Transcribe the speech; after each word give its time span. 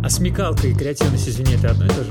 А 0.00 0.08
смекалка 0.08 0.68
и 0.68 0.74
креативность, 0.74 1.28
извини, 1.28 1.56
это 1.56 1.72
одно 1.72 1.86
и 1.86 1.88
то 1.88 2.04
же? 2.04 2.10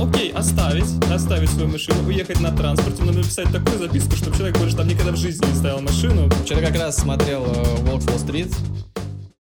Окей, 0.00 0.32
оставить, 0.32 0.84
оставить 1.10 1.50
свою 1.50 1.68
машину, 1.68 2.06
уехать 2.06 2.40
на 2.40 2.56
транспорте, 2.56 3.02
но 3.02 3.12
написать 3.12 3.50
такую 3.50 3.78
записку, 3.78 4.14
чтобы 4.14 4.36
человек 4.36 4.56
больше 4.58 4.76
там 4.76 4.86
никогда 4.86 5.10
в 5.10 5.16
жизни 5.16 5.44
не 5.44 5.54
ставил 5.54 5.80
машину. 5.80 6.30
Вчера 6.44 6.60
как 6.60 6.76
раз 6.76 6.96
смотрел 6.96 7.44
э, 7.44 7.76
Волк 7.82 8.02
с 8.02 8.06
Уолл-стрит. 8.06 8.54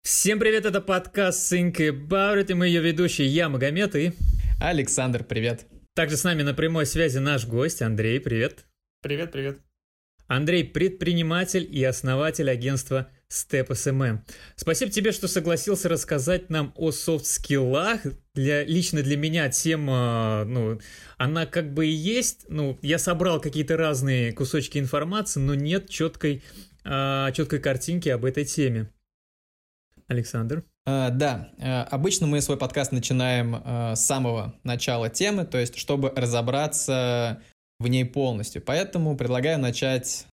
Всем 0.03 0.39
привет, 0.39 0.65
это 0.65 0.81
подкаст 0.81 1.53
Think 1.53 1.77
About 1.77 2.41
It, 2.41 2.51
и 2.51 2.55
мы 2.55 2.67
ее 2.67 2.81
ведущие, 2.81 3.29
я 3.29 3.51
Магомед 3.51 3.95
и... 3.95 4.13
Александр, 4.59 5.23
привет. 5.23 5.67
Также 5.95 6.17
с 6.17 6.25
нами 6.25 6.43
на 6.43 6.55
прямой 6.55 6.87
связи 6.87 7.19
наш 7.19 7.47
гость 7.47 7.83
Андрей, 7.83 8.21
привет. 8.21 8.65
Привет, 9.03 9.33
привет. 9.33 9.59
Андрей– 10.29 10.65
предприниматель 10.73 11.69
и 11.71 11.85
основатель 11.85 12.51
агентства 12.51 13.09
Step 13.33 13.69
SMM. 13.69 14.19
Спасибо 14.57 14.93
тебе, 14.93 15.11
что 15.11 15.27
согласился 15.27 15.89
рассказать 15.89 16.51
нам 16.51 16.75
о 16.77 16.91
софт-скиллах. 16.91 18.01
Для, 18.35 18.65
лично 18.65 19.03
для 19.03 19.17
меня 19.17 19.49
тема, 19.49 20.45
ну, 20.47 20.79
она 21.17 21.47
как 21.47 21.73
бы 21.73 21.87
и 21.87 21.93
есть. 21.93 22.45
Ну, 22.49 22.79
я 22.83 22.99
собрал 22.99 23.41
какие-то 23.41 23.79
разные 23.79 24.33
кусочки 24.33 24.77
информации, 24.77 25.41
но 25.41 25.55
нет 25.55 25.89
четкой, 25.89 26.43
а, 26.85 27.33
четкой 27.33 27.61
картинки 27.61 28.11
об 28.11 28.27
этой 28.27 28.45
теме. 28.45 28.91
Александр? 30.09 30.65
А, 30.85 31.09
да, 31.09 31.53
а, 31.59 31.85
обычно 31.85 32.27
мы 32.27 32.43
свой 32.43 32.59
подкаст 32.59 32.93
начинаем 32.93 33.63
а, 33.65 33.95
с 33.95 34.05
самого 34.05 34.55
начала 34.63 35.09
темы, 35.09 35.47
то 35.47 35.57
есть 35.57 35.79
чтобы 35.79 36.13
разобраться 36.15 37.41
в 37.79 37.89
ней 37.89 38.05
полностью. 38.05 38.61
Поэтому 38.61 39.17
предлагаю 39.17 39.59
начать 39.59 40.27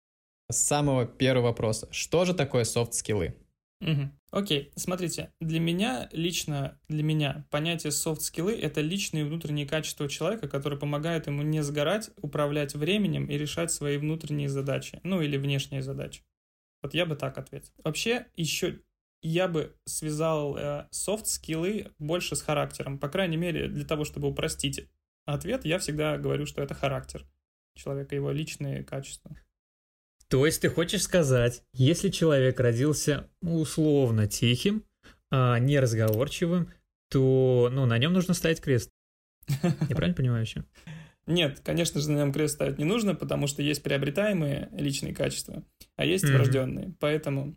с 0.52 0.58
самого 0.58 1.06
первого 1.06 1.48
вопроса. 1.48 1.88
Что 1.92 2.26
же 2.26 2.34
такое 2.34 2.64
софт-скиллы? 2.64 3.36
Угу. 3.82 4.12
Окей, 4.32 4.72
смотрите, 4.76 5.32
для 5.40 5.60
меня, 5.60 6.10
лично 6.12 6.80
для 6.90 7.02
меня, 7.02 7.48
понятие 7.50 7.92
софт-скиллы— 7.92 8.54
это 8.62 8.82
личные 8.82 9.26
внутренние 9.26 9.66
качества 9.66 10.10
человека, 10.10 10.48
которые 10.48 10.80
помогают 10.80 11.28
ему 11.28 11.42
не 11.42 11.64
сгорать, 11.64 12.12
управлять 12.18 12.76
временем 12.76 13.26
и 13.26 13.38
решать 13.38 13.72
свои 13.72 13.98
внутренние 13.98 14.50
задачи, 14.50 15.00
ну 15.04 15.22
или 15.22 15.38
внешние 15.38 15.82
задачи. 15.82 16.24
Вот 16.82 16.94
я 16.94 17.06
бы 17.06 17.16
так 17.16 17.38
ответил. 17.38 17.72
Вообще, 17.84 18.28
еще 18.36 18.82
я 19.22 19.48
бы 19.48 19.76
связал 19.86 20.56
э, 20.58 20.88
софт-скиллы 20.92 21.92
больше 22.00 22.36
с 22.36 22.42
характером. 22.42 23.00
По 23.00 23.10
крайней 23.10 23.38
мере, 23.38 23.68
для 23.68 23.86
того, 23.86 24.06
чтобы 24.06 24.28
упростить 24.28 24.88
ответ, 25.26 25.66
я 25.66 25.80
всегда 25.80 26.18
говорю, 26.18 26.46
что 26.46 26.62
это 26.62 26.74
характер 26.74 27.26
человека, 27.76 28.16
его 28.16 28.32
личные 28.32 28.84
качества. 28.84 29.36
То 30.30 30.46
есть 30.46 30.62
ты 30.62 30.70
хочешь 30.70 31.04
сказать, 31.04 31.64
если 31.74 32.10
человек 32.10 32.60
родился 32.60 33.30
условно 33.42 34.28
тихим, 34.28 34.86
а 35.32 35.58
неразговорчивым, 35.60 36.72
то 37.10 37.70
ну, 37.72 37.86
на 37.86 37.98
нем 37.98 38.14
нужно 38.14 38.34
ставить 38.34 38.62
крест. 38.62 38.92
Я 39.64 39.96
правильно 39.96 40.16
понимаю 40.16 40.42
еще? 40.42 40.64
Нет, 41.26 41.62
конечно 41.64 42.00
же, 42.00 42.12
на 42.12 42.18
нем 42.18 42.34
крест 42.34 42.56
ставить 42.56 42.78
не 42.78 42.86
нужно, 42.86 43.16
потому 43.16 43.48
что 43.48 43.62
есть 43.62 43.84
приобретаемые 43.84 44.70
личные 44.72 45.14
качества, 45.14 45.64
а 45.96 46.06
есть 46.06 46.26
mm-hmm. 46.26 46.34
врожденные. 46.34 46.96
Поэтому, 47.00 47.56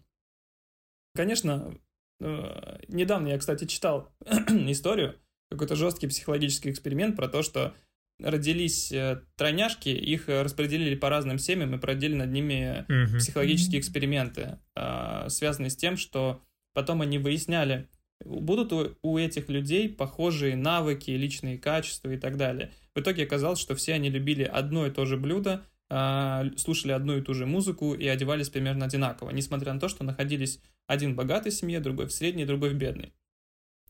конечно, 1.14 1.78
э, 2.20 2.78
недавно 2.88 3.28
я, 3.28 3.38
кстати, 3.38 3.66
читал 3.66 4.14
историю, 4.26 5.18
какой-то 5.50 5.76
жесткий 5.76 6.06
психологический 6.06 6.70
эксперимент 6.70 7.16
про 7.16 7.28
то, 7.28 7.42
что 7.42 7.74
родились 8.20 8.92
э, 8.92 9.22
тройняшки, 9.36 9.88
их 9.88 10.28
э, 10.28 10.42
распределили 10.42 10.94
по 10.94 11.08
разным 11.08 11.38
семьям 11.38 11.74
и 11.74 11.78
проводили 11.78 12.14
над 12.14 12.30
ними 12.30 12.84
mm-hmm. 12.88 13.18
психологические 13.18 13.80
эксперименты, 13.80 14.58
а, 14.74 15.28
связанные 15.28 15.70
с 15.70 15.76
тем, 15.76 15.96
что 15.96 16.42
потом 16.72 17.02
они 17.02 17.18
выясняли, 17.18 17.88
будут 18.24 18.72
у, 18.72 18.96
у 19.02 19.18
этих 19.18 19.48
людей 19.48 19.88
похожие 19.88 20.56
навыки, 20.56 21.10
личные 21.10 21.58
качества 21.58 22.10
и 22.10 22.16
так 22.16 22.36
далее. 22.36 22.70
В 22.94 23.00
итоге 23.00 23.24
оказалось, 23.24 23.58
что 23.58 23.74
все 23.74 23.94
они 23.94 24.10
любили 24.10 24.44
одно 24.44 24.86
и 24.86 24.90
то 24.90 25.04
же 25.04 25.16
блюдо, 25.16 25.64
а, 25.90 26.44
слушали 26.56 26.92
одну 26.92 27.18
и 27.18 27.22
ту 27.22 27.34
же 27.34 27.46
музыку 27.46 27.94
и 27.94 28.06
одевались 28.06 28.48
примерно 28.48 28.86
одинаково, 28.86 29.30
несмотря 29.30 29.72
на 29.74 29.80
то, 29.80 29.88
что 29.88 30.04
находились 30.04 30.60
один 30.86 31.12
в 31.12 31.16
богатой 31.16 31.52
семье, 31.52 31.80
другой 31.80 32.06
в 32.06 32.12
средней, 32.12 32.44
другой 32.44 32.70
в 32.70 32.74
бедной. 32.74 33.12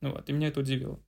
Вот, 0.00 0.28
и 0.28 0.32
меня 0.32 0.48
это 0.48 0.60
удивило. 0.60 1.00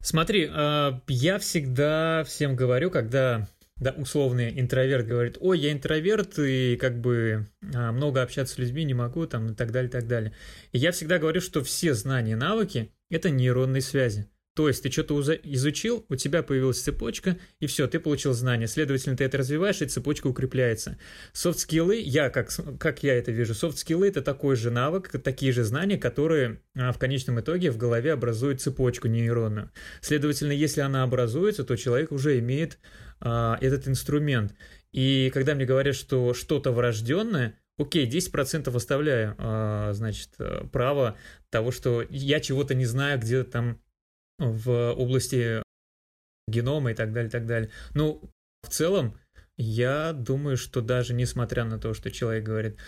Смотри, 0.00 0.48
а, 0.50 1.00
я 1.08 1.38
всегда 1.38 2.24
всем 2.24 2.56
говорю, 2.56 2.90
когда 2.90 3.48
да, 3.80 3.92
условный 3.92 4.58
интроверт 4.58 5.06
говорит, 5.06 5.36
ой, 5.40 5.58
я 5.58 5.72
интроверт 5.72 6.38
и 6.38 6.76
как 6.76 7.00
бы 7.00 7.48
а, 7.74 7.92
много 7.92 8.22
общаться 8.22 8.54
с 8.54 8.58
людьми 8.58 8.84
не 8.84 8.94
могу, 8.94 9.26
там 9.26 9.52
и 9.52 9.54
так 9.54 9.70
далее, 9.70 9.88
и 9.88 9.92
так 9.92 10.06
далее. 10.06 10.32
И 10.72 10.78
я 10.78 10.92
всегда 10.92 11.18
говорю, 11.18 11.40
что 11.40 11.62
все 11.62 11.94
знания 11.94 12.32
и 12.32 12.36
навыки– 12.36 12.92
это 13.10 13.30
нейронные 13.30 13.82
связи. 13.82 14.28
То 14.58 14.66
есть 14.66 14.82
ты 14.82 14.90
что-то 14.90 15.22
изучил, 15.44 16.04
у 16.08 16.16
тебя 16.16 16.42
появилась 16.42 16.80
цепочка, 16.82 17.38
и 17.60 17.68
все, 17.68 17.86
ты 17.86 18.00
получил 18.00 18.32
знания. 18.32 18.66
Следовательно, 18.66 19.16
ты 19.16 19.22
это 19.22 19.38
развиваешь, 19.38 19.80
и 19.82 19.86
цепочка 19.86 20.26
укрепляется. 20.26 20.98
Софт-скиллы, 21.32 22.00
я 22.00 22.28
как, 22.28 22.50
как 22.80 23.04
я 23.04 23.14
это 23.14 23.30
вижу, 23.30 23.54
софт-скиллы 23.54 24.08
это 24.08 24.20
такой 24.20 24.56
же 24.56 24.72
навык, 24.72 25.10
такие 25.22 25.52
же 25.52 25.62
знания, 25.62 25.96
которые 25.96 26.60
а, 26.76 26.90
в 26.90 26.98
конечном 26.98 27.38
итоге 27.38 27.70
в 27.70 27.76
голове 27.76 28.12
образуют 28.12 28.60
цепочку 28.60 29.06
нейронную. 29.06 29.70
Следовательно, 30.00 30.50
если 30.50 30.80
она 30.80 31.04
образуется, 31.04 31.62
то 31.62 31.76
человек 31.76 32.10
уже 32.10 32.40
имеет 32.40 32.80
а, 33.20 33.58
этот 33.60 33.86
инструмент. 33.86 34.56
И 34.90 35.30
когда 35.32 35.54
мне 35.54 35.66
говорят, 35.66 35.94
что 35.94 36.34
что-то 36.34 36.72
врожденное, 36.72 37.56
окей, 37.76 38.10
10% 38.10 38.74
оставляю, 38.74 39.36
а, 39.38 39.92
значит, 39.92 40.30
право 40.72 41.16
того, 41.48 41.70
что 41.70 42.04
я 42.10 42.40
чего-то 42.40 42.74
не 42.74 42.86
знаю, 42.86 43.20
где-то 43.20 43.48
там 43.52 43.80
в 44.38 44.92
области 44.92 45.62
генома 46.48 46.92
и 46.92 46.94
так 46.94 47.12
далее, 47.12 47.28
и 47.28 47.32
так 47.32 47.46
далее. 47.46 47.70
Ну, 47.94 48.22
в 48.62 48.68
целом, 48.68 49.18
я 49.56 50.12
думаю, 50.12 50.56
что 50.56 50.80
даже 50.80 51.14
несмотря 51.14 51.64
на 51.64 51.78
то, 51.78 51.94
что 51.94 52.10
человек 52.10 52.44
говорит, 52.44 52.78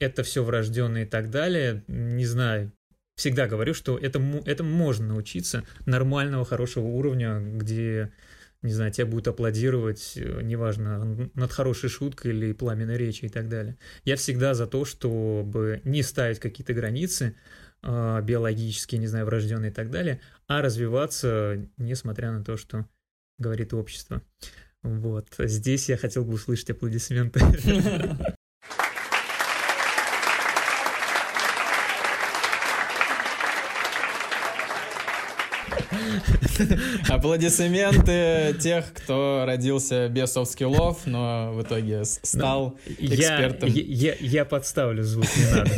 это 0.00 0.22
все 0.22 0.42
врожденное 0.42 1.04
и 1.04 1.08
так 1.08 1.30
далее, 1.30 1.84
не 1.86 2.26
знаю, 2.26 2.72
всегда 3.16 3.46
говорю, 3.46 3.74
что 3.74 3.96
это, 3.98 4.20
это 4.44 4.64
можно 4.64 5.08
научиться 5.08 5.64
нормального, 5.86 6.44
хорошего 6.44 6.86
уровня, 6.86 7.40
где, 7.40 8.12
не 8.62 8.72
знаю, 8.72 8.90
тебя 8.90 9.06
будут 9.06 9.28
аплодировать, 9.28 10.14
э, 10.16 10.40
неважно, 10.42 11.30
над 11.34 11.52
хорошей 11.52 11.88
шуткой 11.88 12.32
или 12.32 12.52
пламенной 12.52 12.96
речи 12.96 13.26
и 13.26 13.28
так 13.28 13.48
далее. 13.48 13.76
Я 14.04 14.16
всегда 14.16 14.54
за 14.54 14.66
то, 14.66 14.84
чтобы 14.84 15.80
не 15.84 16.02
ставить 16.02 16.40
какие-то 16.40 16.74
границы, 16.74 17.36
биологические, 17.84 18.98
не 18.98 19.06
знаю, 19.06 19.26
врожденные 19.26 19.70
и 19.70 19.74
так 19.74 19.90
далее, 19.90 20.20
а 20.46 20.62
развиваться, 20.62 21.66
несмотря 21.76 22.32
на 22.32 22.42
то, 22.42 22.56
что 22.56 22.86
говорит 23.38 23.74
общество. 23.74 24.22
Вот. 24.82 25.28
Здесь 25.38 25.88
я 25.88 25.96
хотел 25.96 26.24
бы 26.24 26.34
услышать 26.34 26.70
аплодисменты. 26.70 27.40
Аплодисменты 37.08 38.56
тех, 38.60 38.92
кто 38.94 39.44
родился 39.46 40.08
без 40.08 40.32
софт-скиллов, 40.32 41.04
но 41.06 41.52
в 41.52 41.62
итоге 41.62 42.04
стал 42.04 42.78
экспертом. 42.86 43.68
Я, 43.68 44.14
я, 44.14 44.16
я 44.20 44.44
подставлю 44.44 45.02
звук, 45.02 45.26
не 45.36 45.50
надо. 45.54 45.70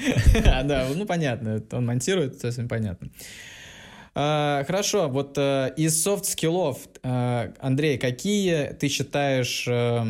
Да, 0.64 0.86
ну 0.94 1.06
понятно, 1.06 1.62
он 1.72 1.86
монтирует, 1.86 2.40
совсем 2.40 2.68
понятно. 2.68 3.10
А, 4.14 4.64
хорошо, 4.64 5.08
вот 5.08 5.38
э, 5.38 5.72
из 5.76 6.02
soft 6.02 6.30
skills, 6.30 6.78
э, 7.02 7.52
Андрей, 7.58 7.96
какие 7.96 8.72
ты 8.72 8.88
считаешь 8.88 9.66
э, 9.68 10.04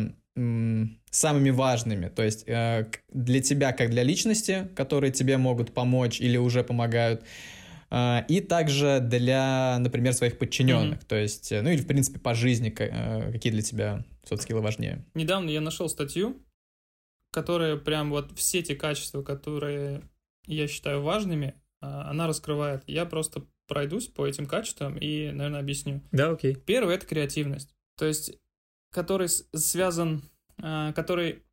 самыми 1.11 1.49
важными? 1.49 2.07
То 2.07 2.23
есть 2.23 2.45
для 2.45 3.41
тебя, 3.41 3.73
как 3.73 3.89
для 3.89 4.03
личности, 4.03 4.67
которые 4.75 5.11
тебе 5.11 5.37
могут 5.37 5.73
помочь 5.73 6.19
или 6.19 6.37
уже 6.37 6.63
помогают, 6.63 7.23
и 7.93 8.45
также 8.47 9.01
для, 9.01 9.77
например, 9.77 10.13
своих 10.13 10.37
подчиненных. 10.37 10.99
Mm-hmm. 10.99 11.07
То 11.07 11.15
есть, 11.17 11.51
ну 11.51 11.69
или, 11.69 11.81
в 11.81 11.87
принципе, 11.87 12.19
по 12.19 12.33
жизни, 12.33 12.69
какие 12.69 13.51
для 13.51 13.61
тебя 13.61 14.05
soft 14.23 14.38
skills 14.38 14.61
важнее? 14.61 15.03
Недавно 15.13 15.49
я 15.49 15.59
нашел 15.59 15.89
статью 15.89 16.37
которая 17.31 17.77
прям 17.77 18.09
вот 18.09 18.37
все 18.37 18.61
те 18.61 18.75
качества, 18.75 19.23
которые 19.23 20.03
я 20.45 20.67
считаю 20.67 21.01
важными, 21.01 21.55
а, 21.79 22.09
она 22.09 22.27
раскрывает. 22.27 22.83
Я 22.87 23.05
просто 23.05 23.45
пройдусь 23.67 24.07
по 24.07 24.27
этим 24.27 24.45
качествам 24.45 24.97
и, 24.97 25.31
наверное, 25.31 25.61
объясню. 25.61 26.01
Да, 26.11 26.31
окей. 26.31 26.55
Первый— 26.55 26.95
это 26.97 27.05
креативность. 27.05 27.73
То 27.97 28.05
есть, 28.05 28.37
который 28.91 29.29
связан, 29.29 30.23
а, 30.61 30.91
который 30.93 31.43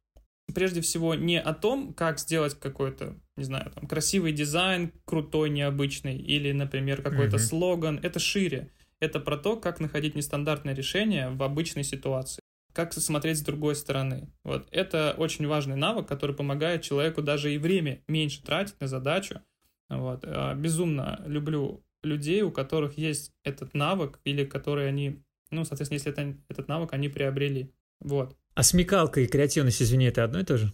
прежде 0.54 0.80
всего 0.80 1.14
не 1.14 1.40
о 1.40 1.54
том, 1.54 1.94
как 1.94 2.18
сделать 2.18 2.58
какой-то, 2.58 3.16
не 3.36 3.44
знаю, 3.44 3.70
там, 3.70 3.86
красивый 3.86 4.32
дизайн, 4.32 4.92
крутой, 5.04 5.50
необычный, 5.50 6.16
или, 6.16 6.52
например, 6.52 7.02
какой-то 7.02 7.36
mm-hmm. 7.36 7.40
слоган. 7.40 8.00
Это 8.02 8.18
шире. 8.18 8.72
Это 8.98 9.20
про 9.20 9.36
то, 9.36 9.56
как 9.56 9.78
находить 9.78 10.16
нестандартное 10.16 10.74
решение 10.74 11.30
в 11.30 11.42
обычной 11.42 11.84
ситуации 11.84 12.42
как 12.78 12.92
смотреть 12.92 13.38
с 13.38 13.42
другой 13.42 13.74
стороны. 13.74 14.28
Вот 14.44 14.68
это 14.70 15.12
очень 15.18 15.48
важный 15.48 15.74
навык, 15.74 16.06
который 16.06 16.36
помогает 16.36 16.82
человеку 16.82 17.22
даже 17.22 17.52
и 17.52 17.58
время 17.58 18.04
меньше 18.06 18.40
тратить 18.40 18.80
на 18.80 18.86
задачу. 18.86 19.40
Вот. 19.88 20.20
А, 20.22 20.54
безумно 20.54 21.20
люблю 21.26 21.82
людей, 22.04 22.42
у 22.42 22.52
которых 22.52 22.96
есть 22.96 23.32
этот 23.42 23.74
навык, 23.74 24.20
или 24.22 24.44
которые 24.44 24.86
они, 24.86 25.20
ну, 25.50 25.64
соответственно, 25.64 25.96
если 25.96 26.12
это, 26.12 26.36
этот 26.48 26.68
навык 26.68 26.92
они 26.92 27.08
приобрели. 27.08 27.72
Вот. 27.98 28.36
А 28.54 28.62
смекалка 28.62 29.22
и 29.22 29.26
креативность, 29.26 29.82
извини, 29.82 30.04
это 30.04 30.22
одно 30.22 30.38
и 30.38 30.44
то 30.44 30.56
же? 30.56 30.72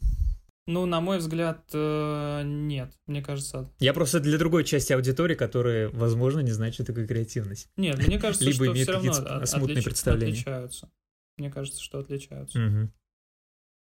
Ну, 0.66 0.84
на 0.84 1.00
мой 1.00 1.16
взгляд, 1.18 1.62
э, 1.72 2.42
нет, 2.44 2.92
мне 3.06 3.22
кажется. 3.22 3.70
Я 3.78 3.94
просто 3.94 4.20
для 4.20 4.36
другой 4.36 4.64
части 4.64 4.92
аудитории, 4.92 5.36
которая, 5.36 5.88
возможно, 5.88 6.40
не 6.40 6.52
знает, 6.52 6.74
что 6.74 6.84
такое 6.84 7.06
креативность. 7.06 7.70
Нет, 7.78 7.96
мне 8.06 8.18
кажется, 8.18 8.44
Либо 8.44 8.56
что 8.56 8.66
имеет 8.72 8.88
все 8.88 8.92
равно 8.92 9.46
смутные 9.46 9.78
отлич- 9.78 9.84
представления. 9.84 10.32
отличаются. 10.32 10.90
Мне 11.36 11.50
кажется, 11.50 11.82
что 11.82 11.98
отличаются. 11.98 12.58
Мгм. 12.58 12.92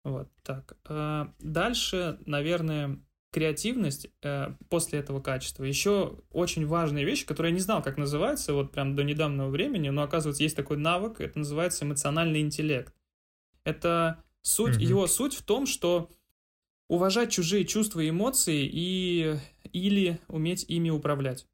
Вот, 0.04 0.32
так. 0.44 0.78
э, 0.90 1.28
Дальше, 1.40 2.18
наверное, 2.26 3.00
креативность 3.32 4.08
э, 4.24 4.54
после 4.70 5.00
этого 5.00 5.22
качества. 5.22 5.64
Еще 5.64 6.20
очень 6.32 6.66
важная 6.66 7.04
вещь, 7.04 7.26
которую 7.26 7.52
я 7.52 7.56
не 7.56 7.62
знал, 7.62 7.82
как 7.82 7.98
называется, 7.98 8.54
вот 8.54 8.72
прям 8.72 8.96
до 8.96 9.04
недавнего 9.04 9.48
времени, 9.50 9.90
но 9.90 10.04
оказывается, 10.04 10.44
есть 10.44 10.56
такой 10.56 10.78
навык, 10.78 11.22
это 11.22 11.40
называется 11.40 11.86
эмоциональный 11.86 12.42
интеллект. 12.42 12.94
Это 13.64 14.24
суть, 14.42 14.76
Мгм. 14.78 14.86
его 14.86 15.08
суть 15.08 15.36
в 15.36 15.44
том, 15.44 15.66
что 15.66 16.10
уважать 16.90 17.32
чужие 17.32 17.64
чувства 17.64 18.02
и 18.02 18.10
эмоции 18.10 18.70
и, 18.70 19.38
или 19.72 20.20
уметь 20.28 20.66
ими 20.68 20.90
управлять. 20.90 21.48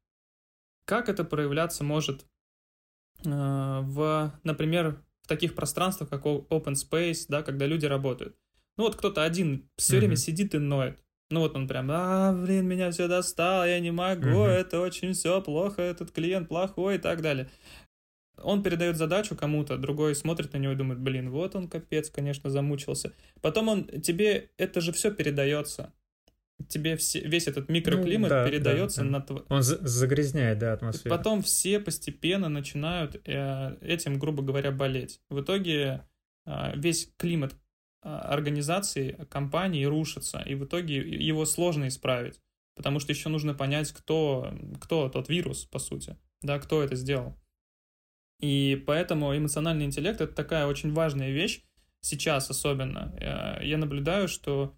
Как 0.84 1.08
это 1.08 1.22
проявляться 1.22 1.84
может 1.84 2.26
э, 3.24 3.28
в, 3.30 4.32
например, 4.42 5.04
в 5.28 5.34
таких 5.36 5.54
пространствах, 5.54 6.08
как 6.08 6.24
open 6.24 6.72
space, 6.72 7.26
да, 7.28 7.42
когда 7.42 7.66
люди 7.66 7.84
работают. 7.84 8.34
Ну 8.78 8.84
вот 8.84 8.96
кто-то 8.96 9.22
один 9.24 9.68
все 9.76 9.98
время 9.98 10.12
Мгм. 10.12 10.16
сидит 10.16 10.54
и 10.54 10.58
ноет. 10.58 10.98
Ну 11.28 11.40
вот 11.40 11.54
он 11.54 11.68
прям, 11.68 11.90
а, 11.90 12.32
блин, 12.32 12.66
меня 12.66 12.90
все 12.90 13.08
достало, 13.08 13.68
я 13.68 13.78
не 13.78 13.90
могу, 13.90 14.24
Мгм. 14.24 14.38
это 14.44 14.80
очень 14.80 15.12
все 15.12 15.42
плохо, 15.42 15.82
этот 15.82 16.12
клиент 16.12 16.48
плохой 16.48 16.94
и 16.94 16.98
так 16.98 17.20
далее. 17.20 17.50
Он 18.42 18.62
передает 18.62 18.96
задачу 18.96 19.36
кому-то, 19.36 19.76
другой 19.76 20.14
смотрит 20.14 20.54
на 20.54 20.56
него 20.56 20.72
и 20.72 20.76
думает, 20.76 21.00
блин, 21.00 21.30
вот 21.30 21.54
он 21.54 21.68
капец, 21.68 22.08
конечно, 22.08 22.48
замучился. 22.48 23.12
Потом 23.42 23.68
он, 23.68 23.84
тебе 24.00 24.48
это 24.56 24.80
же 24.80 24.92
все 24.92 25.10
передается. 25.10 25.92
Тебе 26.68 26.96
все, 26.96 27.20
весь 27.20 27.46
этот 27.46 27.68
микроклимат 27.68 28.30
Ну, 28.30 28.36
да, 28.36 28.44
передается 28.48 29.02
да, 29.02 29.06
да. 29.06 29.10
на 29.18 29.24
тв- 29.24 29.46
Он 29.48 29.62
за- 29.62 29.86
загрязняет, 29.86 30.58
да, 30.58 30.72
атмосферу. 30.72 31.14
Потом 31.16 31.42
все 31.42 31.78
постепенно 31.78 32.48
начинают 32.48 33.20
э, 33.26 33.76
этим, 33.80 34.18
грубо 34.18 34.42
говоря, 34.42 34.72
болеть. 34.72 35.20
В 35.30 35.40
итоге 35.40 36.04
э, 36.46 36.72
весь 36.76 37.12
климат 37.16 37.54
э, 38.02 38.08
организации, 38.08 39.12
компании 39.30 39.84
рушится, 39.84 40.40
и 40.44 40.56
в 40.56 40.64
итоге 40.64 40.96
его 40.98 41.44
сложно 41.46 41.86
исправить, 41.86 42.40
потому 42.74 42.98
что 42.98 43.12
еще 43.12 43.28
нужно 43.28 43.54
понять, 43.54 43.92
кто, 43.92 44.52
кто 44.80 45.08
тот 45.08 45.28
вирус, 45.28 45.64
по 45.64 45.78
сути, 45.78 46.16
да, 46.42 46.58
кто 46.58 46.82
это 46.82 46.96
сделал. 46.96 47.38
И 48.40 48.82
поэтому 48.86 49.36
эмоциональный 49.36 49.84
интеллект— 49.84 50.20
это 50.22 50.32
такая 50.34 50.66
очень 50.66 50.92
важная 50.92 51.30
вещь, 51.30 51.62
сейчас 52.00 52.50
особенно. 52.50 53.14
Я 53.62 53.78
наблюдаю, 53.78 54.28
что 54.28 54.76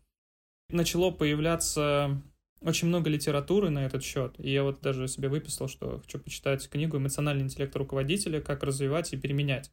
начало 0.73 1.11
появляться 1.11 2.23
очень 2.61 2.89
много 2.89 3.09
литературы 3.09 3.71
на 3.71 3.87
этот 3.87 4.03
счет. 4.03 4.35
И 4.39 4.51
я 4.51 4.63
вот 4.63 4.81
даже 4.81 5.09
себе 5.09 5.29
выписал, 5.29 5.69
что 5.69 6.01
хочу 6.01 6.19
почитать 6.19 6.69
книгу 6.69 6.97
«Эмоциональный 6.99 7.45
интеллект 7.45 7.75
руководителя. 7.77 8.41
Как 8.41 8.63
развивать 8.63 9.13
и 9.13 9.17
переменять». 9.17 9.71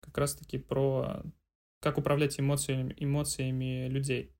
Как 0.00 0.16
раз-таки 0.18 0.58
про 0.58 1.22
как 1.82 1.98
управлять 1.98 2.38
эмоциями, 2.38 2.94
эмоциями 2.96 3.88
людей. 3.88 4.30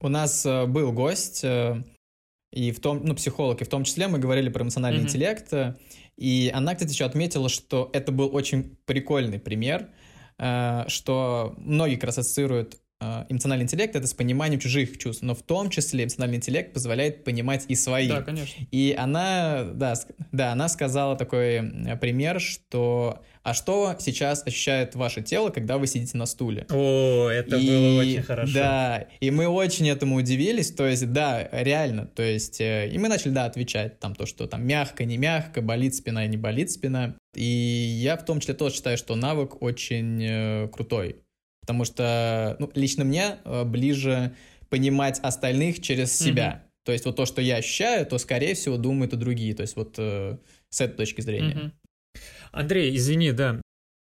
У 0.00 0.08
нас 0.08 0.44
э, 0.44 0.66
был 0.66 0.92
гость, 0.92 1.44
э, 1.44 1.84
и 2.52 2.72
в 2.72 2.80
том, 2.80 3.02
ну, 3.04 3.14
психолог, 3.14 3.62
и 3.62 3.64
в 3.64 3.68
том 3.68 3.84
числе 3.84 4.08
мы 4.08 4.18
говорили 4.18 4.48
про 4.48 4.64
эмоциональный 4.64 4.98
Мгм. 4.98 5.08
интеллект, 5.08 5.52
э, 5.52 5.76
и 6.16 6.50
она, 6.52 6.74
кстати, 6.74 6.92
еще 6.92 7.04
отметила, 7.04 7.48
что 7.48 7.88
это 7.92 8.10
был 8.10 8.34
очень 8.34 8.76
прикольный 8.84 9.38
пример, 9.38 9.88
что 10.88 11.54
многие 11.56 11.94
как 11.94 12.04
раз 12.04 12.18
ассоциируют 12.18 12.80
эмоциональный 13.28 13.64
интеллект 13.64 13.94
это 13.96 14.06
с 14.06 14.14
пониманием 14.14 14.60
чужих 14.60 14.98
чувств, 14.98 15.22
но 15.22 15.34
в 15.34 15.42
том 15.42 15.70
числе 15.70 16.04
эмоциональный 16.04 16.36
интеллект 16.36 16.72
позволяет 16.72 17.24
понимать 17.24 17.64
и 17.68 17.74
свои. 17.74 18.08
Да, 18.08 18.22
конечно. 18.22 18.64
И 18.70 18.94
она, 18.98 19.64
да, 19.74 19.94
да, 20.32 20.52
она 20.52 20.68
сказала 20.68 21.16
такой 21.16 21.56
э, 21.56 21.96
пример, 21.96 22.40
что 22.40 23.22
«А 23.42 23.54
что 23.54 23.96
сейчас 23.98 24.46
ощущает 24.46 24.94
ваше 24.94 25.20
тело, 25.20 25.50
когда 25.50 25.76
вы 25.78 25.86
сидите 25.88 26.16
на 26.16 26.26
стуле?» 26.26 26.66
О, 26.70 27.28
это 27.28 27.56
И- 27.56 27.66
было 27.66 28.00
очень 28.00 28.22
хорошо. 28.22 28.52
Да, 28.54 29.06
и 29.20 29.30
мы 29.30 29.48
очень 29.48 29.88
этому 29.88 30.16
удивились, 30.16 30.70
то 30.70 30.86
есть, 30.86 31.10
да, 31.12 31.48
реально, 31.50 32.06
то 32.06 32.22
есть, 32.22 32.60
э, 32.60 32.88
и 32.88 32.98
мы 32.98 33.08
начали, 33.08 33.32
да, 33.32 33.46
отвечать, 33.46 33.98
там, 33.98 34.14
то, 34.14 34.26
что 34.26 34.46
там 34.46 34.64
мягко, 34.64 35.04
не 35.04 35.16
мягко, 35.18 35.60
болит 35.60 35.94
спина, 35.94 36.24
не 36.26 36.36
болит 36.36 36.70
спина, 36.70 37.16
и 37.34 37.44
я 37.44 38.16
в 38.16 38.24
том 38.24 38.38
числе 38.40 38.54
тоже 38.54 38.76
считаю, 38.76 38.96
что 38.96 39.16
навык 39.16 39.60
очень 39.60 40.22
э, 40.22 40.68
крутой, 40.68 41.16
потому 41.62 41.84
что, 41.84 42.56
ну, 42.58 42.70
лично 42.74 43.04
мне 43.04 43.38
э, 43.44 43.64
ближе 43.64 44.34
понимать 44.68 45.20
остальных 45.20 45.80
через 45.80 46.16
себя, 46.16 46.64
то 46.84 46.92
есть, 46.92 47.06
вот 47.06 47.16
то, 47.16 47.24
что 47.24 47.40
я 47.40 47.56
ощущаю, 47.56 48.04
то, 48.04 48.18
скорее 48.18 48.54
всего, 48.54 48.76
думают 48.76 49.12
и 49.14 49.16
другие, 49.16 49.54
то 49.54 49.62
есть, 49.62 49.76
вот 49.76 49.94
э, 49.98 50.38
с 50.68 50.80
этой 50.80 50.96
точки 50.96 51.20
зрения. 51.20 51.54
Мгм. 51.54 51.72
Андрей, 52.50 52.94
извини, 52.96 53.32
да. 53.32 53.60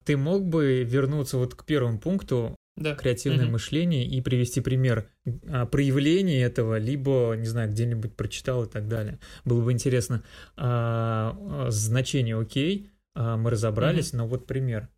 Ты 0.04 0.16
мог 0.16 0.44
бы 0.44 0.82
вернуться 0.82 1.36
вот 1.36 1.54
к 1.54 1.64
первому 1.64 1.98
пункту 1.98 2.56
Да. 2.76 2.94
креативное 2.94 3.44
Мгм. 3.44 3.52
мышление 3.52 4.06
и 4.06 4.20
привести 4.22 4.60
пример 4.60 5.08
а, 5.46 5.66
проявления 5.66 6.42
этого, 6.42 6.78
либо, 6.78 7.34
не 7.36 7.46
знаю, 7.46 7.70
где-нибудь 7.70 8.16
прочитал 8.16 8.64
и 8.64 8.68
так 8.68 8.88
далее. 8.88 9.18
Было 9.44 9.62
бы 9.62 9.70
интересно. 9.72 10.24
А, 10.56 11.36
а, 11.38 11.70
значение 11.70 12.36
окей, 12.40 12.90
а, 13.14 13.36
мы 13.36 13.50
разобрались, 13.50 14.12
но 14.14 14.26
вот 14.26 14.46
пример. 14.46 14.88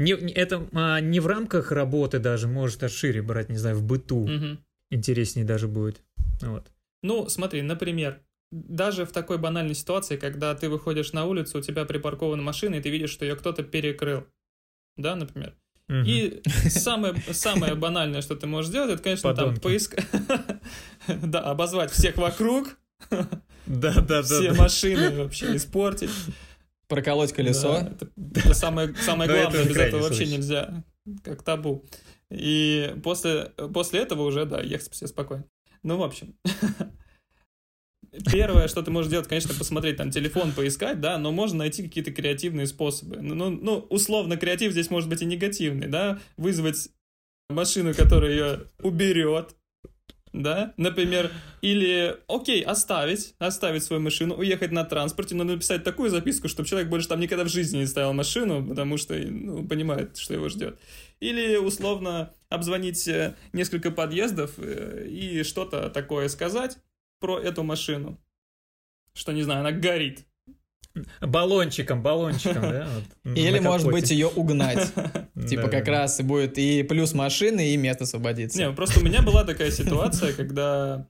Не, 0.00 0.12
это 0.12 0.66
а, 0.72 1.00
не 1.00 1.20
в 1.20 1.26
рамках 1.26 1.72
работы 1.72 2.18
даже, 2.18 2.48
может, 2.48 2.82
а 2.82 2.88
шире 2.88 3.20
брать, 3.20 3.50
не 3.50 3.58
знаю, 3.58 3.76
в 3.76 3.82
быту. 3.82 4.26
Мгм. 4.26 4.58
Интереснее 4.90 5.44
даже 5.44 5.68
будет. 5.68 6.00
Вот. 6.40 6.66
Ну, 7.02 7.28
смотри, 7.28 7.60
например, 7.62 8.20
даже 8.50 9.04
в 9.04 9.12
такой 9.12 9.36
банальной 9.36 9.74
ситуации, 9.74 10.16
когда 10.16 10.54
ты 10.54 10.70
выходишь 10.70 11.12
на 11.12 11.26
улицу, 11.26 11.58
у 11.58 11.62
тебя 11.62 11.84
припаркована 11.84 12.42
машина, 12.42 12.76
и 12.76 12.80
ты 12.80 12.88
видишь, 12.88 13.10
что 13.10 13.24
ее 13.26 13.36
кто-то 13.36 13.62
перекрыл. 13.62 14.26
Да, 14.96 15.16
например. 15.16 15.54
Мгм. 15.88 16.04
И 16.06 16.40
самое, 16.68 17.14
самое 17.32 17.74
банальное, 17.74 18.22
что 18.22 18.36
ты 18.36 18.46
можешь 18.46 18.70
сделать, 18.70 18.92
это, 18.92 19.02
конечно, 19.02 19.34
там 19.34 19.48
Подонки. 19.48 19.60
поискать... 19.60 20.06
Да, 21.06 21.40
обозвать 21.40 21.90
всех 21.90 22.16
вокруг, 22.16 22.78
Да, 23.66 23.94
да, 23.94 24.00
да. 24.00 24.22
все 24.22 24.52
машины 24.52 25.10
вообще 25.24 25.56
испортить. 25.56 26.10
Проколоть 26.90 27.32
колесо. 27.32 27.72
Да, 27.72 27.88
это, 27.92 28.10
это 28.34 28.54
самое, 28.54 28.94
самое 28.96 29.30
главное, 29.30 29.64
без 29.64 29.76
этого 29.76 30.02
вообще 30.02 30.26
нельзя, 30.26 30.84
как 31.22 31.42
табу. 31.42 31.86
И 32.30 32.96
после, 33.04 33.52
после 33.72 34.00
этого 34.00 34.24
уже, 34.24 34.44
да, 34.44 34.60
ехать 34.60 34.92
все 34.92 35.06
спокойно. 35.06 35.44
Ну, 35.84 35.96
в 35.96 36.02
общем. 36.02 36.34
Первое, 38.32 38.66
что 38.66 38.82
ты 38.82 38.90
можешь 38.90 39.10
делать, 39.10 39.28
конечно, 39.28 39.54
посмотреть 39.54 39.96
там 39.96 40.10
телефон, 40.10 40.50
поискать, 40.50 41.00
да, 41.00 41.16
но 41.16 41.30
можно 41.30 41.58
найти 41.58 41.84
какие-то 41.84 42.10
креативные 42.10 42.66
способы. 42.66 43.18
Ну, 43.20 43.36
ну, 43.36 43.50
ну, 43.50 43.78
условно, 43.88 44.36
креатив 44.36 44.72
здесь 44.72 44.90
может 44.90 45.08
быть 45.08 45.22
и 45.22 45.26
негативный, 45.26 45.86
да, 45.86 46.18
вызвать 46.36 46.88
машину, 47.48 47.94
которая 47.94 48.32
ее 48.32 48.70
уберет, 48.82 49.54
да, 50.32 50.74
например, 50.76 51.32
или, 51.60 52.16
окей, 52.28 52.62
оставить, 52.62 53.34
оставить 53.38 53.82
свою 53.82 54.00
машину, 54.00 54.34
уехать 54.34 54.70
на 54.70 54.84
транспорте, 54.84 55.34
но 55.34 55.44
написать 55.44 55.82
такую 55.82 56.10
записку, 56.10 56.48
чтобы 56.48 56.68
человек 56.68 56.88
больше 56.88 57.08
там 57.08 57.20
никогда 57.20 57.44
в 57.44 57.48
жизни 57.48 57.78
не 57.78 57.86
ставил 57.86 58.12
машину, 58.12 58.66
потому 58.66 58.96
что, 58.96 59.14
ну, 59.14 59.66
понимает, 59.66 60.16
что 60.16 60.34
его 60.34 60.48
ждет. 60.48 60.78
Или, 61.18 61.56
условно, 61.56 62.32
обзвонить 62.48 63.06
э, 63.08 63.36
несколько 63.52 63.90
подъездов 63.90 64.52
э, 64.58 65.06
и 65.08 65.42
что-то 65.42 65.90
такое 65.90 66.28
сказать 66.28 66.78
про 67.18 67.38
эту 67.38 67.62
машину. 67.62 68.18
Что, 69.12 69.32
не 69.32 69.42
знаю, 69.42 69.60
она 69.60 69.72
горит. 69.72 70.26
Баллончиком, 71.20 72.02
баллончиком, 72.02 72.62
да? 72.62 72.88
вот, 73.24 73.36
Или, 73.36 73.60
может 73.60 73.86
быть, 73.90 74.10
ее 74.10 74.26
угнать. 74.26 74.92
Типа 75.48 75.68
как 75.68 75.86
раз 75.88 76.20
и 76.20 76.22
будет 76.22 76.58
и 76.58 76.82
плюс 76.82 77.14
машины, 77.14 77.70
и 77.72 77.76
место 77.76 78.04
освободится. 78.04 78.58
Не, 78.58 78.72
просто 78.72 79.00
у 79.00 79.02
меня 79.02 79.22
была 79.22 79.44
такая 79.44 79.70
ситуация, 79.70 80.32
когда 80.32 81.06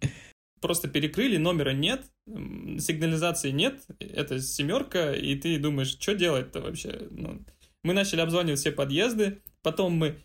просто 0.60 0.88
перекрыли, 0.88 1.38
номера 1.38 1.72
нет, 1.72 2.02
сигнализации 2.26 3.50
нет, 3.50 3.80
это 3.99 4.40
семерка, 4.40 5.14
и 5.14 5.34
ты 5.34 5.58
думаешь, 5.58 5.96
что 5.99 6.14
делать-то 6.14 6.60
вообще? 6.60 7.08
Ну, 7.10 7.42
мы 7.82 7.94
начали 7.94 8.20
обзванивать 8.20 8.60
все 8.60 8.72
подъезды, 8.72 9.40
потом 9.62 9.94
мы... 9.94 10.20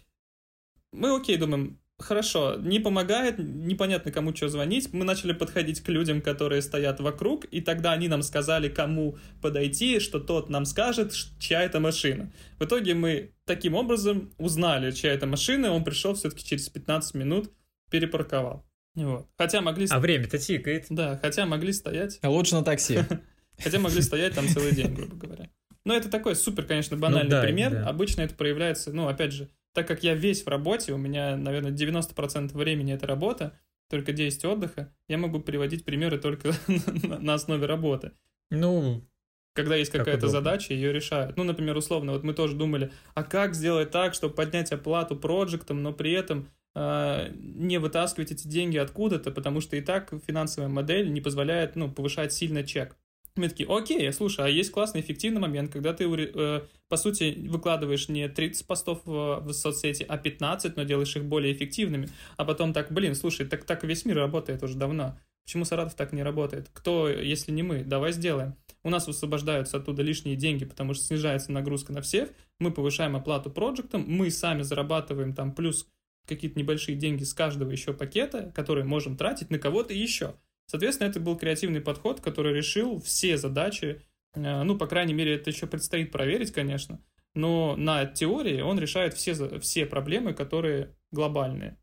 Мы 0.92 1.16
окей, 1.16 1.38
думаем, 1.38 1.80
хорошо, 2.00 2.56
не 2.58 2.80
помогает, 2.80 3.36
непонятно 3.38 4.12
кому 4.12 4.36
что 4.36 4.50
звонить, 4.50 4.92
мы 4.94 5.06
начали 5.06 5.34
подходить 5.34 5.82
к 5.82 5.90
людям, 5.90 6.22
которые 6.22 6.62
стоят 6.62 7.00
вокруг, 7.00 7.46
и 7.46 7.62
тогда 7.62 7.94
они 7.94 8.08
нам 8.08 8.22
сказали, 8.22 8.70
кому 8.70 9.18
подойти, 9.42 10.00
что 10.00 10.20
тот 10.20 10.50
нам 10.50 10.66
скажет, 10.66 11.14
чья 11.40 11.64
это 11.64 11.80
машина. 11.80 12.32
В 12.60 12.66
итоге 12.66 12.94
мы 12.94 13.32
таким 13.46 13.76
образом 13.76 14.34
узнали, 14.38 14.92
чья 14.92 15.14
это 15.14 15.26
машина, 15.26 15.72
он 15.72 15.84
пришел 15.84 16.14
все-таки 16.14 16.46
через 16.46 16.70
15 16.70 17.16
минут, 17.16 17.52
перепарковал. 17.90 18.66
Вот. 18.96 19.28
Хотя 19.38 19.62
могли... 19.62 19.88
А 19.90 20.00
время-то 20.00 20.38
тикает. 20.38 20.86
Да, 20.90 21.20
хотя 21.22 21.46
могли 21.46 21.74
стоять. 21.74 22.20
Лучше 22.24 22.56
на 22.56 22.64
такси. 22.64 23.00
Хотя 23.58 23.80
могли 23.80 24.02
стоять 24.02 24.36
там 24.36 24.50
целый 24.50 24.76
день, 24.76 24.94
грубо 24.94 25.16
говоря. 25.16 25.50
Но 25.86 25.96
это 25.96 26.10
такой 26.10 26.36
супер, 26.36 26.66
конечно, 26.66 26.98
банальный 26.98 27.30
ну, 27.30 27.30
да, 27.30 27.42
пример. 27.42 27.72
Да. 27.72 27.88
Обычно 27.88 28.22
это 28.22 28.36
проявляется, 28.36 28.92
ну, 28.92 29.08
опять 29.08 29.32
же, 29.32 29.50
так 29.76 29.88
как 29.88 30.04
я 30.04 30.16
весь 30.16 30.44
в 30.44 30.48
работе, 30.48 30.94
у 30.94 30.98
меня, 30.98 31.36
наверное, 31.36 31.72
90% 31.72 32.54
времени 32.54 32.94
это 32.94 33.06
работа, 33.06 33.60
только 33.90 34.14
10 34.14 34.46
отдыха, 34.46 34.94
я 35.08 35.18
могу 35.18 35.40
приводить 35.42 35.86
примеры 35.86 36.18
только 36.18 36.54
на 37.20 37.34
основе 37.36 37.66
работы. 37.68 38.14
Ну, 38.50 39.06
когда 39.54 39.76
есть 39.76 39.92
какая-то 39.92 40.28
задача, 40.28 40.74
ее 40.74 40.94
решают. 40.94 41.36
Ну, 41.38 41.44
например, 41.44 41.76
условно, 41.76 42.14
вот 42.14 42.24
мы 42.24 42.34
тоже 42.34 42.56
думали, 42.56 42.92
а 43.14 43.24
как 43.24 43.54
сделать 43.54 43.92
так, 43.92 44.14
чтобы 44.14 44.34
поднять 44.34 44.72
оплату 44.72 45.18
проектам, 45.18 45.84
но 45.84 45.92
при 45.92 46.14
этом 46.14 46.50
э, 46.74 47.32
не 47.36 47.78
вытаскивать 47.78 48.32
эти 48.32 48.48
деньги 48.48 48.78
откуда-то, 48.78 49.32
потому 49.32 49.60
что 49.60 49.76
и 49.76 49.82
так 49.82 50.14
финансовая 50.26 50.70
модель 50.70 51.12
не 51.12 51.20
позволяет, 51.20 51.76
ну, 51.76 51.92
повышать 51.92 52.32
сильно 52.32 52.64
чек. 52.64 52.98
Мы 53.38 53.50
такие, 53.50 53.68
окей, 53.70 54.12
слушай, 54.14 54.46
а 54.46 54.48
есть 54.48 54.72
классный 54.72 55.02
эффективный 55.02 55.42
момент, 55.42 55.72
когда 55.72 55.94
ты, 55.94 56.06
э, 56.06 56.62
по 56.88 56.96
сути, 56.96 57.36
выкладываешь 57.50 58.08
не 58.08 58.30
30 58.30 58.66
постов 58.66 59.02
в, 59.04 59.42
в 59.42 59.52
соцсети, 59.52 60.06
а 60.08 60.18
15, 60.18 60.78
но 60.78 60.84
делаешь 60.84 61.16
их 61.18 61.26
более 61.26 61.54
эффективными, 61.54 62.08
а 62.38 62.46
потом 62.46 62.72
так, 62.72 62.94
блин, 62.94 63.14
слушай, 63.14 63.46
так, 63.46 63.66
так 63.66 63.84
весь 63.84 64.06
мир 64.06 64.16
работает 64.16 64.64
уже 64.64 64.78
давно. 64.78 65.20
Почему 65.44 65.66
Саратов 65.66 65.96
так 65.96 66.14
не 66.14 66.24
работает? 66.24 66.70
Кто, 66.74 67.10
если 67.10 67.52
не 67.52 67.62
мы? 67.62 67.84
Давай 67.84 68.14
сделаем. 68.14 68.56
У 68.84 68.90
нас 68.90 69.06
высвобождаются 69.06 69.78
оттуда 69.78 70.02
лишние 70.02 70.38
деньги, 70.38 70.64
потому 70.64 70.94
что 70.94 71.04
снижается 71.04 71.52
нагрузка 71.52 71.92
на 71.92 72.02
всех, 72.02 72.30
мы 72.60 72.72
повышаем 72.72 73.18
оплату 73.18 73.52
проектам, 73.52 74.06
мы 74.08 74.32
сами 74.32 74.62
зарабатываем 74.62 75.34
там 75.34 75.54
плюс 75.54 75.88
какие-то 76.26 76.58
небольшие 76.58 76.98
деньги 76.98 77.24
с 77.24 77.34
каждого 77.34 77.70
еще 77.70 77.94
пакета, 77.94 78.52
которые 78.56 78.86
можем 78.86 79.18
тратить 79.18 79.50
на 79.50 79.60
кого-то 79.60 79.94
еще. 79.94 80.36
Соответственно, 80.68 81.10
это 81.10 81.20
был 81.20 81.38
креативный 81.38 81.82
подход, 81.82 82.22
который 82.22 82.54
решил 82.54 83.00
все 83.00 83.38
задачи. 83.38 84.02
Э, 84.34 84.64
ну, 84.64 84.78
по 84.78 84.88
крайней 84.88 85.14
мере, 85.14 85.36
это 85.36 85.50
еще 85.50 85.68
предстоит 85.68 86.12
проверить, 86.12 86.52
конечно. 86.52 87.02
Но 87.34 87.76
на 87.76 88.06
теории 88.06 88.62
он 88.62 88.80
решает 88.80 89.14
все, 89.14 89.60
все 89.60 89.86
проблемы, 89.86 90.34
которые 90.34 90.96
глобальные. 91.12 91.78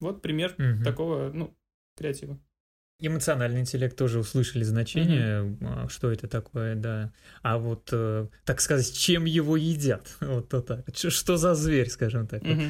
Вот 0.00 0.22
пример 0.22 0.54
угу. 0.58 0.84
такого, 0.84 1.30
ну, 1.32 1.56
креатива. 1.96 2.38
Эмоциональный 3.00 3.60
интеллект 3.60 3.96
тоже 3.96 4.18
услышали 4.18 4.64
значение, 4.64 5.42
угу. 5.42 5.88
что 5.88 6.10
это 6.10 6.26
такое, 6.26 6.74
да. 6.74 7.12
А 7.42 7.56
вот, 7.58 7.88
э, 7.92 8.26
так 8.44 8.60
сказать, 8.60 8.92
чем 8.96 9.24
его 9.24 9.56
едят? 9.56 10.16
Вот 10.20 10.48
то 10.48 10.60
так. 10.60 10.84
Что 10.94 11.36
за 11.36 11.54
зверь, 11.54 11.88
скажем 11.88 12.26
так? 12.26 12.42
Угу. 12.42 12.62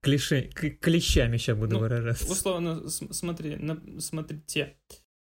Клише, 0.00 0.42
клещами 0.42 1.36
сейчас 1.38 1.58
буду 1.58 1.74
ну, 1.74 1.80
выражаться. 1.80 2.30
Условно, 2.30 2.88
смотри, 2.88 3.56
на, 3.56 3.80
смотрите 4.00 4.76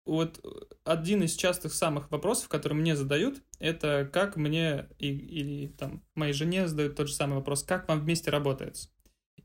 вот 0.05 0.43
один 0.83 1.23
из 1.23 1.35
частых 1.35 1.73
самых 1.73 2.11
вопросов, 2.11 2.49
которые 2.49 2.77
мне 2.77 2.95
задают, 2.95 3.41
это 3.59 4.09
как 4.11 4.35
мне 4.35 4.89
и, 4.99 5.07
или 5.07 5.67
там 5.67 6.03
моей 6.15 6.33
жене 6.33 6.67
задают 6.67 6.95
тот 6.95 7.07
же 7.07 7.13
самый 7.13 7.35
вопрос, 7.35 7.63
как 7.63 7.87
вам 7.87 8.01
вместе 8.01 8.29
работается. 8.29 8.89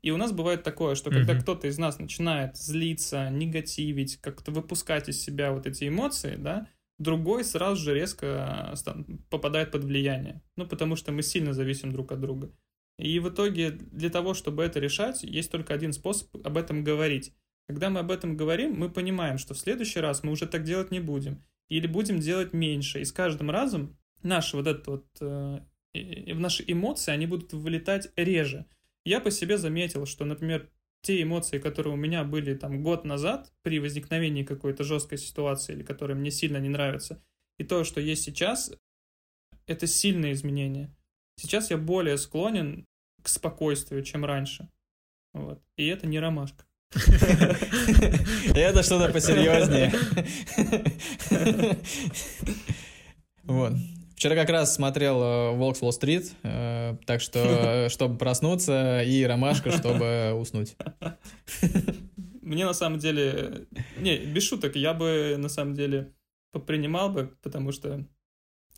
И 0.01 0.11
у 0.11 0.17
нас 0.17 0.31
бывает 0.31 0.63
такое, 0.63 0.95
что 0.95 1.09
когда 1.09 1.33
mm-hmm. 1.33 1.41
кто-то 1.41 1.67
из 1.67 1.77
нас 1.77 1.99
начинает 1.99 2.55
злиться, 2.55 3.29
негативить, 3.29 4.17
как-то 4.17 4.51
выпускать 4.51 5.09
из 5.09 5.21
себя 5.21 5.51
вот 5.51 5.65
эти 5.65 5.87
эмоции, 5.87 6.35
да, 6.37 6.67
другой 6.99 7.43
сразу 7.43 7.81
же 7.81 7.93
резко 7.93 8.73
попадает 9.29 9.71
под 9.71 9.83
влияние. 9.83 10.41
Ну, 10.55 10.67
потому 10.67 10.95
что 10.95 11.11
мы 11.11 11.21
сильно 11.21 11.53
зависим 11.53 11.91
друг 11.91 12.11
от 12.11 12.21
друга. 12.21 12.51
И 12.97 13.19
в 13.19 13.29
итоге 13.29 13.71
для 13.71 14.09
того, 14.09 14.33
чтобы 14.33 14.63
это 14.63 14.79
решать, 14.79 15.23
есть 15.23 15.51
только 15.51 15.73
один 15.73 15.93
способ 15.93 16.35
об 16.45 16.57
этом 16.57 16.83
говорить. 16.83 17.33
Когда 17.69 17.91
мы 17.91 17.99
об 17.99 18.09
этом 18.09 18.35
говорим, 18.35 18.73
мы 18.73 18.89
понимаем, 18.89 19.37
что 19.37 19.53
в 19.53 19.59
следующий 19.59 19.99
раз 19.99 20.23
мы 20.23 20.31
уже 20.31 20.47
так 20.47 20.63
делать 20.63 20.89
не 20.89 20.99
будем. 20.99 21.45
Или 21.67 21.85
будем 21.85 22.19
делать 22.19 22.51
меньше. 22.51 22.99
И 22.99 23.05
с 23.05 23.11
каждым 23.11 23.51
разом 23.51 23.95
наши 24.23 24.57
вот 24.57 24.65
это 24.65 24.89
вот, 24.89 25.05
э, 25.21 25.59
наши 26.33 26.63
эмоции, 26.65 27.11
они 27.11 27.27
будут 27.27 27.53
вылетать 27.53 28.11
реже. 28.15 28.65
Я 29.05 29.19
по 29.19 29.29
себе 29.29 29.59
заметил, 29.59 30.07
что, 30.07 30.25
например, 30.25 30.71
те 31.03 31.21
эмоции, 31.21 31.59
которые 31.59 31.93
у 31.93 31.95
меня 31.95 32.23
были 32.23 32.55
там 32.55 32.81
год 32.81 33.05
назад 33.05 33.53
при 33.61 33.79
возникновении 33.79 34.43
какой-то 34.43 34.83
жесткой 34.83 35.19
ситуации 35.19 35.73
или 35.73 35.83
которые 35.83 36.17
мне 36.17 36.31
сильно 36.31 36.57
не 36.57 36.69
нравятся, 36.69 37.23
и 37.59 37.63
то, 37.63 37.83
что 37.83 38.01
есть 38.01 38.23
сейчас, 38.23 38.73
это 39.67 39.85
сильные 39.85 40.33
изменения. 40.33 40.91
Сейчас 41.35 41.69
я 41.69 41.77
более 41.77 42.17
склонен 42.17 42.87
к 43.21 43.27
спокойствию, 43.27 44.01
чем 44.01 44.25
раньше. 44.25 44.71
Вот. 45.33 45.61
И 45.75 45.85
это 45.85 46.07
не 46.07 46.19
ромашка. 46.19 46.65
Это 48.55 48.83
что-то 48.83 49.11
посерьезнее. 49.11 49.91
Вот. 53.43 53.73
Вчера 54.15 54.35
как 54.35 54.49
раз 54.49 54.75
смотрел 54.75 55.21
э, 55.23 55.51
«Волк 55.55 55.77
с 55.77 55.81
Уолл-стрит», 55.81 56.33
э, 56.43 56.97
так 57.05 57.21
что, 57.21 57.87
чтобы 57.89 58.17
проснуться, 58.17 59.01
и 59.01 59.23
«Ромашка», 59.23 59.71
чтобы 59.71 60.33
уснуть. 60.33 60.75
Мне 62.41 62.65
на 62.65 62.73
самом 62.73 62.99
деле... 62.99 63.65
Не, 63.97 64.17
без 64.17 64.43
шуток, 64.43 64.75
я 64.75 64.93
бы 64.93 65.35
на 65.37 65.47
самом 65.47 65.73
деле 65.73 66.13
попринимал 66.51 67.09
бы, 67.09 67.33
потому 67.41 67.71
что 67.71 68.05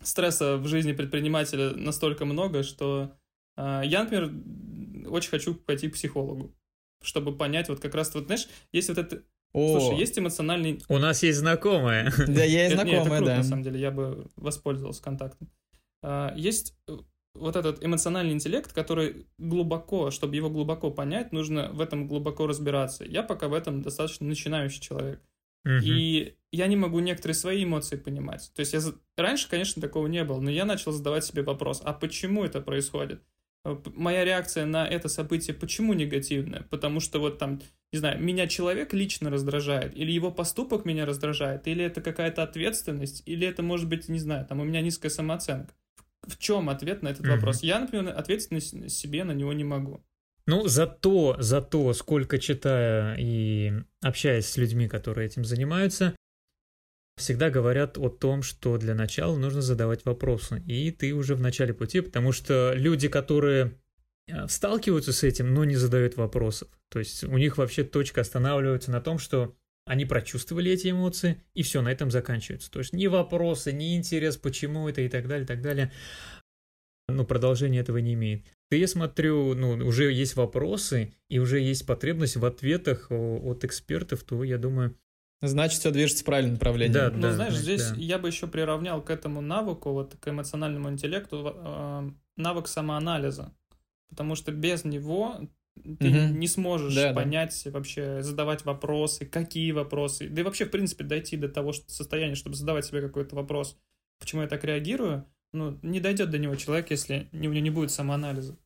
стресса 0.04 0.58
в 0.58 0.68
жизни 0.68 0.94
предпринимателя 0.94 1.72
настолько 1.72 2.24
много, 2.24 2.64
что 2.64 3.12
э, 3.58 3.82
я, 3.86 4.04
например, 4.04 4.32
очень 5.10 5.32
хочу 5.32 5.56
пойти 5.56 5.90
к 5.90 5.94
психологу 5.94 6.56
чтобы 7.02 7.36
понять 7.36 7.70
вот 7.70 7.80
как 7.80 7.96
раз, 7.96 8.14
вот 8.14 8.26
знаешь, 8.26 8.48
есть 8.72 8.90
вот 8.90 8.98
это... 8.98 9.24
О. 9.54 9.80
Слушай, 9.80 10.00
есть 10.00 10.18
эмоциональный... 10.18 10.82
У 10.88 10.98
нас 10.98 11.24
есть 11.24 11.40
знакомая. 11.40 12.12
Да, 12.28 12.44
есть 12.44 12.76
знакомая, 12.76 13.22
да. 13.22 13.38
на 13.38 13.44
самом 13.44 13.64
деле, 13.64 13.80
я 13.80 13.92
бы 13.92 14.30
воспользовался 14.36 15.04
контактом. 15.04 15.50
А, 16.02 16.34
есть 16.38 16.76
э, 16.88 16.98
вот 17.34 17.56
этот 17.56 17.84
эмоциональный 17.84 18.34
интеллект, 18.34 18.72
который 18.72 19.28
глубоко, 19.38 20.10
чтобы 20.12 20.36
его 20.36 20.50
глубоко 20.50 20.90
понять, 20.90 21.32
нужно 21.32 21.70
в 21.74 21.82
этом 21.82 22.08
глубоко 22.08 22.48
разбираться. 22.48 23.04
Я 23.04 23.24
пока 23.24 23.48
в 23.48 23.54
этом 23.54 23.82
достаточно 23.82 24.26
начинающий 24.26 24.82
человек. 24.82 25.22
И 25.66 26.36
я 26.52 26.68
не 26.68 26.76
могу 26.76 27.00
некоторые 27.00 27.36
свои 27.36 27.64
эмоции 27.64 27.96
понимать. 27.96 28.52
То 28.56 28.62
есть 28.62 28.74
я 28.74 28.82
раньше, 29.16 29.48
конечно, 29.50 29.82
такого 29.82 30.08
не 30.08 30.24
было, 30.24 30.40
но 30.40 30.50
я 30.50 30.66
начал 30.66 30.92
задавать 30.92 31.24
себе 31.24 31.44
вопрос, 31.44 31.82
а 31.84 31.94
почему 31.94 32.44
это 32.44 32.62
происходит? 32.62 33.22
Э, 33.64 33.78
моя 33.96 34.26
реакция 34.26 34.66
на 34.66 34.88
это 34.88 35.08
событие 35.08 35.56
почему 35.56 35.94
негативная? 35.94 36.64
Потому 36.70 37.00
что 37.00 37.20
вот 37.20 37.38
там, 37.38 37.62
не 37.92 38.00
знаю, 38.00 38.22
меня 38.22 38.48
человек 38.48 38.94
лично 38.94 39.30
раздражает, 39.30 39.96
или 39.96 40.12
его 40.12 40.32
поступок 40.32 40.86
меня 40.86 41.06
раздражает, 41.06 41.68
или 41.68 41.84
это 41.84 42.02
какая-то 42.02 42.44
ответственность, 42.44 43.24
или 43.26 43.48
это 43.48 43.62
может 43.62 43.88
быть, 43.88 44.10
не 44.10 44.20
знаю, 44.20 44.46
там 44.46 44.60
у 44.60 44.64
меня 44.64 44.82
низкая 44.82 45.12
самооценка. 45.12 45.74
В 46.28 46.38
чем 46.38 46.70
ответ 46.70 47.02
на 47.02 47.10
этот 47.10 47.26
mm-hmm. 47.26 47.36
вопрос? 47.36 47.64
Я, 47.64 47.80
например, 47.80 48.14
ответственность 48.16 48.92
себе 48.92 49.24
на 49.24 49.32
него 49.32 49.54
не 49.54 49.64
могу. 49.64 50.04
Ну, 50.48 50.68
зато, 50.68 51.36
зато, 51.40 51.94
сколько 51.94 52.38
читая 52.40 53.16
и 53.18 53.74
общаясь 54.02 54.48
с 54.48 54.58
людьми, 54.58 54.88
которые 54.88 55.28
этим 55.28 55.46
занимаются, 55.46 56.16
всегда 57.18 57.50
говорят 57.50 57.98
о 57.98 58.10
том, 58.10 58.44
что 58.44 58.78
для 58.78 58.96
начала 58.96 59.38
нужно 59.38 59.62
задавать 59.62 60.06
вопросы. 60.06 60.62
И 60.66 60.92
ты 60.92 61.14
уже 61.14 61.36
в 61.36 61.42
начале 61.42 61.74
пути, 61.74 62.02
потому 62.02 62.32
что 62.32 62.74
люди, 62.76 63.08
которые 63.08 63.80
э, 64.28 64.48
сталкиваются 64.48 65.14
с 65.14 65.24
этим, 65.24 65.54
но 65.54 65.64
не 65.66 65.76
задают 65.76 66.18
вопросов. 66.18 66.70
То 66.90 67.00
есть 67.00 67.24
у 67.24 67.38
них 67.38 67.58
вообще 67.58 67.84
точка 67.84 68.22
останавливается 68.22 68.92
на 68.92 69.02
том, 69.02 69.20
что 69.20 69.56
они 69.86 70.06
прочувствовали 70.06 70.72
эти 70.72 70.92
эмоции, 70.92 71.42
и 71.54 71.64
все, 71.64 71.82
на 71.82 71.92
этом 71.92 72.12
заканчивается. 72.12 72.72
То 72.72 72.80
есть 72.80 72.94
ни 72.94 73.08
вопросы, 73.08 73.72
ни 73.72 73.96
интерес, 73.96 74.38
почему 74.38 74.88
это 74.88 75.02
и 75.02 75.10
так 75.10 75.28
далее, 75.28 75.44
и 75.44 75.48
так 75.48 75.62
далее. 75.62 75.92
Ну, 77.10 77.26
продолжение 77.26 77.82
этого 77.82 77.98
не 77.98 78.14
имеет. 78.14 78.46
Ты, 78.70 78.78
я 78.78 78.88
смотрю, 78.88 79.54
ну, 79.54 79.72
уже 79.86 80.12
есть 80.14 80.36
вопросы, 80.36 81.14
и 81.30 81.40
уже 81.40 81.60
есть 81.60 81.86
потребность 81.86 82.38
в 82.38 82.46
ответах 82.46 83.08
от 83.10 83.66
экспертов, 83.66 84.24
то, 84.24 84.44
я 84.44 84.58
думаю, 84.58 84.96
Значит, 85.42 85.80
все 85.80 85.92
движется 85.92 86.22
в 86.22 86.26
правильном 86.26 86.54
направлении. 86.54 86.94
Да, 86.94 87.10
ну, 87.10 87.22
да, 87.22 87.34
знаешь, 87.34 87.56
да, 87.56 87.60
здесь 87.60 87.90
да. 87.90 87.96
я 87.96 88.20
бы 88.20 88.28
еще 88.28 88.46
приравнял 88.46 89.02
к 89.02 89.10
этому 89.10 89.42
навыку, 89.42 89.92
вот 89.92 90.16
к 90.20 90.28
эмоциональному 90.28 90.90
интеллекту, 90.92 91.54
э, 91.56 92.12
навык 92.38 92.68
самоанализа. 92.68 93.52
Потому 94.10 94.36
что 94.36 94.52
без 94.52 94.86
него 94.86 95.40
ты 95.76 96.10
угу. 96.10 96.38
не 96.38 96.48
сможешь 96.48 96.94
да, 96.94 97.14
понять 97.14 97.60
да. 97.66 97.72
вообще, 97.72 98.22
задавать 98.22 98.66
вопросы, 98.66 99.26
какие 99.26 99.72
вопросы. 99.72 100.30
Да 100.30 100.42
и 100.42 100.44
вообще, 100.44 100.66
в 100.66 100.70
принципе, 100.72 101.04
дойти 101.04 101.38
до 101.38 101.50
того 101.50 101.74
состояния, 101.74 102.36
чтобы 102.36 102.56
задавать 102.56 102.86
себе 102.86 103.02
какой-то 103.02 103.36
вопрос, 103.36 103.78
почему 104.20 104.44
я 104.44 104.48
так 104.48 104.64
реагирую, 104.64 105.26
ну, 105.54 105.80
не 105.82 106.00
дойдет 106.00 106.30
до 106.30 106.38
него 106.38 106.56
человек, 106.56 106.92
если 106.92 107.30
у 107.32 107.38
него 107.38 107.54
не 107.54 107.70
будет 107.72 107.90
самоанализа. 107.92 108.58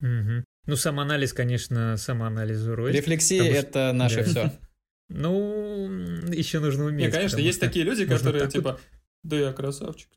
Угу. 0.00 0.44
Ну, 0.66 0.76
самоанализ, 0.76 1.32
конечно, 1.32 1.96
самоанализу 1.96 2.74
рознь. 2.74 2.96
Рефлексия— 2.96 3.44
это 3.44 3.92
наше 3.92 4.24
да. 4.24 4.24
все. 4.24 4.52
Ну, 5.08 5.88
еще 6.32 6.60
нужно 6.60 6.86
уметь. 6.86 7.06
Не, 7.06 7.12
конечно, 7.12 7.38
есть 7.38 7.60
такие 7.60 7.84
люди, 7.84 8.06
которые 8.06 8.48
типа, 8.48 8.78
да 9.22 9.38
я 9.38 9.52
красавчик. 9.52 10.08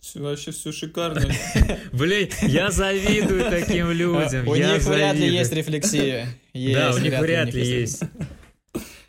Все, 0.00 0.20
вообще 0.20 0.50
все 0.50 0.72
шикарно. 0.72 1.20
Блин, 1.92 2.30
я 2.42 2.70
завидую 2.70 3.50
таким 3.50 3.90
людям. 3.90 4.48
У 4.48 4.54
них 4.54 4.82
вряд 4.84 5.16
ли 5.16 5.28
есть 5.28 5.52
рефлексия. 5.52 6.26
Да, 6.54 6.94
у 6.94 6.98
них 6.98 7.18
вряд 7.18 7.52
ли 7.52 7.62
есть. 7.62 8.02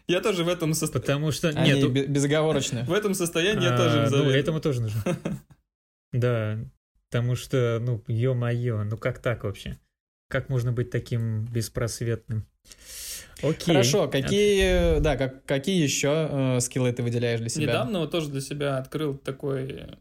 Я 0.08 0.20
тоже 0.20 0.44
в 0.44 0.50
этом 0.50 0.74
состоянии. 0.74 1.06
Потому 1.06 1.32
что... 1.32 1.54
Нет, 1.54 1.90
бе- 1.90 2.06
безоговорочно. 2.06 2.84
В 2.88 2.92
этом 2.92 3.14
состоянии 3.14 3.64
я 3.64 3.76
а, 3.76 3.78
тоже 3.78 4.02
Ну, 4.02 4.10
завидую. 4.10 4.36
этому 4.36 4.60
тоже 4.60 4.82
нужно. 4.82 5.02
Да, 6.12 6.60
потому 7.10 7.36
что, 7.38 7.80
ну, 7.80 8.04
ё-моё, 8.08 8.84
ну 8.84 8.98
как 8.98 9.20
так 9.20 9.46
вообще? 9.46 9.80
Как 10.30 10.50
можно 10.50 10.74
быть 10.74 10.90
таким 10.90 11.46
беспросветным? 11.46 12.46
Окей. 13.44 13.74
Хорошо, 13.74 14.08
какие, 14.08 15.00
да, 15.00 15.18
как, 15.18 15.46
какие 15.46 15.82
еще 15.82 16.30
э, 16.30 16.60
скиллы 16.60 16.92
ты 16.92 17.04
выделяешь 17.04 17.40
для 17.40 17.50
себя? 17.50 17.66
Недавно 17.68 18.00
вот 18.00 18.12
тоже 18.12 18.30
для 18.30 18.42
себя 18.42 18.78
открыл 18.78 19.18
такой 19.18 19.98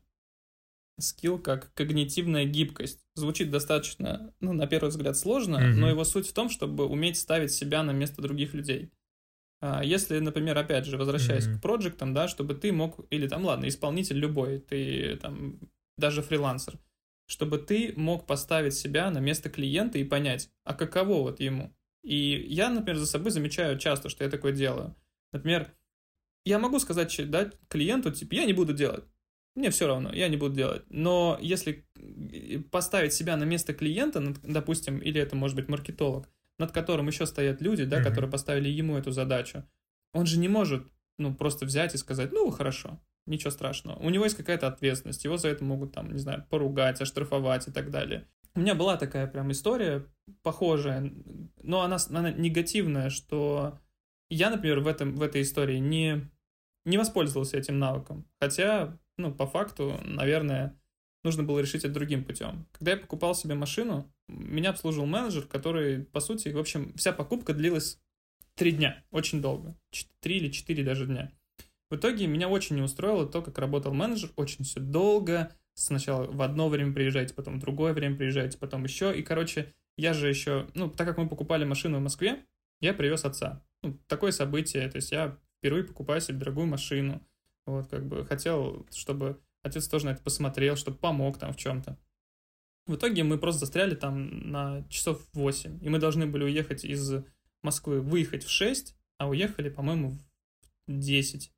скилл, 0.99 1.39
как 1.39 1.73
когнитивная 1.75 2.45
гибкость. 2.45 3.01
Звучит 3.15 3.51
достаточно, 3.51 4.33
ну, 4.41 4.53
на 4.53 4.67
первый 4.67 4.91
взгляд, 4.91 5.17
сложно, 5.17 5.59
Мгм. 5.59 5.81
но 5.81 5.91
его 5.91 6.05
суть 6.05 6.29
в 6.29 6.33
том, 6.33 6.51
чтобы 6.51 6.87
уметь 6.87 7.17
ставить 7.19 7.53
себя 7.53 7.83
на 7.83 7.93
место 7.93 8.23
других 8.23 8.55
людей. 8.55 8.91
А, 9.63 9.83
Если, 9.85 10.19
например, 10.19 10.57
опять 10.59 10.87
же, 10.87 10.97
возвращаясь 10.97 11.47
Мгм. 11.47 11.59
к 11.59 11.63
проектам, 11.63 12.15
да, 12.15 12.29
чтобы 12.29 12.55
ты 12.55 12.73
мог, 12.73 13.07
или 13.11 13.29
там, 13.29 13.45
ладно, 13.45 13.69
исполнитель 13.69 14.17
любой, 14.19 14.59
ты 14.59 15.17
там 15.17 15.59
даже 15.97 16.23
фрилансер, 16.23 16.79
чтобы 17.27 17.59
ты 17.59 17.93
мог 17.97 18.27
поставить 18.27 18.75
себя 18.75 19.11
на 19.11 19.19
место 19.19 19.51
клиента 19.51 19.99
и 19.99 20.05
понять, 20.05 20.51
а 20.65 20.75
каково 20.75 21.23
вот 21.23 21.41
ему. 21.41 21.75
И 22.03 22.47
я, 22.49 22.71
например, 22.71 22.99
за 22.99 23.07
собой 23.07 23.31
замечаю 23.31 23.79
часто, 23.79 24.09
что 24.09 24.25
я 24.25 24.31
такое 24.31 24.53
делаю. 24.53 24.97
Например, 25.33 25.71
я 26.45 26.59
могу 26.59 26.79
сказать 26.79 27.15
да, 27.31 27.51
клиенту, 27.69 28.11
типа, 28.11 28.35
я 28.35 28.45
не 28.47 28.53
буду 28.53 28.73
делать. 28.73 29.05
Мне 29.55 29.71
все 29.71 29.87
равно, 29.87 30.13
я 30.13 30.29
не 30.29 30.37
буду 30.37 30.55
делать. 30.55 30.83
Но 30.89 31.37
если 31.41 31.85
э, 31.97 32.61
поставить 32.71 33.13
себя 33.13 33.37
на 33.37 33.45
место 33.45 33.75
клиента, 33.75 34.23
допустим, 34.43 34.99
или 34.99 35.21
это 35.21 35.37
может 35.37 35.57
быть 35.57 35.69
маркетолог, 35.69 36.29
над 36.59 36.73
которым 36.73 37.09
еще 37.09 37.27
стоят 37.27 37.61
люди, 37.61 37.85
да, 37.85 37.97
Мгм. 37.97 38.05
которые 38.07 38.31
поставили 38.31 38.69
ему 38.69 38.97
эту 38.97 39.11
задачу, 39.11 39.65
он 40.13 40.27
же 40.27 40.39
не 40.39 40.49
может, 40.49 40.87
ну, 41.19 41.35
просто 41.35 41.67
взять 41.67 41.95
и 41.95 41.99
сказать, 41.99 42.33
ну, 42.33 42.51
хорошо, 42.51 43.01
ничего 43.27 43.51
страшного. 43.51 43.99
У 43.99 44.09
него 44.11 44.25
есть 44.25 44.37
какая-то 44.37 44.69
ответственность, 44.69 45.25
его 45.25 45.37
за 45.37 45.49
это 45.49 45.65
могут, 45.65 45.93
там, 45.93 46.13
не 46.13 46.19
знаю, 46.19 46.47
поругать, 46.49 47.01
оштрафовать 47.01 47.69
и 47.69 47.73
так 47.73 47.91
далее. 47.91 48.27
У 48.55 48.61
меня 48.61 48.75
была 48.75 48.97
такая 48.97 49.27
прям 49.27 49.53
история 49.53 50.07
похожая, 50.43 51.13
но 51.63 51.83
она, 51.83 51.99
она 52.11 52.31
негативная, 52.31 53.11
что 53.11 53.79
я, 54.29 54.51
например, 54.51 54.81
в, 54.81 54.87
этом, 54.87 55.17
в 55.17 55.23
этой 55.23 55.43
истории 55.43 55.79
не, 55.79 56.29
не 56.85 56.99
воспользовался 56.99 57.59
этим 57.59 57.79
навыком. 57.79 58.27
Хотя, 58.41 58.99
ну, 59.17 59.33
по 59.35 59.47
факту, 59.47 60.01
наверное, 60.05 60.81
нужно 61.25 61.43
было 61.43 61.61
решить 61.61 61.85
это 61.85 61.95
другим 61.95 62.25
путем. 62.25 62.67
Когда 62.73 62.93
я 62.93 62.97
покупал 62.97 63.35
себе 63.35 63.55
машину, 63.55 64.13
меня 64.29 64.71
обслуживал 64.71 65.07
менеджер, 65.07 65.47
который, 65.47 66.05
по 66.05 66.21
сути, 66.21 66.49
в 66.49 66.59
общем, 66.59 66.95
вся 66.97 67.13
покупка 67.13 67.53
длилась 67.53 68.01
три 68.55 68.73
дня, 68.73 69.03
очень 69.11 69.43
долго. 69.43 69.77
Три 70.21 70.37
или 70.37 70.51
четыре 70.51 70.85
даже 70.85 71.07
дня. 71.07 71.33
В 71.91 71.97
итоге 71.97 72.29
меня 72.29 72.49
очень 72.49 72.77
не 72.77 72.83
устроило 72.83 73.27
то, 73.27 73.43
как 73.43 73.59
работал 73.59 73.93
менеджер, 73.93 74.31
очень 74.37 74.65
все 74.65 74.79
долго. 74.79 75.53
Сначала 75.81 76.27
в 76.27 76.43
одно 76.43 76.69
время 76.69 76.93
приезжаете, 76.93 77.33
потом 77.33 77.57
в 77.57 77.61
другое 77.61 77.95
время 77.95 78.15
приезжаете, 78.15 78.59
потом 78.59 78.85
еще. 78.85 79.19
И, 79.19 79.23
короче, 79.23 79.73
я 79.97 80.13
же 80.13 80.29
еще, 80.29 80.69
ну, 80.75 80.91
так 80.91 81.07
как 81.07 81.17
мы 81.17 81.27
покупали 81.27 81.65
машину 81.65 81.99
в 81.99 82.03
Москве, 82.03 82.45
я 82.81 82.93
привез 82.93 83.25
отца. 83.25 83.65
Ну, 83.83 83.99
такое 84.07 84.31
событие, 84.31 84.91
то 84.91 84.97
есть 84.97 85.11
я 85.11 85.39
впервые 85.57 85.85
покупаю 85.85 86.21
себе 86.21 86.37
дорогую 86.37 86.67
машину. 86.67 87.27
Вот, 87.65 87.89
как 87.89 88.05
бы 88.07 88.27
хотел, 88.27 88.87
чтобы 88.93 89.41
отец 89.63 89.89
тоже 89.89 90.05
на 90.05 90.11
это 90.11 90.23
посмотрел, 90.23 90.77
чтобы 90.77 90.99
помог 90.99 91.39
там 91.39 91.55
в 91.55 91.57
чем-то. 91.57 91.99
В 92.87 92.97
итоге 92.97 93.25
мы 93.25 93.39
просто 93.39 93.61
застряли 93.61 93.95
там 93.95 94.51
на 94.51 94.85
часов 94.91 95.27
8, 95.33 95.79
и 95.81 95.89
мы 95.89 95.99
должны 95.99 96.27
были 96.27 96.45
уехать 96.45 96.85
из 96.85 97.25
Москвы, 97.63 98.03
выехать 98.03 98.45
в 98.45 98.51
6, 98.51 98.95
а 99.17 99.31
уехали, 99.31 99.71
по-моему, 99.71 100.11
в 100.11 100.99
10. 100.99 101.51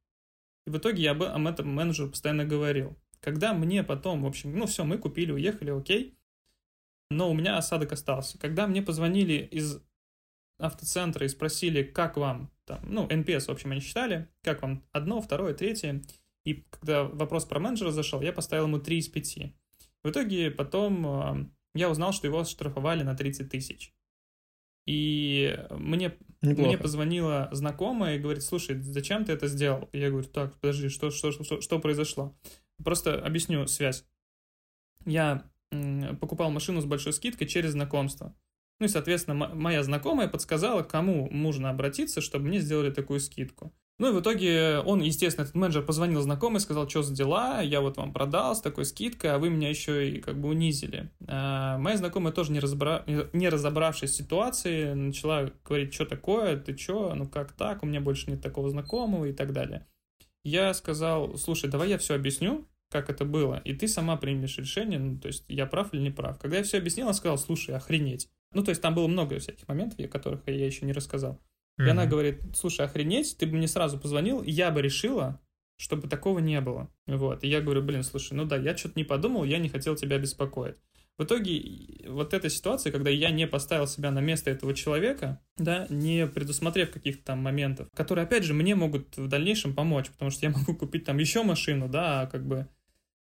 И 0.68 0.70
в 0.70 0.78
итоге 0.78 1.02
я 1.02 1.10
об 1.10 1.22
этом 1.22 1.74
менеджеру 1.74 2.08
постоянно 2.08 2.44
говорил. 2.44 2.96
Когда 3.22 3.54
мне 3.54 3.84
потом, 3.84 4.22
в 4.22 4.26
общем, 4.26 4.58
ну 4.58 4.66
все, 4.66 4.84
мы 4.84 4.98
купили, 4.98 5.30
уехали, 5.30 5.70
окей, 5.70 6.18
но 7.10 7.30
у 7.30 7.34
меня 7.34 7.56
осадок 7.56 7.92
остался. 7.92 8.38
Когда 8.38 8.66
мне 8.66 8.82
позвонили 8.82 9.34
из 9.34 9.80
автоцентра 10.58 11.24
и 11.24 11.28
спросили, 11.28 11.82
как 11.84 12.16
вам, 12.16 12.50
там, 12.64 12.80
ну, 12.82 13.06
NPS, 13.06 13.46
в 13.46 13.50
общем, 13.50 13.70
они 13.70 13.80
считали, 13.80 14.28
как 14.42 14.62
вам 14.62 14.84
одно, 14.90 15.20
второе, 15.20 15.54
третье, 15.54 16.02
и 16.44 16.64
когда 16.70 17.04
вопрос 17.04 17.44
про 17.44 17.60
менеджера 17.60 17.92
зашел, 17.92 18.20
я 18.20 18.32
поставил 18.32 18.64
ему 18.64 18.78
3 18.78 18.98
из 18.98 19.08
5. 19.08 19.38
В 20.02 20.10
итоге 20.10 20.50
потом 20.50 21.06
э, 21.06 21.46
я 21.74 21.90
узнал, 21.90 22.12
что 22.12 22.26
его 22.26 22.42
штрафовали 22.44 23.04
на 23.04 23.14
30 23.14 23.48
тысяч. 23.48 23.94
И 24.84 25.56
мне, 25.70 26.16
Неплохо. 26.40 26.68
мне 26.68 26.78
позвонила 26.78 27.48
знакомая 27.52 28.16
и 28.16 28.18
говорит, 28.18 28.42
слушай, 28.42 28.80
зачем 28.80 29.24
ты 29.24 29.32
это 29.32 29.46
сделал? 29.46 29.88
И 29.92 30.00
я 30.00 30.10
говорю, 30.10 30.26
так, 30.26 30.58
подожди, 30.58 30.88
что, 30.88 31.10
что, 31.10 31.30
что, 31.30 31.60
что 31.60 31.78
произошло? 31.78 32.36
Просто 32.84 33.20
объясню 33.20 33.66
связь. 33.66 34.04
Я 35.04 35.44
покупал 36.20 36.50
машину 36.50 36.80
с 36.80 36.84
большой 36.84 37.12
скидкой 37.12 37.46
через 37.46 37.72
знакомство. 37.72 38.34
Ну 38.78 38.86
и, 38.86 38.88
соответственно, 38.88 39.48
моя 39.54 39.82
знакомая 39.82 40.28
подсказала, 40.28 40.82
кому 40.82 41.28
нужно 41.30 41.70
обратиться, 41.70 42.20
чтобы 42.20 42.48
мне 42.48 42.60
сделали 42.60 42.90
такую 42.90 43.20
скидку. 43.20 43.72
Ну 43.98 44.08
и 44.08 44.12
в 44.12 44.20
итоге 44.20 44.78
он, 44.78 45.00
естественно, 45.00 45.44
этот 45.44 45.54
менеджер 45.54 45.84
позвонил 45.84 46.20
знакомый, 46.22 46.60
сказал, 46.60 46.88
что 46.88 47.02
за 47.02 47.14
дела, 47.14 47.60
я 47.60 47.80
вот 47.80 47.98
вам 47.98 48.12
продал 48.12 48.56
с 48.56 48.60
такой 48.60 48.84
скидкой, 48.84 49.32
а 49.32 49.38
вы 49.38 49.50
меня 49.50 49.68
еще 49.68 50.10
и 50.10 50.20
как 50.20 50.40
бы 50.40 50.48
унизили. 50.48 51.10
А, 51.28 51.78
моя 51.78 51.96
знакомая 51.96 52.32
тоже 52.32 52.50
не, 52.50 52.58
разбра... 52.58 53.04
не 53.06 53.48
разобравшись 53.48 54.10
в 54.10 54.16
ситуации, 54.16 54.94
начала 54.94 55.52
говорить, 55.64 55.94
что 55.94 56.06
такое, 56.06 56.56
ты 56.56 56.76
что, 56.76 57.14
ну 57.14 57.28
как 57.28 57.52
так, 57.52 57.84
у 57.84 57.86
меня 57.86 58.00
больше 58.00 58.30
нет 58.30 58.40
такого 58.40 58.70
знакомого 58.70 59.26
и 59.26 59.32
так 59.32 59.52
далее. 59.52 59.86
Я 60.42 60.74
сказал, 60.74 61.36
слушай, 61.36 61.70
давай 61.70 61.90
я 61.90 61.98
все 61.98 62.16
объясню, 62.16 62.66
как 62.92 63.10
это 63.10 63.24
было, 63.24 63.60
и 63.64 63.74
ты 63.74 63.88
сама 63.88 64.16
примешь 64.16 64.58
решение, 64.58 64.98
ну, 64.98 65.18
то 65.18 65.28
есть 65.28 65.44
я 65.48 65.66
прав 65.66 65.92
или 65.92 66.00
не 66.00 66.10
прав. 66.10 66.38
Когда 66.38 66.58
я 66.58 66.62
все 66.62 66.78
объяснил, 66.78 67.06
она 67.06 67.14
сказала, 67.14 67.38
слушай, 67.38 67.74
охренеть. 67.74 68.28
Ну, 68.52 68.62
то 68.62 68.68
есть 68.68 68.82
там 68.82 68.94
было 68.94 69.08
много 69.08 69.38
всяких 69.38 69.66
моментов, 69.66 69.98
о 69.98 70.08
которых 70.08 70.42
я 70.46 70.66
еще 70.66 70.84
не 70.84 70.92
рассказал. 70.92 71.40
И 71.78 71.88
она 71.88 72.06
говорит, 72.06 72.42
слушай, 72.54 72.84
охренеть, 72.84 73.36
ты 73.38 73.46
бы 73.46 73.56
мне 73.56 73.66
сразу 73.66 73.98
позвонил, 73.98 74.42
я 74.42 74.70
бы 74.70 74.82
решила, 74.82 75.40
чтобы 75.78 76.06
такого 76.06 76.38
не 76.38 76.60
было. 76.60 76.88
Вот. 77.06 77.42
И 77.42 77.48
я 77.48 77.60
говорю, 77.60 77.82
блин, 77.82 78.04
слушай, 78.04 78.34
ну 78.34 78.44
да, 78.44 78.56
я 78.56 78.76
что-то 78.76 78.94
не 78.96 79.04
подумал, 79.04 79.42
я 79.42 79.58
не 79.58 79.68
хотел 79.68 79.96
тебя 79.96 80.18
беспокоить. 80.18 80.76
В 81.18 81.24
итоге 81.24 82.08
вот 82.08 82.32
эта 82.34 82.48
ситуация, 82.48 82.90
когда 82.90 83.10
я 83.10 83.30
не 83.30 83.46
поставил 83.46 83.86
себя 83.86 84.10
на 84.10 84.20
место 84.20 84.50
этого 84.50 84.74
человека, 84.74 85.40
да, 85.56 85.86
не 85.90 86.26
предусмотрев 86.26 86.90
каких-то 86.90 87.24
там 87.24 87.40
моментов, 87.40 87.88
которые, 87.94 88.24
опять 88.24 88.44
же, 88.44 88.54
мне 88.54 88.74
могут 88.74 89.16
в 89.16 89.28
дальнейшем 89.28 89.74
помочь, 89.74 90.08
потому 90.10 90.30
что 90.30 90.46
я 90.46 90.52
могу 90.52 90.74
купить 90.74 91.04
там 91.04 91.18
еще 91.18 91.42
машину, 91.42 91.88
да, 91.88 92.22
а 92.22 92.26
как 92.26 92.46
бы 92.46 92.68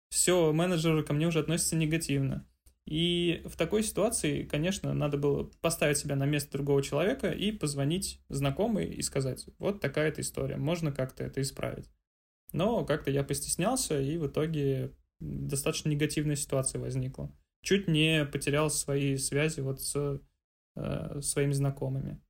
все, 0.09 0.53
менеджеры 0.53 1.03
ко 1.03 1.13
мне 1.13 1.27
уже 1.27 1.41
относятся 1.41 1.77
негативно. 1.77 2.47
И 2.87 3.43
в 3.45 3.57
такой 3.57 3.83
ситуации, 3.83 4.45
конечно, 4.45 4.95
надо 4.95 5.19
было 5.19 5.51
поставить 5.61 5.99
себя 5.99 6.15
на 6.15 6.25
место 6.25 6.53
другого 6.53 6.83
человека 6.83 7.31
и 7.31 7.51
позвонить 7.51 8.21
знакомой 8.29 8.87
и 8.87 9.03
сказать, 9.03 9.47
вот 9.59 9.81
такая-то 9.81 10.21
история, 10.21 10.57
можно 10.57 10.93
как-то 10.93 11.25
это 11.25 11.43
исправить. 11.43 11.91
Но 12.53 12.85
как-то 12.85 13.11
я 13.11 13.25
постеснялся, 13.25 14.01
и 14.01 14.17
в 14.19 14.29
итоге 14.29 14.93
достаточно 15.19 15.89
негативная 15.89 16.37
ситуация 16.37 16.81
возникла. 16.81 17.33
Чуть 17.63 17.89
не 17.89 18.25
потерял 18.25 18.71
свои 18.71 19.17
связи 19.17 19.61
вот 19.61 19.83
с 19.83 20.21
э, 20.77 21.21
своими 21.21 21.53
знакомыми. 21.53 22.21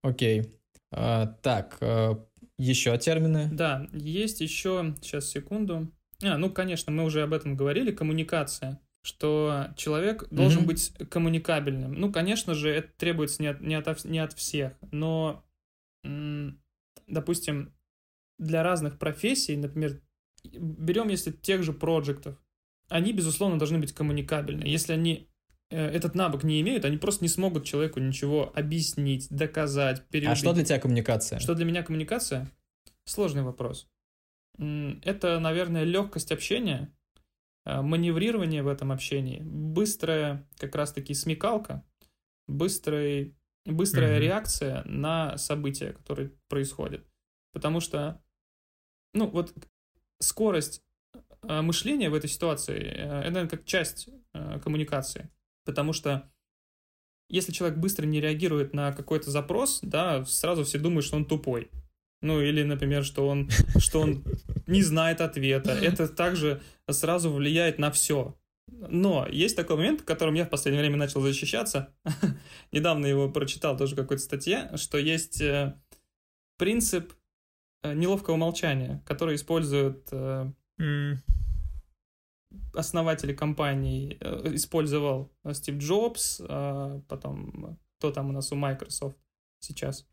Окей. 0.00 0.58
А, 0.90 1.26
так, 1.26 1.76
э, 1.82 2.14
еще 2.56 2.96
термины. 2.96 3.50
Да, 3.52 3.86
есть 3.92 4.40
еще, 4.40 4.94
сейчас 5.02 5.28
секунду. 5.28 5.92
А, 6.22 6.36
ну, 6.38 6.50
конечно, 6.50 6.92
мы 6.92 7.04
уже 7.04 7.22
об 7.22 7.32
этом 7.32 7.56
говорили, 7.56 7.92
коммуникация. 7.92 8.80
Что 9.02 9.68
человек 9.76 10.28
должен 10.30 10.60
Мгм. 10.60 10.68
быть 10.68 10.92
коммуникабельным. 11.08 11.94
Ну, 11.94 12.12
конечно 12.12 12.52
же, 12.54 12.68
это 12.68 12.92
требуется 12.98 13.40
не 13.42 13.48
от, 13.48 13.60
не 13.62 13.74
от, 13.74 14.04
не 14.04 14.18
от 14.18 14.34
всех, 14.34 14.74
но, 14.90 15.42
допустим, 17.06 17.72
для 18.38 18.62
разных 18.62 18.98
профессий, 18.98 19.56
например, 19.56 20.00
берем 20.44 21.08
если 21.08 21.30
тех 21.30 21.62
же 21.62 21.72
проектов, 21.72 22.36
они, 22.88 23.12
безусловно, 23.12 23.58
должны 23.58 23.78
быть 23.78 23.92
коммуникабельны. 23.92 24.64
Если 24.64 24.92
они 24.92 25.28
э, 25.70 25.86
этот 25.86 26.14
навык 26.14 26.42
не 26.44 26.60
имеют, 26.60 26.84
они 26.84 26.96
просто 26.96 27.24
не 27.24 27.28
смогут 27.28 27.64
человеку 27.64 28.00
ничего 28.00 28.50
объяснить, 28.54 29.28
доказать, 29.30 30.00
А 30.00 30.02
переубедить. 30.12 30.38
что 30.38 30.52
для 30.52 30.64
тебя 30.64 30.78
коммуникация? 30.78 31.38
Что 31.38 31.54
для 31.54 31.64
меня 31.64 31.82
коммуникация? 31.82 32.50
Сложный 33.04 33.42
вопрос. 33.42 33.88
Это, 34.58 35.38
наверное, 35.40 35.84
легкость 35.84 36.32
общения, 36.32 36.94
э, 37.64 37.80
маневрирование 37.80 38.62
в 38.62 38.68
этом 38.68 38.92
общении, 38.92 39.40
быстрая 39.42 40.46
как 40.56 40.74
раз-таки 40.74 41.14
смекалка, 41.14 41.84
быстрый, 42.46 43.34
быстрая 43.64 44.16
Мгм. 44.16 44.22
реакция 44.22 44.82
на 44.84 45.38
события, 45.38 45.92
которые 45.92 46.32
происходят. 46.48 47.06
Потому 47.52 47.80
что, 47.80 48.22
ну, 49.14 49.28
вот 49.28 49.54
скорость 50.20 50.82
э, 51.42 51.62
мышления 51.62 52.10
в 52.10 52.14
этой 52.14 52.28
ситуации, 52.28 52.78
э, 52.80 53.22
это, 53.22 53.48
как 53.48 53.64
часть 53.64 54.08
коммуникации. 54.62 55.30
Потому 55.64 55.92
что 55.92 56.30
если 57.30 57.52
человек 57.52 57.78
быстро 57.78 58.06
не 58.06 58.20
реагирует 58.20 58.74
на 58.74 58.92
какой-то 58.92 59.30
запрос, 59.30 59.80
да, 59.82 60.24
сразу 60.24 60.64
все 60.64 60.78
думают, 60.78 61.04
что 61.04 61.16
он 61.16 61.24
тупой. 61.24 61.70
Ну, 62.22 62.40
или, 62.40 62.62
например, 62.62 63.04
что 63.04 63.26
он, 63.26 63.48
что 63.78 64.00
он 64.00 64.24
не 64.66 64.82
знает 64.82 65.20
ответа. 65.20 65.72
Это 65.72 66.08
также 66.08 66.60
сразу 66.88 67.32
влияет 67.32 67.78
на 67.78 67.90
все. 67.90 68.36
Но 68.70 69.26
есть 69.26 69.56
такой 69.56 69.76
момент, 69.76 70.02
в 70.02 70.04
котором 70.04 70.34
я 70.34 70.44
в 70.44 70.50
последнее 70.50 70.82
время 70.82 70.96
начал 70.96 71.20
защищаться. 71.20 71.92
Недавно 72.72 73.06
его 73.06 73.30
прочитал 73.30 73.76
тоже 73.76 73.94
в 73.94 73.98
какой-то 73.98 74.22
статье, 74.22 74.70
что 74.76 74.98
есть 74.98 75.40
э, 75.40 75.74
принцип 76.56 77.12
э, 77.82 77.94
неловкого 77.94 78.36
молчания, 78.36 79.02
который 79.06 79.34
используют 79.34 80.08
э, 80.12 80.52
mm. 80.80 81.16
основатели 82.74 83.34
компаний. 83.34 84.18
Использовал 84.44 85.32
Стив 85.52 85.76
Джобс, 85.76 86.40
потом 87.08 87.78
кто 87.98 88.12
там 88.12 88.30
у 88.30 88.32
нас 88.32 88.50
у 88.52 88.56
Microsoft 88.56 89.18
сейчас. 89.58 90.06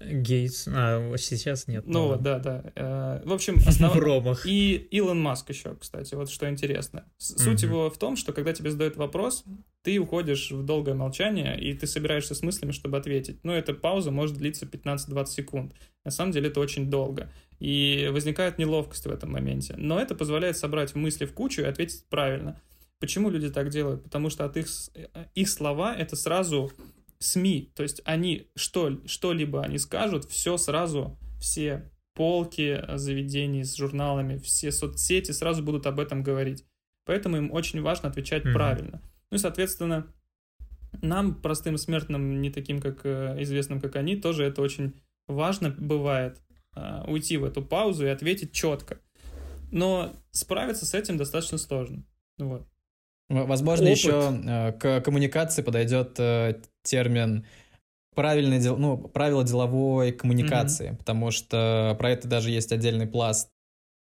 Гейтс, 0.00 0.66
а 0.68 1.14
сейчас 1.16 1.68
нет. 1.68 1.84
Ну 1.86 2.08
вот, 2.08 2.22
да, 2.22 2.38
да. 2.38 2.64
Э, 2.74 3.22
в 3.24 3.32
общем, 3.32 3.58
основ... 3.66 3.94
Ромах. 3.94 4.44
И 4.46 4.74
Илон 4.90 5.20
Маск 5.20 5.50
еще, 5.50 5.76
кстати, 5.76 6.14
вот 6.14 6.30
что 6.30 6.48
интересно. 6.48 7.04
Суть 7.16 7.62
mm 7.62 7.66
его 7.66 7.90
в 7.90 7.98
том, 7.98 8.16
что 8.16 8.32
когда 8.32 8.52
тебе 8.52 8.70
задают 8.70 8.96
вопрос, 8.96 9.44
ты 9.82 9.98
уходишь 9.98 10.50
в 10.50 10.64
долгое 10.64 10.94
молчание, 10.94 11.58
и 11.60 11.74
ты 11.74 11.86
собираешься 11.86 12.34
с 12.34 12.42
мыслями, 12.42 12.72
чтобы 12.72 12.96
ответить. 12.96 13.38
Но 13.44 13.54
эта 13.54 13.74
пауза 13.74 14.10
может 14.10 14.36
длиться 14.36 14.66
15-20 14.66 15.26
секунд. 15.26 15.74
На 16.04 16.10
самом 16.10 16.32
деле 16.32 16.48
это 16.48 16.60
очень 16.60 16.90
долго. 16.90 17.30
И 17.60 18.08
возникает 18.12 18.58
неловкость 18.58 19.06
в 19.06 19.10
этом 19.10 19.32
моменте. 19.32 19.74
Но 19.76 20.00
это 20.00 20.14
позволяет 20.14 20.56
собрать 20.56 20.94
мысли 20.94 21.24
в 21.24 21.32
кучу 21.32 21.62
и 21.62 21.66
ответить 21.66 22.04
правильно. 22.08 22.60
Почему 22.98 23.30
люди 23.30 23.50
так 23.50 23.68
делают? 23.68 24.02
Потому 24.02 24.30
что 24.30 24.44
от 24.44 24.56
их, 24.56 24.66
э, 24.94 25.06
их 25.34 25.48
слова 25.48 25.94
это 25.94 26.16
сразу 26.16 26.72
СМИ, 27.18 27.72
то 27.74 27.82
есть 27.82 28.00
они 28.04 28.48
что, 28.54 29.00
что-либо 29.06 29.62
они 29.62 29.78
скажут, 29.78 30.24
все 30.24 30.56
сразу, 30.56 31.18
все 31.40 31.90
полки 32.14 32.82
заведений 32.96 33.64
с 33.64 33.74
журналами, 33.76 34.38
все 34.38 34.72
соцсети 34.72 35.32
сразу 35.32 35.62
будут 35.62 35.86
об 35.86 36.00
этом 36.00 36.22
говорить. 36.22 36.64
Поэтому 37.04 37.36
им 37.36 37.52
очень 37.52 37.82
важно 37.82 38.08
отвечать 38.08 38.44
mm-hmm. 38.44 38.52
правильно. 38.52 39.02
Ну 39.30 39.36
и, 39.36 39.40
соответственно, 39.40 40.06
нам, 41.02 41.34
простым 41.34 41.76
смертным, 41.76 42.40
не 42.40 42.50
таким, 42.50 42.80
как 42.80 43.04
э, 43.04 43.36
известным, 43.42 43.80
как 43.80 43.96
они, 43.96 44.16
тоже 44.16 44.44
это 44.44 44.62
очень 44.62 44.94
важно 45.26 45.70
бывает 45.70 46.40
э, 46.76 47.04
уйти 47.06 47.36
в 47.36 47.44
эту 47.44 47.62
паузу 47.62 48.06
и 48.06 48.10
ответить 48.10 48.52
четко. 48.52 49.00
Но 49.70 50.14
справиться 50.30 50.86
с 50.86 50.94
этим 50.94 51.16
достаточно 51.16 51.58
сложно. 51.58 52.04
Вот. 52.38 52.66
Возможно, 53.28 53.86
Опыт. 53.86 53.98
еще 53.98 54.40
э, 54.46 54.72
к 54.72 55.00
коммуникации 55.00 55.62
подойдет 55.62 56.16
э, 56.18 56.60
термин 56.82 57.46
правильное 58.14 58.60
дел, 58.60 58.76
ну, 58.76 58.96
правила 58.96 59.44
деловой 59.44 60.12
коммуникации, 60.12 60.90
mm-hmm. 60.90 60.96
потому 60.96 61.30
что 61.30 61.96
про 61.98 62.10
это 62.10 62.28
даже 62.28 62.50
есть 62.50 62.70
отдельный 62.70 63.06
пласт 63.06 63.50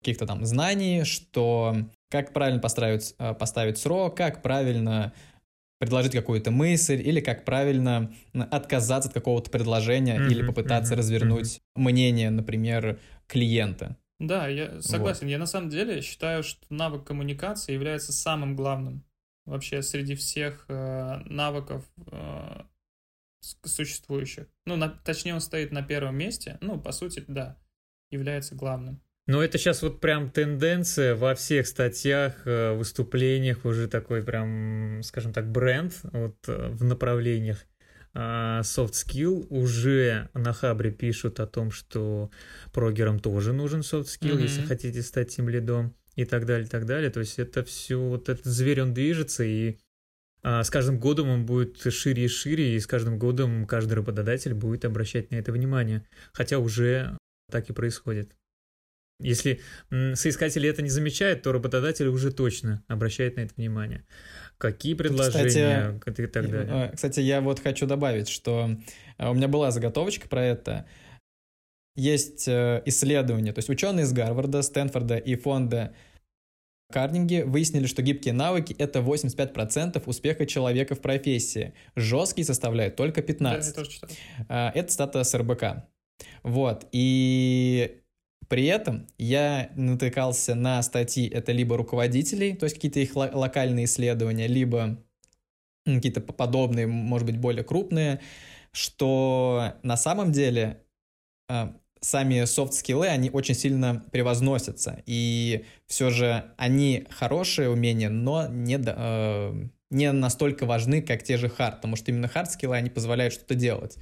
каких-то 0.01 0.25
там 0.25 0.45
знаний, 0.45 1.03
что 1.03 1.75
как 2.09 2.33
правильно 2.33 2.61
поставить, 2.61 3.15
э, 3.19 3.33
поставить 3.33 3.77
срок, 3.77 4.15
как 4.15 4.41
правильно 4.41 5.13
предложить 5.79 6.11
какую-то 6.11 6.51
мысль, 6.51 7.01
или 7.01 7.19
как 7.19 7.45
правильно 7.45 8.13
отказаться 8.33 9.09
от 9.09 9.13
какого-то 9.13 9.49
предложения, 9.49 10.17
mm-hmm, 10.17 10.31
или 10.31 10.45
попытаться 10.45 10.93
mm-hmm, 10.93 10.97
развернуть 10.97 11.57
mm-hmm. 11.57 11.81
мнение, 11.81 12.29
например, 12.29 12.99
клиента. 13.27 13.97
Да, 14.19 14.47
я 14.47 14.81
согласен. 14.81 15.23
Вот. 15.23 15.31
Я 15.31 15.37
на 15.37 15.45
самом 15.45 15.69
деле 15.69 16.01
считаю, 16.01 16.43
что 16.43 16.61
навык 16.69 17.05
коммуникации 17.05 17.73
является 17.73 18.11
самым 18.11 18.55
главным 18.55 19.05
вообще 19.45 19.81
среди 19.81 20.15
всех 20.15 20.65
э, 20.67 21.21
навыков 21.25 21.85
э, 22.11 22.61
существующих. 23.63 24.47
Ну, 24.65 24.75
на, 24.75 24.89
точнее, 24.89 25.33
он 25.33 25.41
стоит 25.41 25.71
на 25.71 25.81
первом 25.81 26.17
месте. 26.17 26.57
Ну, 26.61 26.79
по 26.79 26.91
сути, 26.91 27.23
да, 27.27 27.57
является 28.11 28.55
главным. 28.55 29.01
Но 29.27 29.43
это 29.43 29.57
сейчас 29.57 29.83
вот 29.83 30.01
прям 30.01 30.31
тенденция 30.31 31.15
во 31.15 31.35
всех 31.35 31.67
статьях, 31.67 32.47
э, 32.47 32.73
выступлениях, 32.73 33.63
уже 33.63 33.87
такой 33.87 34.23
прям, 34.23 35.01
скажем 35.03 35.33
так, 35.33 35.51
бренд 35.51 35.93
вот 36.03 36.35
э, 36.47 36.69
в 36.69 36.83
направлениях 36.83 37.65
soft 38.15 38.93
skill. 38.93 39.45
Уже 39.49 40.29
на 40.33 40.53
Хабре 40.53 40.91
пишут 40.91 41.39
о 41.39 41.47
том, 41.47 41.71
что 41.71 42.31
прогерам 42.73 43.19
тоже 43.19 43.53
нужен 43.53 43.81
soft 43.81 44.05
skill, 44.05 44.37
mm-hmm. 44.37 44.41
если 44.41 44.61
хотите 44.61 45.01
стать 45.01 45.35
тем 45.35 45.49
лидом 45.49 45.95
и 46.15 46.25
так 46.25 46.45
далее, 46.45 46.65
и 46.65 46.69
так 46.69 46.85
далее. 46.85 47.09
То 47.09 47.19
есть 47.19 47.39
это 47.39 47.63
все, 47.63 47.99
вот 47.99 48.29
этот 48.29 48.45
зверь, 48.45 48.81
он 48.81 48.93
движется, 48.93 49.43
и 49.43 49.77
а, 50.41 50.63
с 50.63 50.69
каждым 50.69 50.99
годом 50.99 51.29
он 51.29 51.45
будет 51.45 51.77
шире 51.93 52.25
и 52.25 52.27
шире, 52.27 52.75
и 52.75 52.79
с 52.79 52.87
каждым 52.87 53.19
годом 53.19 53.65
каждый 53.65 53.93
работодатель 53.93 54.53
будет 54.53 54.85
обращать 54.85 55.31
на 55.31 55.35
это 55.35 55.51
внимание. 55.51 56.05
Хотя 56.33 56.59
уже 56.59 57.17
так 57.51 57.69
и 57.69 57.73
происходит. 57.73 58.35
Если 59.21 59.59
соискатели 59.89 60.69
это 60.69 60.81
не 60.81 60.89
замечают, 60.89 61.41
то 61.41 61.51
работодатель 61.51 62.07
уже 62.07 62.31
точно 62.31 62.83
обращает 62.87 63.35
на 63.35 63.41
это 63.41 63.53
внимание. 63.57 64.05
Какие 64.59 64.93
предложения 64.93 65.97
кстати, 65.99 66.21
и 66.21 66.27
так 66.27 66.51
далее. 66.51 66.91
Кстати, 66.93 67.21
я 67.21 67.39
вот 67.39 67.59
хочу 67.59 67.87
добавить, 67.87 68.27
что 68.27 68.69
а, 69.17 69.31
у 69.31 69.33
меня 69.33 69.47
была 69.47 69.71
заготовочка 69.71 70.27
про 70.27 70.43
это 70.43 70.85
есть 71.95 72.47
э, 72.47 72.81
исследования, 72.85 73.51
то 73.51 73.59
есть 73.59 73.69
ученые 73.69 74.03
из 74.03 74.13
Гарварда, 74.13 74.61
Стэнфорда 74.61 75.17
и 75.17 75.35
фонда 75.35 75.93
Карнинги 76.91 77.43
выяснили, 77.45 77.85
что 77.85 78.01
гибкие 78.01 78.33
навыки— 78.33 78.75
это 78.79 78.99
85% 78.99 80.01
успеха 80.05 80.45
человека 80.45 80.95
в 80.95 81.01
профессии. 81.01 81.73
Жесткие 81.95 82.45
составляют 82.45 82.95
только 82.95 83.21
15%. 83.21 83.37
Да, 83.39 83.57
я 83.57 83.71
тоже 83.73 83.91
читал. 83.91 84.09
Это 84.47 84.91
стата 84.91 85.23
с 85.23 85.37
РБК. 85.37 85.85
Вот. 86.43 86.87
И 86.91 88.01
при 88.49 88.65
этом 88.65 89.07
я 89.17 89.69
натыкался 89.75 90.55
на 90.55 90.81
статьи, 90.83 91.29
это 91.29 91.51
либо 91.51 91.77
руководителей, 91.77 92.55
то 92.55 92.65
есть 92.65 92.75
какие-то 92.75 92.99
их 92.99 93.15
локальные 93.15 93.85
исследования, 93.85 94.47
либо 94.47 94.97
какие-то 95.85 96.21
подобные, 96.21 96.87
может 96.87 97.25
быть, 97.25 97.37
более 97.37 97.63
крупные, 97.63 98.19
что 98.71 99.75
на 99.83 99.97
самом 99.97 100.31
деле 100.31 100.83
а, 101.47 101.75
сами 102.01 102.45
soft 102.45 102.68
skills, 102.68 103.07
они 103.07 103.29
очень 103.29 103.55
сильно 103.55 104.03
превозносятся. 104.11 105.01
И 105.05 105.65
все 105.87 106.09
же 106.09 106.51
они 106.57 107.05
хорошие 107.09 107.69
умения, 107.69 108.09
но 108.09 108.47
не, 108.47 108.79
э, 108.83 109.67
не 109.89 110.11
настолько 110.11 110.65
важны, 110.65 111.01
как 111.01 111.23
те 111.23 111.37
же 111.37 111.49
hard, 111.49 111.77
потому 111.77 111.95
что 111.95 112.11
именно 112.11 112.27
hard 112.27 112.45
skills, 112.45 112.75
они 112.75 112.89
позволяют 112.89 113.33
что-то 113.33 113.55
делать. 113.55 113.97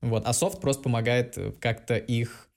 Вот. 0.00 0.26
А 0.26 0.32
софт 0.32 0.60
просто 0.60 0.82
помогает 0.82 1.38
как-то 1.60 1.96
их, 1.96 2.47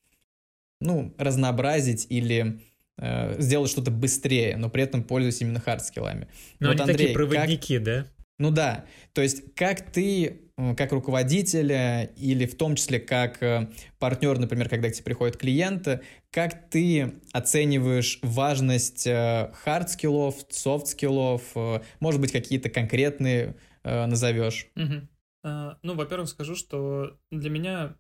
ну, 0.82 1.14
разнообразить 1.18 2.08
или 2.10 2.60
э, 2.98 3.42
сделать 3.42 3.72
что-то 3.72 3.92
быстрее, 3.92 4.58
но 4.58 4.70
при 4.70 4.84
этом 4.84 5.04
пользуясь 5.04 5.42
именно 5.42 5.60
hard 5.60 5.85
skills. 5.85 6.28
Но 6.60 6.70
вот, 6.70 6.82
они 6.82 6.92
Андрей, 6.92 6.98
такие 6.98 7.14
проводники, 7.14 7.78
как... 7.78 7.84
да? 7.86 8.06
Ну 8.38 8.50
да, 8.50 8.86
то 9.14 9.22
есть 9.22 9.54
как 9.56 9.92
ты 9.92 10.42
как 10.78 10.92
руководителя 10.92 12.06
или 12.18 12.46
в 12.46 12.56
том 12.56 12.76
числе 12.76 13.00
как 13.00 13.42
э, 13.42 13.70
партнер, 14.00 14.38
например, 14.38 14.70
когда 14.70 14.90
к 14.90 14.94
тебе 14.94 15.04
приходят 15.04 15.38
клиенты, 15.38 16.02
как 16.32 16.70
ты 16.70 17.16
оцениваешь 17.32 18.20
важность 18.22 19.08
hard 19.08 19.54
skills, 19.54 20.36
э, 20.36 20.54
soft 20.54 20.87
skills, 20.87 21.44
э, 21.56 21.82
может 22.00 22.22
быть, 22.22 22.32
какие-то 22.32 22.70
конкретные 22.70 23.56
назовешь? 23.84 24.68
Угу. 24.76 25.08
А, 25.44 25.78
ну, 25.82 25.96
во-первых, 25.96 26.30
скажу, 26.30 26.56
что 26.56 27.18
для 27.32 27.50
меня 27.50 27.96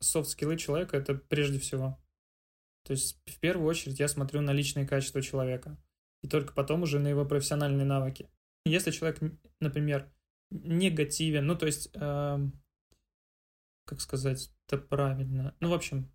soft 0.00 0.23
skills 0.23 0.58
человека— 0.58 0.96
это 0.98 1.14
прежде 1.14 1.58
всего. 1.58 1.98
То 2.84 2.92
есть 2.92 3.18
в 3.26 3.38
первую 3.38 3.68
очередь 3.68 4.00
я 4.00 4.08
смотрю 4.08 4.40
на 4.40 4.52
личные 4.52 4.86
качества 4.86 5.22
человека, 5.22 5.76
и 6.22 6.28
только 6.28 6.52
потом 6.52 6.82
уже 6.82 6.98
на 6.98 7.08
его 7.08 7.24
профессиональные 7.24 7.84
навыки. 7.84 8.28
Если 8.64 8.90
человек, 8.90 9.20
например, 9.60 10.08
негативен. 10.52 11.46
Ну, 11.46 11.56
то 11.56 11.66
есть, 11.66 11.90
э, 11.94 12.38
как 13.86 14.00
сказать 14.00 14.50
это 14.68 14.78
правильно? 14.78 15.54
Ну, 15.60 15.70
в 15.70 15.74
общем, 15.74 16.10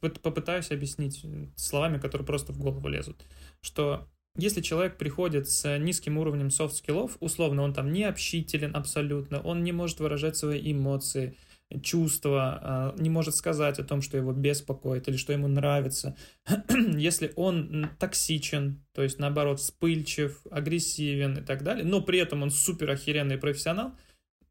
попытаюсь 0.00 0.70
объяснить 0.70 1.24
словами, 1.56 1.98
которые 1.98 2.26
просто 2.26 2.52
в 2.52 2.58
голову 2.58 2.88
лезут. 2.88 3.24
Что 3.60 4.08
если 4.36 4.60
человек 4.60 4.98
приходит 4.98 5.48
с 5.48 5.78
низким 5.78 6.18
уровнем 6.18 6.50
soft 6.50 6.74
skills, 6.74 7.16
условно, 7.20 7.62
он 7.62 7.74
там 7.74 7.92
не 7.92 8.04
общителен 8.04 8.74
абсолютно, 8.74 9.40
он 9.40 9.62
не 9.64 9.72
может 9.72 10.00
выражать 10.00 10.36
свои 10.36 10.72
эмоции, 10.72 11.36
чувства, 11.82 12.60
а, 12.62 12.94
не 12.98 13.10
может 13.10 13.34
сказать 13.34 13.78
о 13.78 13.84
том, 13.84 14.00
что 14.00 14.16
его 14.16 14.32
беспокоит 14.32 15.08
или 15.08 15.16
что 15.16 15.32
ему 15.32 15.48
нравится. 15.48 16.16
Если 16.96 17.32
он 17.36 17.90
токсичен, 17.98 18.84
то 18.92 19.02
есть 19.02 19.18
наоборот 19.18 19.60
вспыльчив, 19.60 20.40
агрессивен 20.50 21.38
и 21.38 21.42
так 21.42 21.62
далее, 21.62 21.84
но 21.84 22.00
при 22.00 22.18
этом 22.18 22.42
он 22.42 22.50
супер 22.50 22.90
охеренный 22.90 23.38
профессионал, 23.38 23.92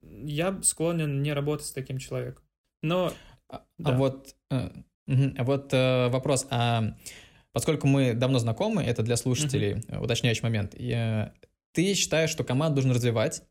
я 0.02 0.60
склонен 0.62 1.22
не 1.22 1.34
работать 1.34 1.66
с 1.66 1.72
таким 1.72 1.98
человеком. 1.98 2.44
Но 2.84 3.12
а, 3.50 3.64
да. 3.78 3.96
а 3.96 3.98
вот, 3.98 4.36
э, 4.52 4.70
вот 5.08 5.74
э, 5.74 6.10
вопрос, 6.10 6.46
а 6.50 6.96
поскольку 7.52 7.88
мы 7.88 8.14
давно 8.14 8.40
знакомы, 8.40 8.84
это 8.84 9.02
для 9.02 9.18
слушателей 9.18 9.74
uh 9.74 10.04
уточняющий 10.04 10.44
момент. 10.44 10.80
Я, 10.80 11.34
ты 11.74 11.96
считаешь, 11.96 12.30
что 12.30 12.44
команду 12.44 12.78
нужно 12.78 12.94
развивать, 12.94 13.42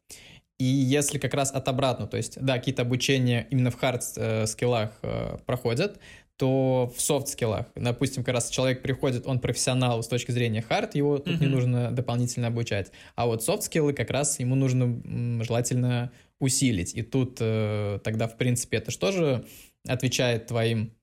И 0.59 0.65
если 0.65 1.19
как 1.19 1.35
раз 1.35 1.53
от 1.53 1.69
обратного, 1.69 2.11
то 2.11 2.17
есть, 2.17 2.41
да, 2.41 2.59
какие-то 2.59 2.83
обучения 2.83 3.47
именно 3.51 3.71
в 3.71 3.79
хард-скиллах 3.79 4.91
э, 5.03 5.39
проходят, 5.45 5.99
то 6.37 6.93
в 6.95 7.01
софт-скиллах, 7.01 7.67
допустим, 7.75 8.23
как 8.23 8.35
раз 8.35 8.51
человек 8.51 8.83
приходит, 8.83 9.27
он 9.27 9.39
профессионал 9.39 10.03
с 10.03 10.09
точки 10.09 10.33
зрения 10.33 10.63
хард, 10.63 10.95
его 10.95 11.19
тут 11.19 11.35
mm-hmm. 11.35 11.41
не 11.41 11.47
нужно 11.47 11.91
дополнительно 11.93 12.49
обучать. 12.49 12.91
А 13.15 13.27
вот 13.27 13.43
софт-скиллы 13.43 13.93
как 13.93 14.11
раз 14.11 14.39
ему 14.39 14.55
нужно 14.55 15.45
желательно 15.45 16.11
усилить. 16.39 16.95
И 16.95 17.03
тут 17.03 17.39
э, 17.41 18.01
тогда, 18.05 18.29
в 18.29 18.37
принципе, 18.37 18.79
это 18.79 18.91
же 19.13 19.45
отвечает 19.87 20.47
твоим 20.47 20.96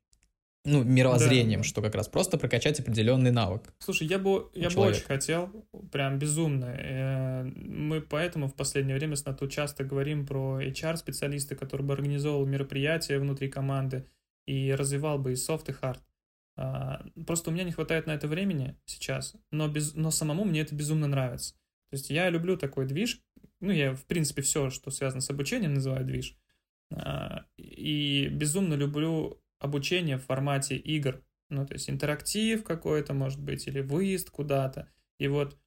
ну, 0.66 0.84
мировоззрением, 0.84 1.62
да. 1.62 1.64
что 1.68 1.82
как 1.82 1.96
раз 1.96 2.08
просто 2.08 2.38
прокачать 2.38 2.80
определенный 2.80 3.32
навык. 3.32 3.74
Слушай, 3.80 4.08
я 4.08 4.18
бы, 4.18 4.50
я 4.54 4.70
бы 4.70 4.82
очень 4.82 5.04
хотел, 5.04 5.50
прям 5.92 6.20
безумно. 6.20 6.66
Э, 6.66 7.44
мы 7.44 8.02
поэтому 8.02 8.48
в 8.48 8.56
последнее 8.56 8.96
время 8.96 9.16
с 9.16 9.26
Нату 9.26 9.48
часто 9.48 9.84
говорим 9.84 10.26
про 10.26 10.62
HR-специалиста, 10.62 11.56
который 11.56 11.82
бы 11.82 11.94
организовал 11.94 12.46
мероприятия 12.46 13.20
внутри 13.20 13.50
команды 13.50 14.08
и 14.46 14.74
развивал 14.74 15.20
бы 15.20 15.34
и 15.34 15.36
софт, 15.36 15.70
и 15.70 15.74
хард. 15.74 16.02
А, 16.56 17.04
просто 17.26 17.50
у 17.50 17.54
меня 17.54 17.64
не 17.64 17.72
хватает 17.72 18.08
на 18.08 18.12
это 18.12 18.28
времени 18.28 18.78
сейчас, 18.86 19.36
но, 19.52 19.68
без, 19.68 19.96
но 19.96 20.12
самому 20.12 20.46
мне 20.46 20.62
это 20.62 20.76
безумно 20.76 21.08
нравится. 21.08 21.56
То 21.90 21.98
есть 21.98 22.10
я 22.10 22.30
люблю 22.30 22.58
такой 22.58 22.86
движ, 22.86 23.22
ну, 23.60 23.72
я, 23.72 23.94
в 23.94 24.06
принципе, 24.06 24.42
все, 24.42 24.70
что 24.70 24.92
связано 24.92 25.22
с 25.22 25.30
обучением, 25.30 25.74
называю 25.74 26.06
движ. 26.06 26.38
А, 26.92 27.46
и 27.58 28.28
безумно 28.28 28.76
люблю 28.76 29.43
обучение 29.64 30.18
в 30.18 30.26
формате 30.26 30.76
игр. 30.76 31.24
Ну, 31.50 31.66
то 31.66 31.74
есть 31.74 31.90
интерактив 31.90 32.64
какой-то, 32.64 33.14
может 33.14 33.40
быть, 33.40 33.68
или 33.68 33.82
выезд 33.82 34.30
куда-то. 34.30 34.90
И 35.20 35.28
вот, 35.28 35.58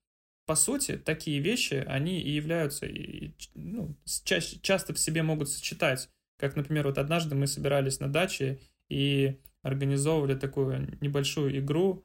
по 0.47 0.55
сути, 0.55 0.97
такие 0.97 1.41
вещи, 1.41 1.85
они 1.87 2.21
и 2.21 2.31
являются, 2.31 2.87
и, 2.87 3.33
ну, 3.55 3.97
чаще, 4.25 4.59
часто 4.61 4.95
в 4.95 4.99
себе 4.99 5.23
могут 5.23 5.49
сочетать. 5.49 6.11
Как, 6.39 6.57
например, 6.57 6.87
вот 6.87 6.99
однажды 6.99 7.35
мы 7.35 7.47
собирались 7.47 8.01
на 8.01 8.09
даче 8.09 8.61
и 8.89 9.41
организовывали 9.63 10.35
такую 10.35 10.97
небольшую 11.01 11.59
игру. 11.59 12.05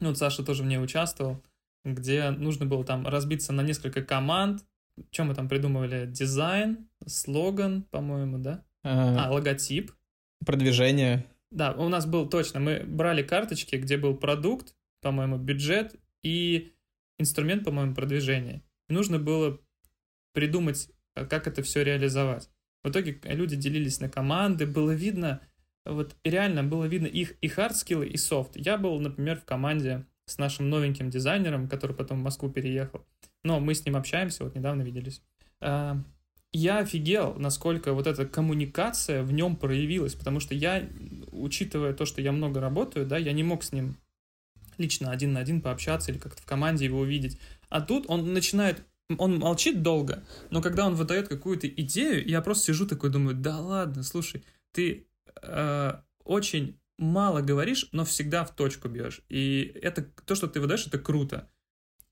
Ну, 0.00 0.08
вот 0.08 0.18
Саша 0.18 0.44
тоже 0.44 0.62
в 0.62 0.66
ней 0.66 0.82
участвовал, 0.82 1.42
где 1.84 2.30
нужно 2.30 2.66
было 2.66 2.84
там 2.84 3.06
разбиться 3.06 3.52
на 3.52 3.62
несколько 3.62 4.02
команд. 4.02 4.64
Чем 5.10 5.28
мы 5.28 5.34
там 5.34 5.48
придумывали? 5.48 6.06
Дизайн, 6.06 6.88
слоган, 7.06 7.84
по-моему, 7.84 8.38
да? 8.38 8.64
А, 8.82 9.26
а 9.26 9.32
логотип. 9.32 9.92
Продвижение. 10.44 11.26
Да, 11.50 11.72
у 11.72 11.88
нас 11.88 12.06
был 12.06 12.28
точно. 12.28 12.60
Мы 12.60 12.82
брали 12.84 13.22
карточки, 13.22 13.76
где 13.76 13.96
был 13.96 14.16
продукт, 14.16 14.74
по-моему, 15.00 15.36
бюджет 15.36 15.96
и 16.22 16.72
инструмент, 17.18 17.64
по-моему, 17.64 17.94
продвижения. 17.94 18.62
Нужно 18.88 19.18
было 19.18 19.60
придумать, 20.32 20.90
как 21.14 21.46
это 21.46 21.62
все 21.62 21.84
реализовать. 21.84 22.48
В 22.82 22.90
итоге 22.90 23.20
люди 23.24 23.54
делились 23.56 24.00
на 24.00 24.08
команды, 24.08 24.66
было 24.66 24.92
видно, 24.92 25.40
вот 25.84 26.16
реально 26.24 26.64
было 26.64 26.84
видно 26.84 27.06
их 27.06 27.32
и 27.40 27.48
хард 27.48 27.76
скиллы, 27.76 28.06
и 28.06 28.16
софт. 28.16 28.52
Я 28.56 28.78
был, 28.78 28.98
например, 28.98 29.38
в 29.38 29.44
команде 29.44 30.06
с 30.26 30.38
нашим 30.38 30.70
новеньким 30.70 31.10
дизайнером, 31.10 31.68
который 31.68 31.94
потом 31.94 32.20
в 32.20 32.24
Москву 32.24 32.50
переехал. 32.50 33.04
Но 33.44 33.60
мы 33.60 33.74
с 33.74 33.84
ним 33.84 33.96
общаемся, 33.96 34.44
вот 34.44 34.54
недавно 34.54 34.82
виделись. 34.82 35.22
Я 36.52 36.78
офигел, 36.78 37.34
насколько 37.38 37.94
вот 37.94 38.06
эта 38.06 38.26
коммуникация 38.26 39.22
в 39.22 39.32
нем 39.32 39.56
проявилась, 39.56 40.14
потому 40.14 40.38
что 40.38 40.54
я, 40.54 40.86
учитывая 41.30 41.94
то, 41.94 42.04
что 42.04 42.20
я 42.20 42.32
много 42.32 42.60
работаю, 42.60 43.06
да, 43.06 43.16
я 43.16 43.32
не 43.32 43.42
мог 43.42 43.62
с 43.62 43.72
ним 43.72 43.96
лично 44.76 45.10
один 45.10 45.32
на 45.32 45.40
один 45.40 45.60
пообщаться 45.62 46.10
или 46.10 46.18
как-то 46.18 46.42
в 46.42 46.46
команде 46.46 46.84
его 46.84 47.00
увидеть. 47.00 47.38
А 47.68 47.80
тут 47.80 48.04
он 48.08 48.32
начинает 48.32 48.84
он 49.18 49.38
молчит 49.38 49.82
долго, 49.82 50.22
но 50.50 50.62
когда 50.62 50.86
он 50.86 50.94
выдает 50.94 51.28
какую-то 51.28 51.68
идею, 51.68 52.26
я 52.26 52.40
просто 52.40 52.66
сижу 52.66 52.86
такой, 52.86 53.10
думаю, 53.10 53.36
да 53.36 53.58
ладно, 53.58 54.02
слушай, 54.02 54.42
ты 54.72 55.06
э, 55.42 55.92
очень 56.24 56.78
мало 56.98 57.40
говоришь, 57.40 57.88
но 57.92 58.04
всегда 58.04 58.44
в 58.44 58.54
точку 58.54 58.88
бьешь. 58.88 59.20
И 59.28 59.72
это 59.82 60.06
то, 60.24 60.34
что 60.34 60.46
ты 60.46 60.60
выдаешь, 60.60 60.86
это 60.86 60.98
круто. 60.98 61.48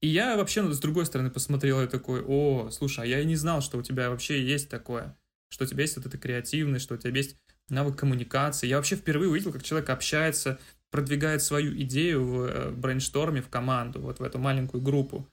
И 0.01 0.09
я 0.09 0.37
вообще 0.37 0.73
с 0.73 0.81
другой 0.81 1.05
стороны 1.07 1.31
посмотрел 1.31 1.83
и 1.83 1.87
такой, 1.87 2.23
о, 2.23 2.71
слушай, 2.71 3.05
а 3.05 3.07
я 3.07 3.21
и 3.21 3.27
не 3.27 3.37
знал, 3.37 3.61
что 3.61 3.79
у 3.79 3.83
тебя 3.83 4.11
вообще 4.11 4.43
есть 4.43 4.69
такое, 4.69 5.17
что 5.51 5.65
у 5.65 5.67
тебя 5.67 5.83
есть 5.83 5.97
вот 5.97 6.07
эта 6.07 6.17
креативность, 6.17 6.85
что 6.85 6.95
у 6.95 6.99
тебя 6.99 7.15
есть 7.15 7.37
навык 7.69 7.97
коммуникации. 7.99 8.67
Я 8.67 8.77
вообще 8.77 8.97
впервые 8.97 9.31
увидел, 9.31 9.53
как 9.53 9.63
человек 9.63 9.91
общается, 9.91 10.59
продвигает 10.91 11.43
свою 11.43 11.79
идею 11.83 12.25
в 12.25 12.43
э, 12.45 12.71
брейншторме 12.71 13.43
в 13.43 13.49
команду, 13.49 14.01
вот 14.01 14.21
в 14.21 14.23
эту 14.23 14.39
маленькую 14.39 14.83
группу. 14.83 15.29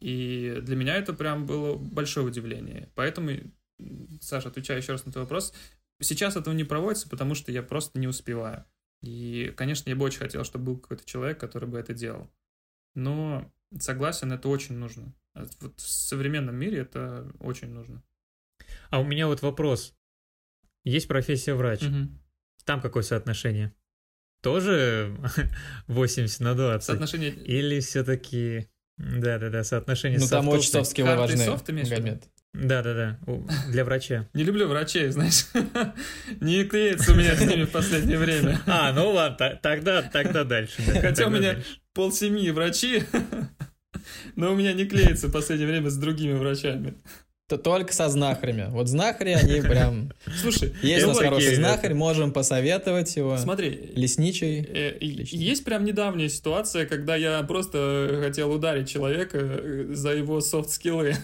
И 0.00 0.58
для 0.62 0.76
меня 0.76 0.96
это 0.96 1.12
прям 1.12 1.46
было 1.46 1.76
большое 1.76 2.26
удивление. 2.26 2.90
Поэтому, 2.94 3.30
Саша, 4.20 4.48
отвечаю 4.48 4.80
еще 4.80 4.92
раз 4.92 5.04
на 5.04 5.12
твой 5.12 5.24
вопрос, 5.24 5.54
сейчас 6.00 6.36
этого 6.36 6.54
не 6.54 6.64
проводится, 6.64 7.08
потому 7.08 7.34
что 7.34 7.52
я 7.52 7.62
просто 7.62 7.98
не 7.98 8.06
успеваю. 8.06 8.64
И, 9.02 9.52
конечно, 9.56 9.90
я 9.90 9.96
бы 9.96 10.04
очень 10.04 10.20
хотел, 10.20 10.44
чтобы 10.44 10.66
был 10.66 10.78
какой-то 10.78 11.04
человек, 11.04 11.38
который 11.38 11.68
бы 11.68 11.78
это 11.78 11.92
делал. 11.92 12.30
Но 12.94 13.50
согласен, 13.80 14.32
это 14.32 14.48
очень 14.48 14.76
нужно. 14.76 15.14
Вот 15.34 15.80
в 15.80 15.88
современном 15.88 16.56
мире 16.56 16.78
это 16.78 17.30
очень 17.40 17.68
нужно. 17.68 18.02
А 18.90 19.00
у 19.00 19.04
меня 19.04 19.26
вот 19.26 19.42
вопрос. 19.42 19.94
Есть 20.84 21.08
профессия 21.08 21.54
врач. 21.54 21.82
Угу. 21.82 22.08
Там 22.64 22.80
какое 22.80 23.02
соотношение? 23.02 23.74
Тоже 24.42 25.16
80 25.86 26.40
на 26.40 26.54
20? 26.54 26.86
Соотношение... 26.86 27.30
Или 27.30 27.80
все-таки 27.80 28.68
да-да-да, 28.96 29.64
соотношение 29.64 30.20
Ну, 30.20 30.28
там 30.28 30.48
очень 30.48 30.70
софт 30.70 30.90
скиллы 30.90 31.16
важны, 31.16 31.44
софт, 31.44 31.68
Магомед. 31.68 32.28
Да-да-да, 32.54 33.18
для 33.68 33.84
врача. 33.84 34.28
Не 34.32 34.44
люблю 34.44 34.68
врачей, 34.68 35.10
знаешь. 35.10 35.46
Не 36.40 36.64
клеится 36.64 37.12
у 37.12 37.16
меня 37.16 37.34
с 37.34 37.44
ними 37.44 37.64
в 37.64 37.70
последнее 37.70 38.16
время. 38.16 38.60
А, 38.66 38.92
ну 38.92 39.10
ладно, 39.10 39.58
тогда, 39.60 40.02
тогда 40.02 40.44
дальше. 40.44 40.80
Хотя 41.00 41.26
у 41.26 41.30
меня 41.30 41.56
полсемьи 41.94 42.50
врачи, 42.50 43.02
но 44.36 44.52
у 44.52 44.56
меня 44.56 44.72
не 44.72 44.84
клеится 44.84 45.28
в 45.28 45.32
последнее 45.32 45.68
время 45.68 45.90
с 45.90 45.96
другими 45.96 46.34
врачами 46.34 46.94
то 47.46 47.58
только 47.58 47.92
со 47.92 48.08
знахарями. 48.08 48.68
Вот 48.70 48.88
знахари, 48.88 49.30
они 49.30 49.60
прям... 49.60 50.12
Слушай, 50.40 50.74
есть 50.82 51.04
у 51.04 51.08
нас 51.08 51.18
хороший 51.18 51.56
знахарь, 51.56 51.92
можем 51.92 52.32
посоветовать 52.32 53.14
его. 53.16 53.36
Смотри. 53.36 53.90
Лесничий. 53.94 54.62
Э, 54.62 54.96
есть 55.00 55.62
прям 55.64 55.84
недавняя 55.84 56.30
ситуация, 56.30 56.86
когда 56.86 57.16
я 57.16 57.42
просто 57.42 58.20
хотел 58.22 58.50
ударить 58.50 58.88
человека 58.88 59.38
э, 59.40 59.86
за 59.90 60.12
его 60.12 60.40
софт-скиллы. 60.40 61.16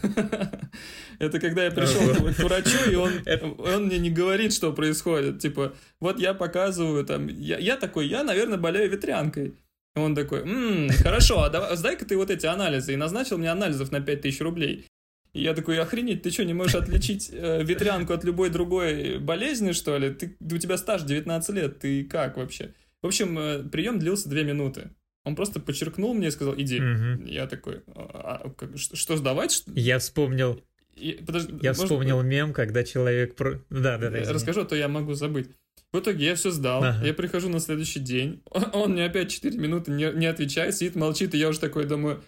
Это 1.19 1.41
когда 1.41 1.65
я 1.65 1.71
пришел 1.71 2.15
к 2.15 2.39
врачу, 2.39 2.91
и 2.91 2.95
он, 2.97 3.13
он 3.59 3.87
мне 3.87 3.99
не 3.99 4.11
говорит, 4.11 4.53
что 4.53 4.75
происходит. 4.75 5.39
Типа, 5.39 5.73
вот 6.01 6.21
я 6.21 6.35
показываю 6.35 7.05
там... 7.07 7.29
Я, 7.29 7.57
я 7.57 7.77
такой, 7.77 8.09
я, 8.09 8.25
наверное, 8.25 8.59
болею 8.59 8.91
ветрянкой. 8.91 9.55
Он 9.97 10.15
такой, 10.15 10.41
м-м, 10.41 10.91
хорошо, 11.03 11.43
а 11.43 11.49
давай, 11.49 11.77
сдай-ка 11.77 12.05
ты 12.05 12.17
вот 12.17 12.31
эти 12.31 12.47
анализы. 12.47 12.93
И 12.93 12.97
назначил 12.97 13.39
мне 13.39 13.51
анализов 13.51 13.91
на 13.91 14.01
5000 14.01 14.41
рублей. 14.43 14.87
И 15.33 15.43
я 15.43 15.55
такой, 15.55 15.79
охренеть, 15.79 16.23
ты 16.23 16.31
что, 16.31 16.45
не 16.45 16.55
можешь 16.55 16.75
отличить 16.75 17.31
э, 17.33 17.63
ветрянку 17.63 18.13
от 18.13 18.25
любой 18.25 18.51
другой 18.51 19.19
болезни, 19.19 19.73
что 19.73 19.97
ли? 19.97 20.11
Ты, 20.11 20.37
у 20.41 20.59
тебя 20.59 20.77
стаж 20.77 21.03
19 21.03 21.55
лет, 21.55 21.79
ты 21.79 22.05
как 22.05 22.37
вообще? 22.37 22.75
В 23.03 23.07
общем, 23.07 23.39
э, 23.39 23.63
прием 23.63 23.99
длился 23.99 24.29
2 24.29 24.43
минуты. 24.43 24.91
Он 25.25 25.37
просто 25.37 25.61
подчеркнул 25.61 26.15
мне 26.15 26.29
и 26.29 26.31
сказал, 26.31 26.55
иди. 26.57 26.81
Угу. 26.81 27.27
Я 27.27 27.47
такой, 27.47 27.83
а, 27.95 28.43
а, 28.45 28.51
как, 28.51 28.77
что, 28.79 28.97
что 28.97 29.17
сдавать? 29.17 29.53
Что? 29.53 29.71
Я 29.75 29.99
вспомнил, 29.99 30.63
и, 30.97 31.13
подожди, 31.25 31.53
я 31.63 31.71
может, 31.71 31.85
вспомнил 31.85 32.23
мем, 32.23 32.53
когда 32.53 32.85
человек... 32.85 33.37
Про... 33.37 33.63
Да, 33.71 33.99
да, 33.99 34.11
да. 34.11 34.23
Извини. 34.23 34.35
Расскажу, 34.35 34.63
а 34.63 34.65
то 34.65 34.77
я 34.77 34.89
могу 34.89 35.15
забыть. 35.15 35.51
В 35.93 35.99
итоге 35.99 36.27
я 36.27 36.35
все 36.37 36.51
сдал, 36.51 36.85
ага. 36.85 37.05
я 37.05 37.13
прихожу 37.13 37.49
на 37.49 37.59
следующий 37.59 37.99
день, 37.99 38.43
он 38.73 38.93
мне 38.93 39.05
опять 39.05 39.31
4 39.31 39.59
минуты 39.59 39.91
не, 39.91 40.13
не 40.13 40.27
отвечает, 40.27 40.77
сидит, 40.77 40.95
молчит, 40.95 41.35
и 41.35 41.39
я 41.39 41.49
уже 41.49 41.59
такой 41.59 41.85
думаю, 41.85 42.23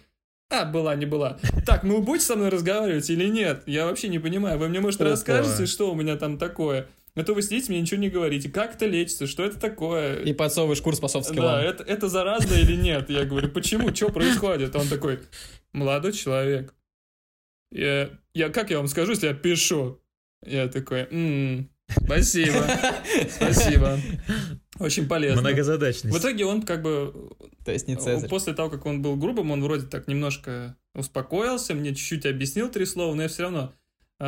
а, 0.49 0.65
была, 0.65 0.95
не 0.95 1.05
была. 1.05 1.39
Так, 1.65 1.83
ну 1.83 1.97
вы 1.97 2.01
будете 2.03 2.25
со 2.25 2.35
мной 2.35 2.49
разговаривать 2.49 3.09
или 3.09 3.27
нет? 3.27 3.63
Я 3.65 3.85
вообще 3.85 4.07
не 4.07 4.19
понимаю. 4.19 4.59
Вы 4.59 4.69
мне, 4.69 4.79
может, 4.79 5.01
Опа. 5.01 5.11
расскажете, 5.11 5.65
что 5.65 5.91
у 5.91 5.95
меня 5.95 6.15
там 6.15 6.37
такое? 6.37 6.87
А 7.15 7.23
то 7.23 7.33
вы 7.33 7.41
сидите, 7.43 7.71
мне 7.71 7.81
ничего 7.81 7.99
не 7.99 8.09
говорите. 8.09 8.49
Как 8.49 8.75
это 8.75 8.85
лечится? 8.85 9.27
Что 9.27 9.43
это 9.43 9.59
такое? 9.59 10.21
И 10.23 10.33
подсовываешь 10.33 10.81
курс 10.81 10.99
по 10.99 11.07
софт 11.07 11.31
Да, 11.33 11.61
это, 11.61 11.83
это 11.83 12.07
заразно 12.07 12.55
или 12.55 12.75
нет? 12.75 13.09
Я 13.09 13.25
говорю, 13.25 13.49
почему? 13.49 13.93
Что 13.93 14.09
происходит? 14.09 14.75
Он 14.75 14.87
такой, 14.87 15.19
молодой 15.73 16.11
человек. 16.11 16.73
Я, 17.71 18.09
я, 18.33 18.49
как 18.49 18.71
я 18.71 18.77
вам 18.77 18.87
скажу, 18.87 19.11
если 19.11 19.27
я 19.27 19.33
пишу? 19.33 19.99
Я 20.45 20.67
такой, 20.67 21.07
м-м, 21.09 21.69
спасибо, 22.05 22.67
спасибо. 23.29 23.99
Очень 24.79 25.07
полезно. 25.07 25.41
Многозадачность. 25.41 26.15
В 26.15 26.19
итоге 26.19 26.45
он 26.45 26.63
как 26.63 26.81
бы... 26.81 27.31
То 27.63 27.71
есть 27.71 27.87
не 27.87 27.95
Цезарь. 27.95 28.29
После 28.29 28.53
того, 28.53 28.69
как 28.69 28.85
он 28.85 29.01
был 29.01 29.15
грубым, 29.15 29.51
он 29.51 29.63
вроде 29.63 29.85
так 29.85 30.07
немножко 30.07 30.75
успокоился, 30.95 31.73
мне 31.73 31.93
чуть-чуть 31.95 32.25
объяснил 32.25 32.69
три 32.69 32.85
слова, 32.85 33.13
но 33.13 33.23
я 33.23 33.27
все 33.27 33.43
равно 33.43 33.73
80% 34.19 34.21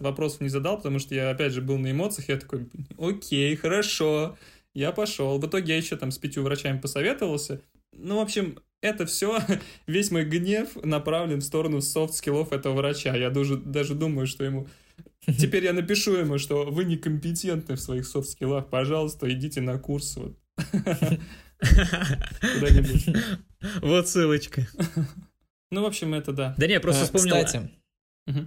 а, 0.00 0.04
вопросов 0.04 0.40
не 0.40 0.48
задал, 0.48 0.76
потому 0.76 0.98
что 0.98 1.14
я, 1.14 1.30
опять 1.30 1.52
же, 1.52 1.62
был 1.62 1.78
на 1.78 1.90
эмоциях, 1.90 2.28
я 2.28 2.36
такой, 2.36 2.68
окей, 2.98 3.54
хорошо, 3.56 4.36
я 4.74 4.92
пошел. 4.92 5.38
В 5.38 5.46
итоге 5.46 5.72
я 5.72 5.76
еще 5.78 5.96
там 5.96 6.10
с 6.10 6.18
пятью 6.18 6.42
врачами 6.42 6.78
посоветовался. 6.78 7.60
Ну, 7.92 8.16
в 8.18 8.20
общем, 8.20 8.58
это 8.80 9.06
все, 9.06 9.40
весь 9.86 10.10
мой 10.10 10.24
гнев 10.24 10.76
направлен 10.84 11.40
в 11.40 11.44
сторону 11.44 11.80
soft 11.80 12.09
skills 12.09 12.52
этого 12.52 12.74
врача. 12.74 13.16
Я 13.16 13.30
даже, 13.30 13.56
даже 13.56 13.94
думаю, 13.94 14.26
что 14.26 14.44
ему... 14.44 14.68
Теперь 15.38 15.64
я 15.64 15.72
напишу 15.72 16.14
ему, 16.14 16.38
что 16.38 16.64
вы 16.66 16.84
некомпетентны 16.84 17.74
в 17.76 17.80
своих 17.80 18.06
софт-скиллах, 18.06 18.68
пожалуйста, 18.70 19.30
идите 19.32 19.60
на 19.60 19.78
курс. 19.78 20.16
Вот. 20.16 20.38
Куда-нибудь. 21.60 23.08
Вот 23.82 24.08
ссылочка. 24.08 24.66
Ну, 25.70 25.82
в 25.82 25.86
общем, 25.86 26.14
это 26.14 26.32
да. 26.32 26.54
Да 26.56 26.66
не, 26.66 26.72
я 26.72 26.80
просто 26.80 27.02
А, 27.02 27.04
вспомнил... 27.04 27.44
Кстати, 27.44 27.70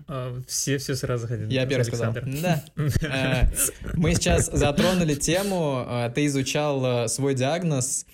а, 0.08 0.42
Все, 0.48 0.80
все 0.80 0.96
сразу 0.96 1.28
хотят. 1.28 1.52
я 1.52 1.68
первый 1.68 1.84
сказал. 1.84 2.14
Да. 2.14 2.64
Э, 3.04 3.46
Мы 3.94 4.16
сейчас 4.16 4.48
затронули 4.52 5.14
тему, 5.14 5.86
э, 5.88 6.12
ты 6.16 6.26
изучал 6.26 7.04
э, 7.04 7.08
свой 7.10 7.36
диагноз 7.36 8.08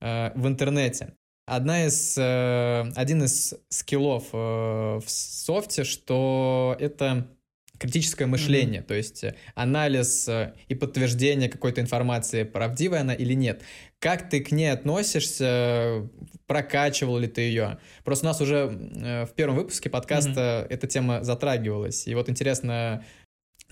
э, 0.00 0.30
в 0.38 0.46
интернете. 0.46 1.14
Одна 1.46 1.86
из, 1.86 2.16
э, 2.16 2.92
один 2.94 3.24
из 3.24 3.54
скиллов 3.70 4.28
э, 4.32 4.36
в 4.36 5.04
софте, 5.08 5.82
что 5.82 6.76
это 6.78 7.26
критическое 7.78 8.26
мышление, 8.26 8.82
то 8.82 8.94
есть 8.94 9.24
э, 9.24 9.34
анализ 9.54 10.28
э, 10.28 10.54
и 10.68 10.74
подтверждение 10.74 11.48
какой-то 11.48 11.80
информации, 11.80 12.44
правдивая 12.44 13.00
она 13.00 13.14
или 13.14 13.34
нет. 13.34 13.62
Как 13.98 14.28
ты 14.28 14.40
к 14.40 14.52
ней 14.52 14.72
относишься? 14.72 16.08
Прокачивал 16.46 17.18
ли 17.18 17.26
ты 17.26 17.42
ее? 17.42 17.78
Просто 18.04 18.26
у 18.26 18.28
нас 18.28 18.40
уже 18.40 18.56
э, 18.56 19.26
в 19.26 19.32
первом 19.34 19.56
выпуске 19.56 19.90
подкаста 19.90 20.66
эта 20.70 20.86
тема 20.86 21.24
затрагивалась. 21.24 22.06
И 22.06 22.14
вот 22.14 22.28
интересно 22.28 23.04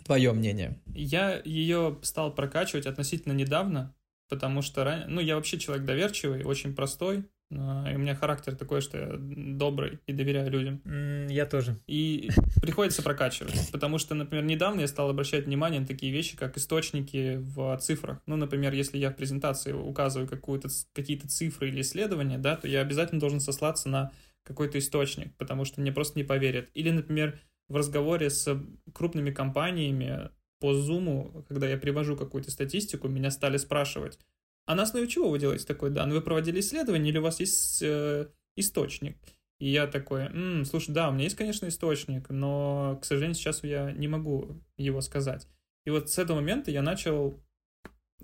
твое 0.04 0.32
мнение. 0.32 0.80
Я 0.94 1.40
ее 1.44 1.98
стал 2.02 2.34
прокачивать 2.34 2.86
относительно 2.86 3.32
недавно, 3.32 3.94
потому 4.28 4.62
что, 4.62 4.84
ран- 4.84 5.04
ну, 5.08 5.20
я 5.20 5.36
вообще 5.36 5.58
человек 5.58 5.84
доверчивый, 5.84 6.44
очень 6.44 6.74
простой, 6.74 7.24
и 7.52 7.94
у 7.94 7.98
меня 7.98 8.14
характер 8.14 8.56
такой, 8.56 8.80
что 8.80 8.98
я 8.98 9.12
добрый 9.16 9.98
и 10.06 10.12
доверяю 10.12 10.50
людям. 10.50 10.80
Я 11.28 11.46
тоже. 11.46 11.78
И 11.86 12.30
приходится 12.62 13.02
прокачивать, 13.02 13.70
потому 13.72 13.98
что, 13.98 14.14
например, 14.14 14.44
недавно 14.44 14.80
я 14.80 14.88
стал 14.88 15.10
обращать 15.10 15.46
внимание 15.46 15.80
на 15.80 15.86
такие 15.86 16.12
вещи, 16.12 16.36
как 16.36 16.56
источники 16.56 17.36
в 17.36 17.76
цифрах. 17.78 18.20
Ну, 18.26 18.36
например, 18.36 18.72
если 18.72 18.98
я 18.98 19.10
в 19.10 19.16
презентации 19.16 19.72
указываю 19.72 20.28
какие-то 20.28 21.28
цифры 21.28 21.68
или 21.68 21.80
исследования, 21.80 22.38
да, 22.38 22.56
то 22.56 22.68
я 22.68 22.80
обязательно 22.80 23.20
должен 23.20 23.40
сослаться 23.40 23.88
на 23.88 24.12
какой-то 24.42 24.78
источник, 24.78 25.36
потому 25.36 25.64
что 25.64 25.80
мне 25.80 25.92
просто 25.92 26.18
не 26.18 26.24
поверят. 26.24 26.68
Или, 26.74 26.90
например, 26.90 27.38
в 27.68 27.76
разговоре 27.76 28.30
с 28.30 28.60
крупными 28.92 29.30
компаниями 29.30 30.30
по 30.60 30.72
Zoom, 30.72 31.44
когда 31.48 31.68
я 31.68 31.76
привожу 31.76 32.16
какую-то 32.16 32.50
статистику, 32.50 33.08
меня 33.08 33.30
стали 33.30 33.56
спрашивать, 33.56 34.18
а 34.66 34.75
на 34.75 34.83
основе 34.83 35.09
чего 35.09 35.31
вы 35.31 35.38
делаете 35.38 35.66
такой 35.66 35.90
дан? 35.90 36.12
Вы 36.12 36.20
проводили 36.20 36.61
исследование 36.61 37.11
или 37.11 37.18
у 37.18 37.22
вас 37.22 37.40
есть 37.40 37.83
э, 37.83 38.29
источник? 38.57 39.16
И 39.59 39.70
я 39.70 39.87
такой, 39.87 40.22
«М, 40.22 40.64
слушай, 40.64 40.92
да, 40.92 41.09
у 41.09 41.12
меня 41.12 41.25
есть, 41.25 41.37
конечно, 41.37 41.68
источник, 41.68 42.31
но, 42.31 42.98
к 43.01 43.05
сожалению, 43.05 43.37
сейчас 43.37 43.62
я 43.62 43.92
не 43.92 44.09
могу 44.09 44.61
его 44.77 45.01
сказать. 45.01 45.46
И 45.85 45.90
вот 45.90 46.11
с 46.11 46.18
этого 46.18 46.37
момента 46.37 46.70
я 46.70 46.83
начал 46.83 47.40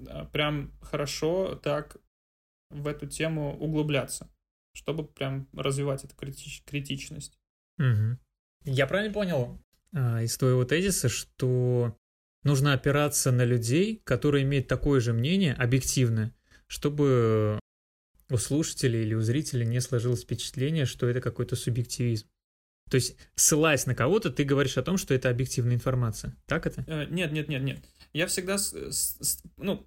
а, 0.08 0.24
прям 0.26 0.72
хорошо 0.80 1.54
так 1.56 1.96
в 2.70 2.86
эту 2.86 3.06
тему 3.06 3.56
углубляться, 3.56 4.28
чтобы 4.74 5.06
прям 5.06 5.48
развивать 5.52 6.04
эту 6.04 6.14
критич- 6.16 6.62
критичность. 6.64 7.38
Мгм. 7.78 8.18
Я 8.64 8.86
правильно 8.86 9.14
понял 9.14 9.62
а, 9.94 10.22
из 10.22 10.36
твоего 10.36 10.64
тезиса, 10.64 11.08
что 11.08 11.96
нужно 12.48 12.72
опираться 12.72 13.30
на 13.30 13.44
людей, 13.44 14.00
которые 14.04 14.44
имеют 14.44 14.66
такое 14.66 15.00
же 15.00 15.12
мнение, 15.12 15.52
объективное, 15.54 16.34
чтобы 16.66 17.60
у 18.30 18.36
слушателей 18.38 19.02
или 19.02 19.14
у 19.14 19.20
зрителей 19.20 19.66
не 19.66 19.80
сложилось 19.80 20.22
впечатление, 20.22 20.86
что 20.86 21.06
это 21.08 21.20
какой-то 21.20 21.56
субъективизм. 21.56 22.26
То 22.90 22.94
есть, 22.94 23.16
ссылаясь 23.34 23.86
на 23.86 23.94
кого-то, 23.94 24.30
ты 24.30 24.44
говоришь 24.44 24.78
о 24.78 24.82
том, 24.82 24.96
что 24.96 25.12
это 25.14 25.28
объективная 25.28 25.76
информация. 25.76 26.34
Так 26.46 26.66
это? 26.66 26.84
Э, 26.86 27.04
Нет, 27.10 27.32
нет, 27.32 27.48
нет, 27.48 27.62
нет. 27.62 27.78
Я 28.14 28.26
всегда, 28.26 28.56
ну, 29.58 29.86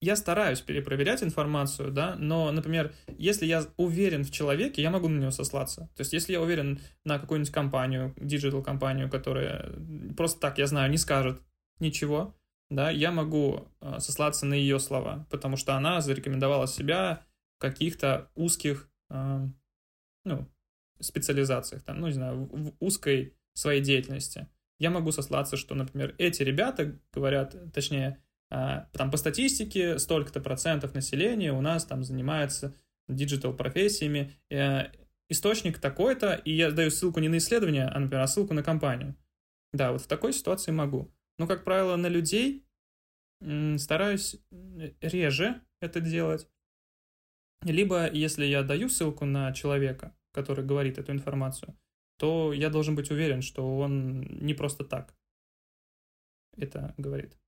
я 0.00 0.16
стараюсь 0.16 0.62
перепроверять 0.62 1.22
информацию, 1.22 1.90
да, 1.90 2.16
но, 2.16 2.50
например, 2.50 2.94
если 3.18 3.44
я 3.44 3.66
уверен 3.76 4.24
в 4.24 4.30
человеке, 4.30 4.80
я 4.80 4.90
могу 4.90 5.08
на 5.08 5.18
него 5.20 5.30
сослаться. 5.30 5.90
То 5.94 6.00
есть, 6.00 6.14
если 6.14 6.32
я 6.32 6.40
уверен 6.40 6.80
на 7.04 7.18
какую-нибудь 7.18 7.52
компанию, 7.52 8.14
digital-компанию, 8.18 9.10
которая 9.10 9.70
просто 10.16 10.40
так, 10.40 10.56
я 10.56 10.66
знаю, 10.66 10.90
не 10.90 10.96
скажет 10.96 11.42
ничего, 11.80 12.36
да, 12.70 12.90
я 12.90 13.10
могу 13.10 13.68
э, 13.80 13.98
сослаться 13.98 14.46
на 14.46 14.54
ее 14.54 14.78
слова, 14.78 15.26
потому 15.30 15.56
что 15.56 15.74
она 15.74 16.00
зарекомендовала 16.00 16.66
себя 16.66 17.24
в 17.56 17.60
каких-то 17.60 18.30
узких, 18.34 18.88
э, 19.10 19.48
ну, 20.24 20.48
специализациях, 21.00 21.82
там, 21.82 22.00
ну, 22.00 22.06
не 22.06 22.12
знаю, 22.12 22.48
в, 22.52 22.74
узкой 22.78 23.34
своей 23.54 23.80
деятельности. 23.80 24.48
Я 24.78 24.90
могу 24.90 25.12
сослаться, 25.12 25.56
что, 25.56 25.74
например, 25.74 26.14
эти 26.18 26.42
ребята 26.42 26.98
говорят, 27.12 27.56
точнее, 27.72 28.22
а, 28.50 28.88
там 28.92 29.10
по 29.10 29.16
статистике 29.16 29.98
столько-то 29.98 30.40
процентов 30.40 30.94
населения 30.94 31.52
у 31.52 31.60
нас 31.60 31.84
там 31.84 32.02
занимается 32.02 32.74
digital 33.08 33.54
профессиями, 33.54 34.36
э, 34.50 34.84
источник 35.28 35.78
такой-то, 35.78 36.34
и 36.34 36.52
я 36.52 36.70
даю 36.70 36.90
ссылку 36.90 37.20
не 37.20 37.28
на 37.28 37.38
исследование, 37.38 37.86
а, 37.86 37.98
например, 37.98 38.22
а 38.22 38.26
ссылку 38.26 38.54
на 38.54 38.62
компанию. 38.62 39.16
Да, 39.72 39.92
вот 39.92 40.02
в 40.02 40.06
такой 40.06 40.32
ситуации 40.32 40.72
могу. 40.72 41.12
Но, 41.40 41.46
как 41.46 41.64
правило, 41.64 41.96
на 41.96 42.08
людей 42.08 42.66
стараюсь 43.78 44.36
м, 44.52 44.94
реже 45.00 45.62
это 45.80 45.98
делать. 46.02 46.46
Либо, 47.62 48.12
если 48.12 48.44
я 48.44 48.62
даю 48.62 48.90
ссылку 48.90 49.24
на 49.24 49.50
человека, 49.54 50.14
который 50.34 50.66
говорит 50.66 50.98
эту 50.98 51.12
информацию, 51.12 51.74
то 52.18 52.52
я 52.52 52.68
должен 52.68 52.94
быть 52.94 53.10
уверен, 53.10 53.40
что 53.40 53.78
он 53.78 54.20
не 54.20 54.52
просто 54.52 54.84
так 54.84 55.14
это 56.58 56.92
говорит. 56.98 57.38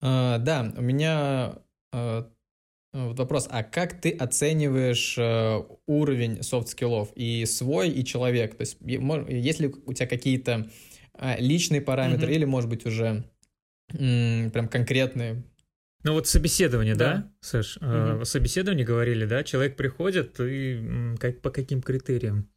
А, 0.00 0.38
да, 0.38 0.72
у 0.76 0.80
меня 0.80 1.58
э, 1.92 2.22
вот 2.92 3.18
вопрос, 3.18 3.48
а 3.50 3.64
как 3.64 4.00
ты 4.00 4.12
оцениваешь 4.12 5.18
э, 5.18 5.64
уровень 5.86 6.44
soft 6.44 6.70
skills 6.70 7.10
и 7.16 7.44
свой, 7.44 7.90
и 7.90 8.04
человек? 8.04 8.56
То 8.56 8.60
есть 8.60 8.78
есть 8.80 9.58
ли 9.58 9.66
у 9.66 9.92
тебя 9.94 10.06
какие-то 10.06 10.70
э, 11.14 11.40
личные 11.40 11.80
параметры 11.80 12.26
Мгм. 12.26 12.34
или, 12.36 12.44
может 12.44 12.68
быть, 12.70 12.86
уже 12.86 13.24
м, 13.92 14.50
прям 14.52 14.68
конкретные? 14.68 15.42
Ну 16.02 16.14
вот 16.14 16.26
собеседование, 16.26 16.94
да, 16.94 17.14
Да. 17.14 17.32
Саш? 17.40 17.78
Э, 17.80 18.14
Мгм. 18.14 18.24
Собеседование 18.24 18.86
говорили, 18.86 19.26
да? 19.26 19.44
Человек 19.44 19.76
приходит, 19.76 20.38
и 20.40 21.14
как, 21.18 21.42
по 21.42 21.50
каким 21.50 21.82
критериям 21.82 22.48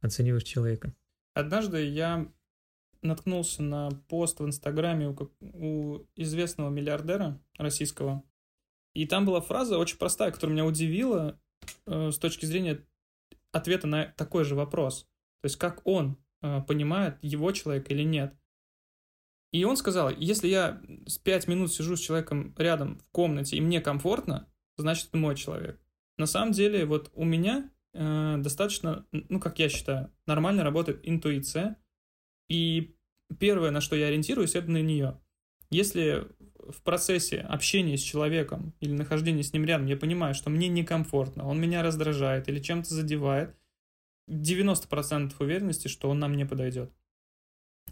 оцениваешь 0.00 0.44
человека? 0.44 0.94
Однажды 1.34 1.84
я 1.84 2.30
наткнулся 3.02 3.62
на 3.62 3.90
пост 4.08 4.40
в 4.40 4.46
Инстаграме 4.46 5.08
у, 5.08 5.16
у 5.40 6.06
известного 6.16 6.70
миллиардера 6.70 7.40
российского. 7.58 8.22
И 8.94 9.06
там 9.06 9.26
была 9.26 9.40
фраза 9.40 9.78
очень 9.78 9.98
простая, 9.98 10.30
которая 10.30 10.54
меня 10.54 10.64
удивила 10.64 11.38
э, 11.86 12.10
с 12.12 12.18
точки 12.18 12.46
зрения 12.46 12.80
ответа 13.52 13.86
на 13.86 14.06
такой 14.16 14.44
же 14.44 14.54
вопрос. 14.54 15.02
То 15.42 15.46
есть 15.46 15.56
как 15.56 15.86
он 15.86 16.16
понимает, 16.66 17.18
его 17.22 17.52
человек 17.52 17.90
или 17.90 18.02
нет. 18.02 18.34
И 19.52 19.64
он 19.64 19.76
сказал, 19.76 20.10
если 20.10 20.48
я 20.48 20.82
с 21.06 21.18
5 21.18 21.48
минут 21.48 21.72
сижу 21.72 21.96
с 21.96 22.00
человеком 22.00 22.54
рядом 22.58 22.98
в 22.98 23.10
комнате 23.10 23.56
и 23.56 23.60
мне 23.60 23.80
комфортно, 23.80 24.48
значит 24.76 25.08
это 25.08 25.16
мой 25.16 25.36
человек. 25.36 25.80
На 26.18 26.26
самом 26.26 26.52
деле 26.52 26.84
вот 26.84 27.10
у 27.14 27.24
меня 27.24 27.70
э, 27.94 28.36
достаточно, 28.38 29.06
ну 29.12 29.40
как 29.40 29.58
я 29.58 29.68
считаю, 29.68 30.12
нормально 30.26 30.64
работает 30.64 31.00
интуиция. 31.04 31.76
И 32.48 32.96
первое, 33.38 33.70
на 33.70 33.80
что 33.80 33.96
я 33.96 34.06
ориентируюсь, 34.06 34.54
это 34.54 34.70
на 34.70 34.82
нее. 34.82 35.20
Если 35.70 36.26
в 36.58 36.82
процессе 36.82 37.40
общения 37.40 37.96
с 37.96 38.02
человеком 38.02 38.74
или 38.80 38.92
нахождения 38.92 39.42
с 39.42 39.52
ним 39.52 39.64
рядом 39.64 39.86
я 39.86 39.96
понимаю, 39.96 40.34
что 40.34 40.50
мне 40.50 40.68
некомфортно, 40.68 41.46
он 41.46 41.60
меня 41.60 41.82
раздражает 41.82 42.48
или 42.48 42.60
чем-то 42.60 42.92
задевает, 42.92 43.54
90% 44.28 45.34
уверенности, 45.38 45.88
что 45.88 46.10
он 46.10 46.18
нам 46.18 46.36
не 46.36 46.44
подойдет. 46.44 46.92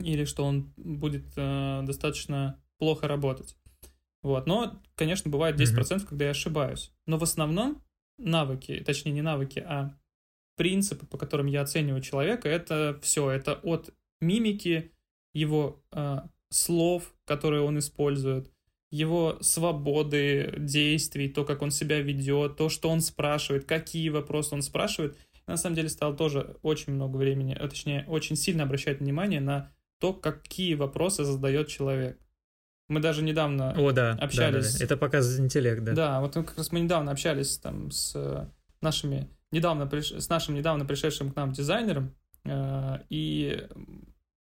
Или 0.01 0.25
что 0.25 0.45
он 0.45 0.73
будет 0.77 1.25
э, 1.37 1.83
достаточно 1.85 2.61
плохо 2.79 3.07
работать. 3.07 3.57
Вот. 4.23 4.47
Но, 4.47 4.81
конечно, 4.97 5.31
бывает 5.31 5.61
10%, 5.61 6.07
когда 6.07 6.25
я 6.25 6.31
ошибаюсь. 6.33 6.93
Но 7.07 7.19
в 7.19 7.23
основном 7.23 7.83
навыки, 8.19 8.83
точнее 8.85 9.13
не 9.13 9.23
навыки, 9.23 9.59
а 9.61 9.97
принципы, 10.57 11.07
по 11.07 11.19
которым 11.19 11.47
я 11.47 11.63
оцениваю 11.63 12.03
человека, 12.03 12.49
это 12.49 12.99
все, 13.03 13.31
это 13.31 13.55
от 13.55 13.91
мимики, 14.21 14.93
его 15.33 15.83
э, 15.93 16.19
слов, 16.51 17.15
которые 17.25 17.63
он 17.63 17.79
использует, 17.79 18.51
его 18.91 19.39
свободы 19.41 20.55
действий, 20.57 21.29
то, 21.29 21.45
как 21.45 21.63
он 21.63 21.71
себя 21.71 22.01
ведет, 22.01 22.57
то, 22.57 22.69
что 22.69 22.89
он 22.89 23.01
спрашивает, 23.01 23.65
какие 23.65 24.09
вопросы 24.09 24.55
он 24.55 24.63
спрашивает. 24.63 25.19
На 25.47 25.57
самом 25.57 25.77
деле 25.77 25.89
стал 25.89 26.17
тоже 26.17 26.57
очень 26.63 26.95
много 26.95 27.17
времени, 27.17 27.55
а 27.55 27.69
точнее, 27.69 28.05
очень 28.09 28.37
сильно 28.37 28.63
обращать 28.63 29.01
внимание 29.01 29.41
на 29.41 29.73
то, 30.01 30.13
какие 30.13 30.75
вопросы 30.75 31.25
задает 31.25 31.69
человек. 31.69 32.19
Мы 32.89 33.01
даже 33.01 33.23
недавно 33.23 33.73
О, 33.73 33.93
да, 33.93 34.13
да, 34.13 34.19
да, 34.19 34.25
общались. 34.25 34.79
да. 34.79 34.85
Это 34.85 34.97
показывает 34.97 35.41
интеллект, 35.41 35.83
да. 35.83 35.93
да, 35.93 36.21
вот 36.21 36.35
как 36.35 36.57
раз 36.57 36.71
мы 36.73 36.81
недавно 36.81 37.13
общались 37.13 37.57
там 37.59 37.91
с 37.91 38.13
э, 38.15 38.47
нашими 38.83 39.29
недавно 39.53 39.87
приш... 39.87 40.13
с 40.13 40.29
нашим 40.29 40.55
недавно 40.55 40.85
пришедшим 40.85 41.33
к 41.33 41.37
нам 41.37 41.53
дизайнером, 41.53 42.15
э, 42.45 42.99
и 43.09 43.67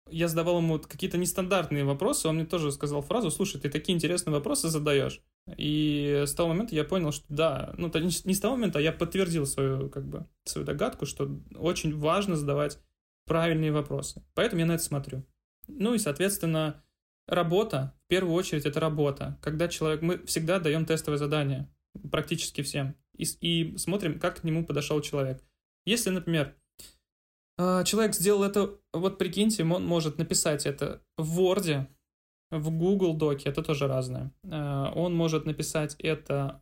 я 0.10 0.28
задавал 0.28 0.60
ему 0.60 0.80
какие-то 0.80 1.18
нестандартные 1.18 1.84
вопросы, 1.84 2.28
он 2.28 2.36
мне 2.36 2.46
тоже 2.46 2.72
сказал 2.72 3.02
фразу, 3.02 3.30
слушай, 3.30 3.60
ты 3.60 3.70
такие 3.70 3.96
интересные 3.96 4.34
вопросы 4.34 4.70
задаешь. 4.70 5.22
И 5.58 6.24
с 6.26 6.34
того 6.34 6.50
момента 6.50 6.74
я 6.74 6.84
понял, 6.84 7.12
что 7.12 7.26
да, 7.30 7.74
ну, 7.78 7.92
не 7.96 8.34
с 8.34 8.40
того 8.40 8.56
момента, 8.56 8.80
а 8.80 8.82
я 8.82 8.92
подтвердил 8.92 9.46
свою, 9.46 9.90
как 9.90 10.08
бы, 10.08 10.26
свою 10.46 10.66
догадку, 10.66 11.06
что 11.06 11.30
очень 11.56 11.98
важно 11.98 12.36
задавать 12.36 12.80
правильные 13.26 13.72
вопросы. 13.72 14.24
Поэтому 14.34 14.62
я 14.62 14.66
на 14.66 14.74
это 14.74 14.84
смотрю. 14.84 15.26
Ну 15.68 15.94
и, 15.94 16.00
соответственно, 16.00 16.84
работа, 17.28 17.94
в 18.06 18.08
первую 18.08 18.36
очередь, 18.36 18.66
это 18.66 18.80
работа. 18.80 19.38
Когда 19.42 19.68
человек, 19.68 20.02
мы 20.02 20.26
всегда 20.26 20.60
даем 20.60 20.86
тестовое 20.86 21.18
задание, 21.18 21.70
практически 22.12 22.62
всем, 22.62 22.96
и, 23.14 23.26
и 23.42 23.78
смотрим, 23.78 24.20
как 24.20 24.42
к 24.42 24.44
нему 24.44 24.66
подошел 24.66 25.00
человек. 25.02 25.44
Если, 25.86 26.10
например, 26.10 26.56
а, 27.58 27.84
человек 27.84 28.16
сделал 28.16 28.44
это, 28.44 28.78
вот 28.92 29.18
прикиньте, 29.18 29.64
он 29.64 29.86
может 29.86 30.18
написать 30.18 30.66
это 30.66 31.02
в 31.18 31.40
Word, 31.40 31.88
в 32.60 32.72
Google 32.72 33.16
Доке, 33.16 33.50
это 33.50 33.64
тоже 33.64 33.88
разное. 33.88 34.32
А, 34.50 34.92
он 34.96 35.16
может 35.16 35.46
написать 35.46 35.96
это 36.00 36.60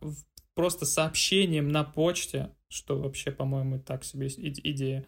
просто 0.54 0.86
сообщением 0.86 1.68
на 1.68 1.84
почте, 1.84 2.50
что 2.68 2.98
вообще, 2.98 3.30
по-моему, 3.30 3.78
так 3.78 4.04
себе 4.04 4.28
идея. 4.28 5.06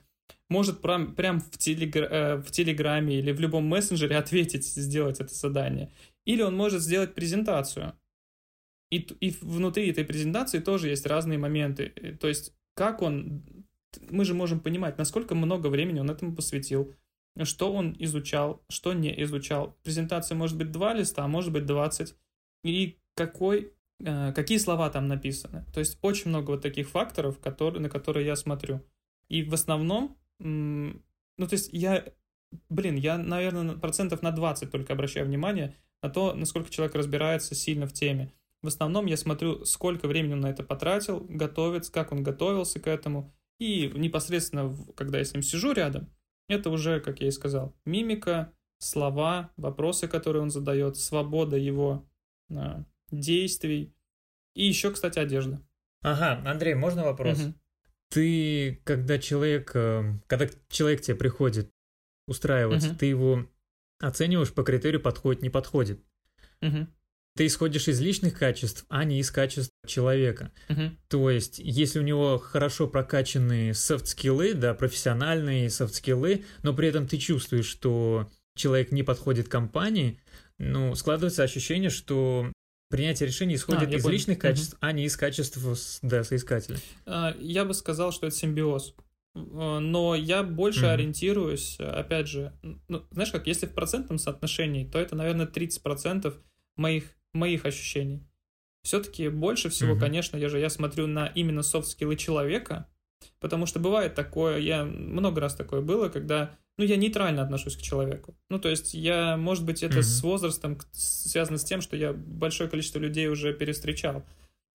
Может 0.49 0.80
прям, 0.80 1.14
прям 1.14 1.41
в, 1.41 1.57
телегра 1.59 2.07
э, 2.07 2.37
в 2.37 2.51
Телеграме 2.51 3.18
или 3.18 3.32
в 3.32 3.41
любом 3.41 3.66
мессенджере 3.66 4.16
ответить, 4.18 4.64
сделать 4.66 5.20
это 5.20 5.35
задание. 5.35 5.91
Или 6.24 6.43
он 6.43 6.57
может 6.57 6.82
сделать 6.82 7.14
презентацию. 7.14 7.95
И, 8.91 8.99
и 8.99 9.35
внутри 9.41 9.91
этой 9.91 10.05
презентации 10.05 10.61
тоже 10.61 10.89
есть 10.89 11.07
разные 11.07 11.39
моменты. 11.39 12.16
То 12.20 12.28
есть, 12.28 12.55
как 12.74 13.03
он 13.03 13.43
мы 14.11 14.24
же 14.24 14.35
можем 14.35 14.61
понимать, 14.61 14.99
насколько 14.99 15.35
много 15.35 15.68
времени 15.68 16.01
он 16.01 16.11
этому 16.11 16.35
посвятил, 16.35 16.93
что 17.43 17.72
он 17.72 17.97
изучал, 17.99 18.62
что 18.68 18.93
не 18.93 19.22
изучал. 19.22 19.76
Презентация 19.82 20.37
может 20.37 20.57
быть 20.57 20.70
два 20.70 20.95
листа, 20.95 21.24
а 21.24 21.28
может 21.28 21.53
быть 21.53 21.66
20. 21.66 22.14
И 22.62 22.99
какой, 23.14 23.72
э, 24.01 24.32
какие 24.32 24.59
слова 24.59 24.89
там 24.91 25.09
написаны. 25.09 25.64
То 25.72 25.80
есть 25.80 25.99
очень 26.03 26.28
много 26.28 26.53
вот 26.53 26.62
таких 26.62 26.89
факторов, 26.89 27.41
которые, 27.41 27.82
на 27.82 27.89
которые 27.89 28.26
я 28.26 28.37
смотрю. 28.37 28.80
И 29.28 29.43
в 29.43 29.55
основном, 29.55 30.16
ну 30.39 31.01
то 31.39 31.53
есть 31.53 31.70
я, 31.72 32.05
блин, 32.68 32.97
я, 32.97 33.18
наверное, 33.18 33.76
процентов 33.76 34.22
на 34.22 34.30
20 34.30 34.70
только 34.70 34.93
обращаю 34.93 35.26
внимание 35.26 35.74
на 36.03 36.11
то, 36.11 36.35
насколько 36.35 36.70
человек 36.70 36.95
разбирается 36.95 37.55
сильно 37.55 37.87
в 37.87 37.93
теме. 37.93 38.32
В 38.62 38.68
основном 38.68 39.07
я 39.07 39.16
смотрю, 39.16 39.64
сколько 39.64 40.07
времени 40.07 40.35
он 40.35 40.41
на 40.41 40.51
это 40.51 40.62
потратил, 40.62 41.20
готовится, 41.28 41.93
как 41.93 42.12
он 42.12 42.22
готовился 42.22 42.80
к 42.80 42.87
этому, 42.87 43.35
и 43.59 43.91
непосредственно, 43.95 44.74
когда 44.97 45.18
я 45.18 45.24
с 45.24 45.32
ним 45.32 45.43
сижу 45.43 45.72
рядом, 45.72 46.09
это 46.49 46.70
уже, 46.70 47.01
как 47.01 47.20
я 47.20 47.28
и 47.28 47.30
сказал, 47.30 47.74
мимика, 47.84 48.53
слова, 48.78 49.51
вопросы, 49.57 50.09
которые 50.09 50.42
он 50.42 50.51
задает, 50.51 50.97
свобода 50.97 51.57
его 51.57 52.07
а, 52.51 52.84
действий. 53.11 53.95
И 54.55 54.66
еще, 54.66 54.90
кстати, 54.90 55.18
одежда. 55.18 55.61
Ага, 56.03 56.42
Андрей, 56.49 56.74
можно 56.74 57.05
вопрос? 57.05 57.40
Угу. 57.40 57.55
Ты, 58.11 58.80
когда 58.84 59.18
человек, 59.18 59.72
э, 59.74 60.18
когда 60.26 60.49
человек 60.68 61.01
тебе 61.01 61.16
приходит 61.16 61.70
устраиваться, 62.28 62.90
угу. 62.90 62.99
ты 62.99 63.07
его 63.07 63.47
оцениваешь 64.01 64.53
по 64.53 64.62
критерию 64.62 65.01
подходит, 65.01 65.42
не 65.42 65.51
подходит. 65.51 66.01
Угу 66.61 66.86
ты 67.37 67.47
исходишь 67.47 67.89
из 67.89 68.01
личных 68.01 68.39
качеств, 68.39 68.85
а 68.89 69.05
не 69.05 69.18
из 69.18 69.30
качеств 69.30 69.72
человека. 69.87 70.53
Uh-huh. 70.68 70.91
То 71.09 71.30
есть, 71.30 71.59
если 71.59 71.99
у 71.99 72.03
него 72.03 72.39
хорошо 72.39 72.87
прокачанные 72.87 73.74
софт-скиллы, 73.74 74.55
да, 74.55 74.74
профессиональные 74.74 75.68
софт-скиллы, 75.68 76.45
но 76.62 76.74
при 76.74 76.89
этом 76.89 77.09
ты 77.09 77.18
чувствуешь, 77.18 77.66
что 77.66 78.30
человек 78.57 78.93
не 78.93 79.03
подходит 79.03 79.49
компании, 79.49 80.20
ну, 80.59 80.95
складывается 80.95 81.43
ощущение, 81.43 81.91
что 81.91 82.53
принятие 82.89 83.26
решений 83.26 83.57
исходит 83.57 83.89
а, 83.89 83.97
из 83.97 84.03
понял. 84.03 84.12
личных 84.12 84.39
качеств, 84.39 84.74
uh-huh. 84.74 84.78
а 84.82 84.93
не 84.93 85.05
из 85.05 85.16
качеств 85.16 85.59
да, 86.03 86.22
соискателя. 86.22 86.78
А, 87.05 87.35
я 87.41 87.64
бы 87.64 87.74
сказал, 87.74 88.12
что 88.12 88.28
это 88.28 88.37
симбиоз. 88.37 88.95
А, 89.35 89.80
но 89.80 90.14
я 90.14 90.45
больше 90.45 90.85
mm-hmm. 90.85 90.93
ориентируюсь, 90.93 91.80
опять 91.80 92.28
же, 92.28 92.53
ну, 92.87 93.05
знаешь 93.11 93.32
как, 93.32 93.49
если 93.49 93.66
в 93.66 93.74
процентном 93.74 94.18
соотношении, 94.18 94.85
то 94.85 95.01
это, 95.01 95.16
наверное, 95.16 95.49
30% 95.49 96.32
моих 96.76 97.05
моих 97.35 97.66
ощущений. 97.66 98.26
Все-таки 98.82 99.28
больше 99.28 99.70
всего, 99.70 99.95
mm-hmm. 99.95 100.01
конечно, 100.01 100.37
я 100.37 100.49
же 100.49 100.59
я 100.59 100.70
смотрю 100.70 101.07
на 101.07 101.26
именно 101.26 101.62
софт-скиллы 101.62 102.16
человека, 102.16 102.87
потому 103.41 103.66
что 103.66 103.80
бывает 103.80 104.14
такое, 104.14 104.59
я 104.59 104.85
много 104.85 105.41
раз 105.41 105.55
такое 105.55 105.80
было, 105.80 106.09
когда, 106.09 106.55
ну, 106.76 106.85
я 106.85 106.97
нейтрально 106.97 107.43
отношусь 107.43 107.76
к 107.76 107.82
человеку. 107.82 108.37
Ну, 108.51 108.59
то 108.59 108.68
есть 108.68 108.93
я, 108.93 109.37
может 109.37 109.64
быть, 109.64 109.82
это 109.82 109.99
mm-hmm. 109.99 110.03
с 110.03 110.22
возрастом 110.22 110.78
связано 110.93 111.59
с 111.59 111.64
тем, 111.64 111.80
что 111.80 111.97
я 111.97 112.12
большое 112.12 112.68
количество 112.68 112.99
людей 112.99 113.28
уже 113.28 113.55
перестречал, 113.55 114.24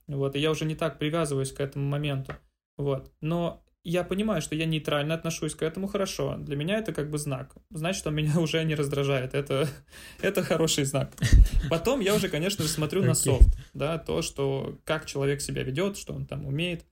вот, 0.08 0.36
и 0.36 0.40
я 0.40 0.50
уже 0.50 0.66
не 0.66 0.76
так 0.76 0.98
привязываюсь 0.98 1.52
к 1.52 1.60
этому 1.60 1.88
моменту, 1.88 2.34
вот. 2.78 3.12
Но 3.22 3.64
я 3.90 4.04
понимаю, 4.04 4.42
что 4.42 4.56
я 4.56 4.66
нейтрально 4.66 5.16
отношусь 5.16 5.56
к 5.56 5.64
этому 5.64 5.88
хорошо. 5.88 6.38
Для 6.38 6.56
меня 6.56 6.78
это 6.78 6.94
как 6.94 7.10
бы 7.10 7.18
знак. 7.18 7.56
Значит, 7.72 8.06
он 8.06 8.16
меня 8.16 8.40
уже 8.40 8.64
не 8.64 8.76
раздражает. 8.76 9.34
Это, 9.34 9.68
это 10.22 10.44
хороший 10.44 10.84
знак. 10.84 11.14
Потом 11.70 12.00
я 12.00 12.14
уже, 12.14 12.30
конечно 12.30 12.64
же, 12.64 12.70
смотрю 12.70 13.02
okay. 13.02 13.08
на 13.08 13.14
софт. 13.16 13.50
Да, 13.74 13.98
то, 13.98 14.22
что 14.22 14.78
как 14.84 15.06
человек 15.06 15.42
себя 15.42 15.64
ведет, 15.64 15.98
что 15.98 16.14
он 16.14 16.26
там 16.26 16.46
умеет 16.46 16.86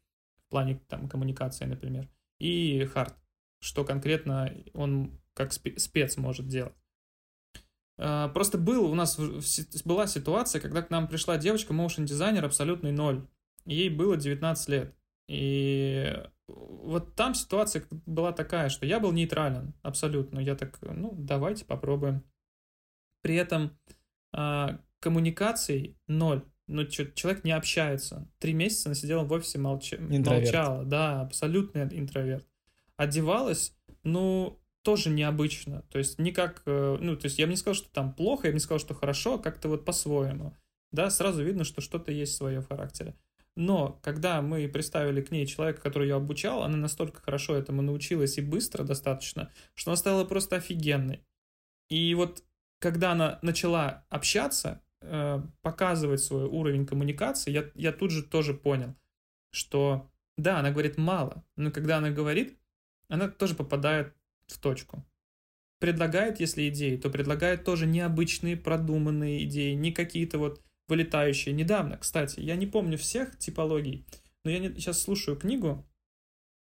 в 0.48 0.50
плане 0.50 0.80
там, 0.88 1.08
коммуникации, 1.08 1.66
например. 1.66 2.10
И 2.40 2.86
хард, 2.86 3.16
что 3.60 3.84
конкретно 3.84 4.54
он 4.74 5.20
как 5.34 5.54
спец 5.54 6.18
может 6.18 6.48
делать. 6.48 6.74
А, 8.00 8.30
просто 8.30 8.58
был 8.58 8.86
у 8.86 8.96
нас 8.96 9.20
была 9.86 10.08
ситуация, 10.08 10.62
когда 10.62 10.82
к 10.82 10.90
нам 10.90 11.08
пришла 11.08 11.38
девочка, 11.38 11.74
моушен 11.74 12.06
дизайнер 12.06 12.46
абсолютный 12.46 12.92
ноль. 12.92 13.28
Ей 13.66 13.90
было 13.90 14.18
19 14.18 14.70
лет. 14.70 14.97
И 15.28 16.24
вот 16.48 17.16
там 17.16 17.36
ситуация 17.36 17.84
была 18.06 18.32
такая, 18.32 18.70
что 18.70 18.86
я 18.86 19.00
был 19.00 19.12
нейтрален 19.12 19.74
абсолютно. 19.82 20.40
Я 20.40 20.56
так, 20.56 20.80
ну, 20.82 21.14
давайте 21.18 21.66
попробуем. 21.66 22.24
При 23.22 23.36
этом 23.36 23.78
э, 24.34 24.78
коммуникаций 25.00 25.98
ноль. 26.08 26.44
Ну, 26.68 26.86
человек 26.86 27.44
не 27.44 27.52
общается. 27.52 28.30
Три 28.40 28.54
месяца 28.54 28.90
она 28.90 28.96
сидела 28.96 29.24
в 29.24 29.32
офисе, 29.32 29.58
молча... 29.58 29.98
молчала. 30.00 30.84
Да, 30.86 31.22
абсолютный 31.22 31.84
интроверт. 31.84 32.48
Одевалась, 32.96 33.76
ну, 34.04 34.60
тоже 34.82 35.10
необычно. 35.10 35.82
То 35.90 35.98
есть 35.98 36.20
никак, 36.20 36.62
э, 36.66 36.98
ну, 37.00 37.18
то 37.18 37.26
есть 37.26 37.40
я 37.40 37.46
бы 37.46 37.52
не 37.52 37.58
сказал, 37.58 37.76
что 37.76 37.90
там 37.90 38.14
плохо, 38.14 38.48
я 38.48 38.52
бы 38.52 38.56
не 38.56 38.62
сказал, 38.62 38.80
что 38.80 38.94
хорошо, 38.94 39.36
а 39.36 39.40
как-то 39.40 39.68
вот 39.68 39.84
по-своему. 39.84 40.56
Да, 40.92 41.10
сразу 41.10 41.44
видно, 41.44 41.66
что 41.66 41.82
что-то 41.82 42.12
есть 42.12 42.36
свое 42.36 42.62
в 42.62 42.68
характере. 42.70 43.14
Но 43.58 44.00
когда 44.04 44.44
мы 44.44 44.68
представили 44.68 45.20
к 45.20 45.32
ней 45.32 45.48
человека, 45.48 45.82
который 45.82 46.08
ее 46.10 46.16
обучал, 46.16 46.62
она 46.62 46.78
настолько 46.78 47.24
хорошо 47.24 47.56
этому 47.56 47.82
научилась 47.82 48.38
и 48.38 48.42
быстро 48.42 48.84
достаточно, 48.84 49.52
что 49.74 49.90
она 49.90 49.96
стала 49.98 50.26
просто 50.26 50.58
офигенной. 50.58 51.26
И 51.90 52.14
вот 52.14 52.44
когда 52.78 53.14
она 53.14 53.40
начала 53.42 54.06
общаться, 54.10 54.84
э, 55.02 55.42
показывать 55.64 56.20
свой 56.20 56.44
уровень 56.44 56.86
коммуникации, 56.86 57.50
я, 57.50 57.72
я 57.74 57.92
тут 57.92 58.12
же 58.12 58.22
тоже 58.22 58.54
понял, 58.54 58.96
что 59.50 60.08
да, 60.38 60.60
она 60.60 60.70
говорит 60.70 61.00
мало, 61.00 61.44
но 61.56 61.72
когда 61.72 61.98
она 61.98 62.12
говорит, 62.12 62.60
она 63.10 63.28
тоже 63.28 63.56
попадает 63.56 64.14
в 64.46 64.60
точку. 64.60 65.04
Предлагает, 65.80 66.40
если 66.40 66.70
идеи, 66.70 66.96
то 66.98 67.10
предлагает 67.10 67.64
тоже 67.64 67.88
необычные, 67.88 68.56
продуманные 68.56 69.46
идеи, 69.46 69.74
не 69.74 69.92
какие-то 69.92 70.38
вот 70.38 70.62
вылетающие. 70.88 71.54
Недавно, 71.54 71.98
кстати, 71.98 72.40
я 72.40 72.56
не 72.56 72.68
помню 72.68 72.98
всех 72.98 73.38
типологий, 73.38 74.06
но 74.44 74.52
я 74.52 74.60
не, 74.60 74.74
сейчас 74.76 75.02
слушаю 75.02 75.38
книгу, 75.38 75.86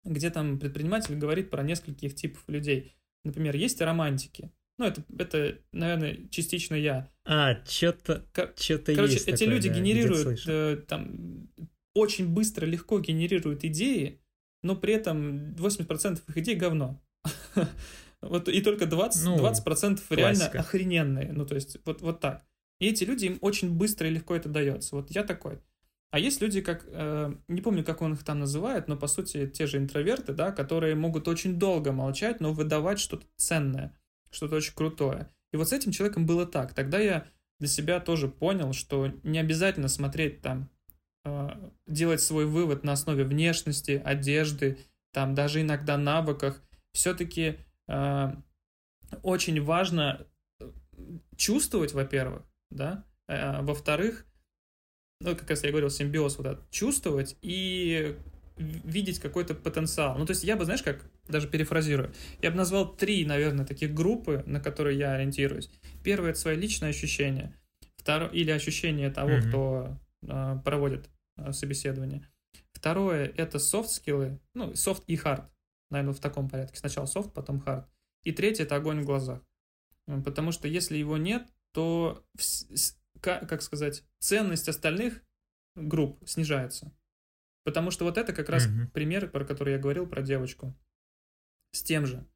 где 0.04 0.30
там 0.30 0.58
предприниматель 0.58 1.16
говорит 1.16 1.50
про 1.50 1.62
нескольких 1.62 2.14
типов 2.14 2.42
людей. 2.48 2.94
Например, 3.24 3.54
есть 3.54 3.80
романтики. 3.80 4.50
Ну, 4.78 4.86
это, 4.86 5.02
это 5.18 5.58
наверное, 5.72 6.28
частично 6.30 6.74
я. 6.74 7.10
А, 7.24 7.64
что-то 7.64 8.24
что-то 8.56 8.94
Короче, 8.94 9.14
есть 9.14 9.28
эти 9.28 9.44
такое, 9.44 9.54
люди 9.54 9.68
да, 9.68 9.74
генерируют, 9.74 10.40
э, 10.46 10.76
там, 10.86 11.48
очень 11.94 12.28
быстро, 12.28 12.64
легко 12.64 13.00
генерируют 13.00 13.64
идеи, 13.64 14.20
но 14.62 14.76
при 14.76 14.94
этом 14.94 15.54
80% 15.54 16.22
их 16.28 16.36
идей 16.36 16.54
говно. 16.54 17.00
Вот 18.20 18.48
и 18.48 18.60
только 18.62 18.86
20%, 18.86 19.10
ну, 19.22 19.36
20% 19.36 20.00
реально 20.10 20.46
охрененные. 20.46 21.32
Ну, 21.32 21.46
то 21.46 21.54
есть, 21.54 21.76
вот, 21.84 22.00
вот 22.00 22.18
так. 22.18 22.44
И 22.80 22.86
эти 22.86 23.04
люди, 23.04 23.26
им 23.26 23.38
очень 23.40 23.76
быстро 23.76 24.08
и 24.08 24.12
легко 24.12 24.36
это 24.36 24.48
дается. 24.48 24.96
Вот 24.96 25.10
я 25.10 25.24
такой. 25.24 25.60
А 26.10 26.18
есть 26.18 26.40
люди, 26.40 26.62
как, 26.62 26.84
э, 26.86 27.34
не 27.48 27.60
помню, 27.60 27.84
как 27.84 28.00
он 28.00 28.14
их 28.14 28.24
там 28.24 28.38
называет, 28.38 28.88
но 28.88 28.96
по 28.96 29.08
сути 29.08 29.46
те 29.46 29.66
же 29.66 29.76
интроверты, 29.76 30.32
да, 30.32 30.52
которые 30.52 30.94
могут 30.94 31.28
очень 31.28 31.58
долго 31.58 31.92
молчать, 31.92 32.40
но 32.40 32.52
выдавать 32.52 32.98
что-то 32.98 33.26
ценное, 33.36 33.94
что-то 34.30 34.56
очень 34.56 34.74
крутое. 34.74 35.28
И 35.52 35.56
вот 35.56 35.68
с 35.68 35.72
этим 35.72 35.92
человеком 35.92 36.24
было 36.24 36.46
так. 36.46 36.72
Тогда 36.72 36.98
я 36.98 37.26
для 37.58 37.68
себя 37.68 38.00
тоже 38.00 38.28
понял, 38.28 38.72
что 38.72 39.12
не 39.22 39.38
обязательно 39.38 39.88
смотреть 39.88 40.40
там 40.40 40.70
э, 41.24 41.50
делать 41.86 42.22
свой 42.22 42.46
вывод 42.46 42.84
на 42.84 42.92
основе 42.92 43.24
внешности, 43.24 44.00
одежды, 44.02 44.78
там 45.12 45.34
даже 45.34 45.60
иногда 45.60 45.98
навыках. 45.98 46.62
Все-таки 46.92 47.58
э, 47.86 48.32
очень 49.22 49.62
важно 49.62 50.26
чувствовать, 51.36 51.92
во-первых, 51.92 52.47
да, 52.70 53.04
а, 53.26 53.62
во-вторых, 53.62 54.26
ну, 55.20 55.36
как 55.36 55.50
раз 55.50 55.64
я 55.64 55.70
говорил, 55.70 55.90
симбиоз 55.90 56.38
вот 56.38 56.46
этот, 56.46 56.70
чувствовать 56.70 57.36
и 57.42 58.16
видеть 58.56 59.20
какой-то 59.20 59.54
потенциал. 59.54 60.18
Ну, 60.18 60.26
то 60.26 60.32
есть 60.32 60.44
я 60.44 60.56
бы, 60.56 60.64
знаешь, 60.64 60.82
как, 60.82 61.04
даже 61.28 61.48
перефразирую, 61.48 62.12
я 62.42 62.50
бы 62.50 62.56
назвал 62.56 62.94
три, 62.94 63.24
наверное, 63.24 63.64
таких 63.64 63.94
группы, 63.94 64.42
на 64.46 64.60
которые 64.60 64.98
я 64.98 65.12
ориентируюсь. 65.12 65.70
Первое— 66.02 66.30
это 66.30 66.40
свои 66.40 66.56
личные 66.56 66.90
ощущения. 66.90 67.54
Второе, 67.96 68.30
или 68.30 68.50
ощущение 68.50 69.10
того, 69.10 69.30
mm-hmm. 69.30 69.48
кто 69.48 69.98
э, 70.22 70.58
проводит 70.64 71.08
э, 71.36 71.52
собеседование. 71.52 72.26
Второе— 72.72 73.32
это 73.36 73.58
софт-скиллы, 73.58 74.40
ну, 74.54 74.74
софт 74.74 75.02
и 75.06 75.16
хард, 75.16 75.50
наверное, 75.90 76.14
в 76.14 76.20
таком 76.20 76.48
порядке. 76.48 76.78
Сначала 76.78 77.06
софт, 77.06 77.32
потом 77.32 77.60
хард. 77.60 77.86
И 78.24 78.32
третье— 78.32 78.62
это 78.64 78.76
огонь 78.76 79.02
в 79.02 79.04
глазах. 79.04 79.40
Потому 80.24 80.52
что 80.52 80.68
если 80.68 80.96
его 80.96 81.18
нет, 81.18 81.46
то, 81.72 82.24
как 83.20 83.62
сказать, 83.62 84.04
ценность 84.18 84.68
остальных 84.68 85.22
групп 85.76 86.22
снижается. 86.26 86.92
Потому 87.64 87.90
что 87.90 88.04
вот 88.04 88.16
это 88.16 88.32
как 88.32 88.48
раз 88.48 88.66
mm-hmm. 88.66 88.90
пример, 88.92 89.30
про 89.30 89.44
который 89.44 89.74
я 89.74 89.78
говорил, 89.78 90.06
про 90.06 90.22
девочку. 90.22 90.74
С 91.72 91.82
тем 91.82 92.06
же. 92.06 92.26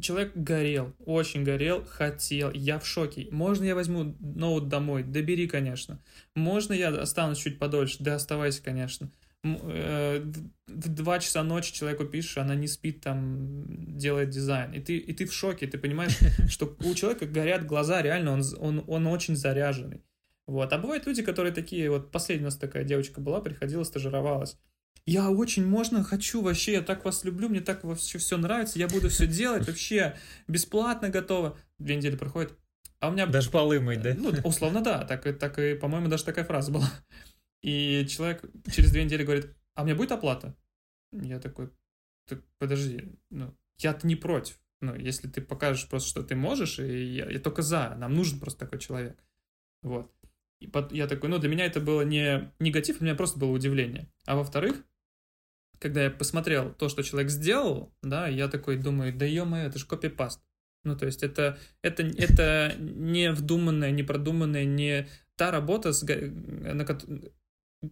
Человек 0.00 0.32
горел, 0.34 0.94
очень 0.98 1.44
горел, 1.44 1.84
хотел, 1.84 2.50
я 2.52 2.78
в 2.78 2.86
шоке. 2.86 3.28
Можно 3.30 3.64
я 3.64 3.74
возьму 3.74 4.16
ноут 4.20 4.68
домой? 4.68 5.04
Да 5.04 5.22
бери, 5.22 5.46
конечно. 5.46 6.02
Можно 6.34 6.72
я 6.72 6.88
останусь 6.88 7.38
чуть 7.38 7.58
подольше? 7.58 7.98
Да 8.00 8.14
оставайся, 8.14 8.62
конечно. 8.62 9.10
Э, 9.44 10.20
в 10.68 10.88
2 10.88 11.18
часа 11.18 11.42
ночи 11.42 11.72
человеку 11.72 12.04
пишешь, 12.04 12.38
она 12.38 12.54
не 12.54 12.68
спит, 12.68 13.00
там, 13.00 13.96
делает 13.96 14.30
дизайн. 14.30 14.72
И 14.72 14.80
ты, 14.80 14.96
и 14.96 15.12
ты 15.12 15.26
в 15.26 15.32
шоке, 15.32 15.66
ты 15.66 15.78
понимаешь, 15.78 16.16
что 16.48 16.76
у 16.80 16.94
человека 16.94 17.26
горят 17.26 17.66
глаза, 17.66 18.02
реально, 18.02 18.32
он, 18.32 18.42
он, 18.58 18.84
он 18.86 19.06
очень 19.08 19.36
заряженный. 19.36 20.02
Вот. 20.46 20.72
А 20.72 20.78
бывают 20.78 21.06
люди, 21.06 21.22
которые 21.22 21.52
такие, 21.52 21.90
вот 21.90 22.10
последняя 22.10 22.44
у 22.44 22.46
нас 22.46 22.56
такая 22.56 22.84
девочка 22.84 23.20
была, 23.20 23.40
приходила, 23.40 23.84
стажировалась. 23.84 24.56
Я 25.04 25.30
очень 25.30 25.66
можно, 25.66 26.04
хочу 26.04 26.42
вообще, 26.42 26.74
я 26.74 26.82
так 26.82 27.04
вас 27.04 27.24
люблю, 27.24 27.48
мне 27.48 27.60
так 27.60 27.82
вообще 27.82 28.18
все 28.18 28.36
нравится, 28.36 28.78
я 28.78 28.86
буду 28.86 29.08
все 29.08 29.26
делать 29.26 29.66
вообще 29.66 30.16
бесплатно 30.46 31.08
готова. 31.08 31.58
Две 31.80 31.96
недели 31.96 32.14
проходит, 32.14 32.52
а 33.00 33.08
у 33.08 33.12
меня... 33.12 33.26
Даже 33.26 33.50
полы 33.50 33.80
мыть, 33.80 34.00
да? 34.00 34.14
Ну, 34.16 34.32
условно, 34.44 34.80
да. 34.80 35.04
Так, 35.04 35.36
так 35.36 35.58
и, 35.58 35.74
по-моему, 35.74 36.06
даже 36.06 36.24
такая 36.24 36.44
фраза 36.44 36.70
была. 36.70 36.88
И 37.62 38.06
человек 38.08 38.44
через 38.72 38.90
две 38.90 39.04
недели 39.04 39.24
говорит, 39.24 39.54
а 39.74 39.82
у 39.82 39.84
меня 39.84 39.94
будет 39.94 40.12
оплата? 40.12 40.56
Я 41.12 41.38
такой, 41.38 41.70
подожди, 42.58 43.12
ну, 43.30 43.54
я-то 43.78 44.06
не 44.06 44.16
против. 44.16 44.58
Ну, 44.80 44.94
если 44.96 45.28
ты 45.28 45.40
покажешь 45.40 45.88
просто, 45.88 46.08
что 46.08 46.22
ты 46.22 46.34
можешь, 46.34 46.78
и 46.80 47.14
я, 47.14 47.30
я 47.30 47.38
только 47.38 47.62
за, 47.62 47.94
нам 47.96 48.14
нужен 48.14 48.40
просто 48.40 48.60
такой 48.60 48.80
человек. 48.80 49.22
Вот. 49.82 50.12
И 50.60 50.66
под, 50.66 50.92
я 50.92 51.06
такой, 51.06 51.28
ну, 51.28 51.38
для 51.38 51.48
меня 51.48 51.66
это 51.66 51.80
было 51.80 52.02
не 52.02 52.52
негатив, 52.58 53.00
у 53.00 53.04
меня 53.04 53.14
просто 53.14 53.38
было 53.38 53.50
удивление. 53.50 54.10
А 54.26 54.34
во-вторых, 54.34 54.84
когда 55.78 56.04
я 56.04 56.10
посмотрел 56.10 56.72
то, 56.72 56.88
что 56.88 57.02
человек 57.02 57.30
сделал, 57.30 57.94
да, 58.02 58.28
я 58.28 58.48
такой 58.48 58.76
думаю, 58.76 59.16
да 59.16 59.24
ё-моё, 59.24 59.68
это 59.68 59.78
же 59.78 59.86
копипаст. 59.86 60.40
Ну, 60.84 60.96
то 60.96 61.06
есть 61.06 61.22
это, 61.22 61.58
это, 61.82 62.02
это 62.02 62.74
не 62.78 63.32
вдуманная, 63.32 63.92
не 63.92 64.02
продуманная, 64.02 64.64
не 64.64 65.08
та 65.36 65.50
работа, 65.50 65.92
с, 65.92 66.02
на, 66.04 66.84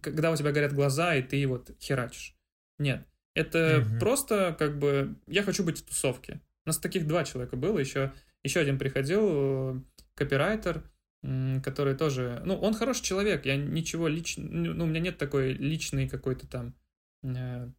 когда 0.01 0.31
у 0.31 0.35
тебя 0.35 0.51
горят 0.51 0.73
глаза, 0.73 1.15
и 1.15 1.21
ты 1.21 1.45
вот 1.47 1.71
херачишь. 1.79 2.35
Нет. 2.79 3.05
Это 3.33 3.79
угу. 3.79 3.99
просто 3.99 4.55
как 4.57 4.77
бы 4.77 5.15
я 5.27 5.43
хочу 5.43 5.63
быть 5.63 5.79
в 5.79 5.85
тусовке. 5.85 6.41
У 6.65 6.69
нас 6.69 6.77
таких 6.77 7.07
два 7.07 7.23
человека 7.23 7.55
было, 7.55 7.79
еще, 7.79 8.11
еще 8.43 8.59
один 8.59 8.77
приходил, 8.77 9.75
э, 9.75 9.81
копирайтер, 10.15 10.83
который 11.63 11.95
тоже, 11.95 12.41
ну, 12.45 12.55
он 12.55 12.73
хороший 12.73 13.03
человек, 13.03 13.45
я 13.45 13.55
ничего 13.55 14.07
лично, 14.07 14.43
ну, 14.43 14.83
у 14.83 14.87
меня 14.87 14.99
нет 14.99 15.17
такой 15.17 15.53
личной 15.53 16.09
какой-то 16.09 16.47
там... 16.47 16.75
Э, 17.23 17.69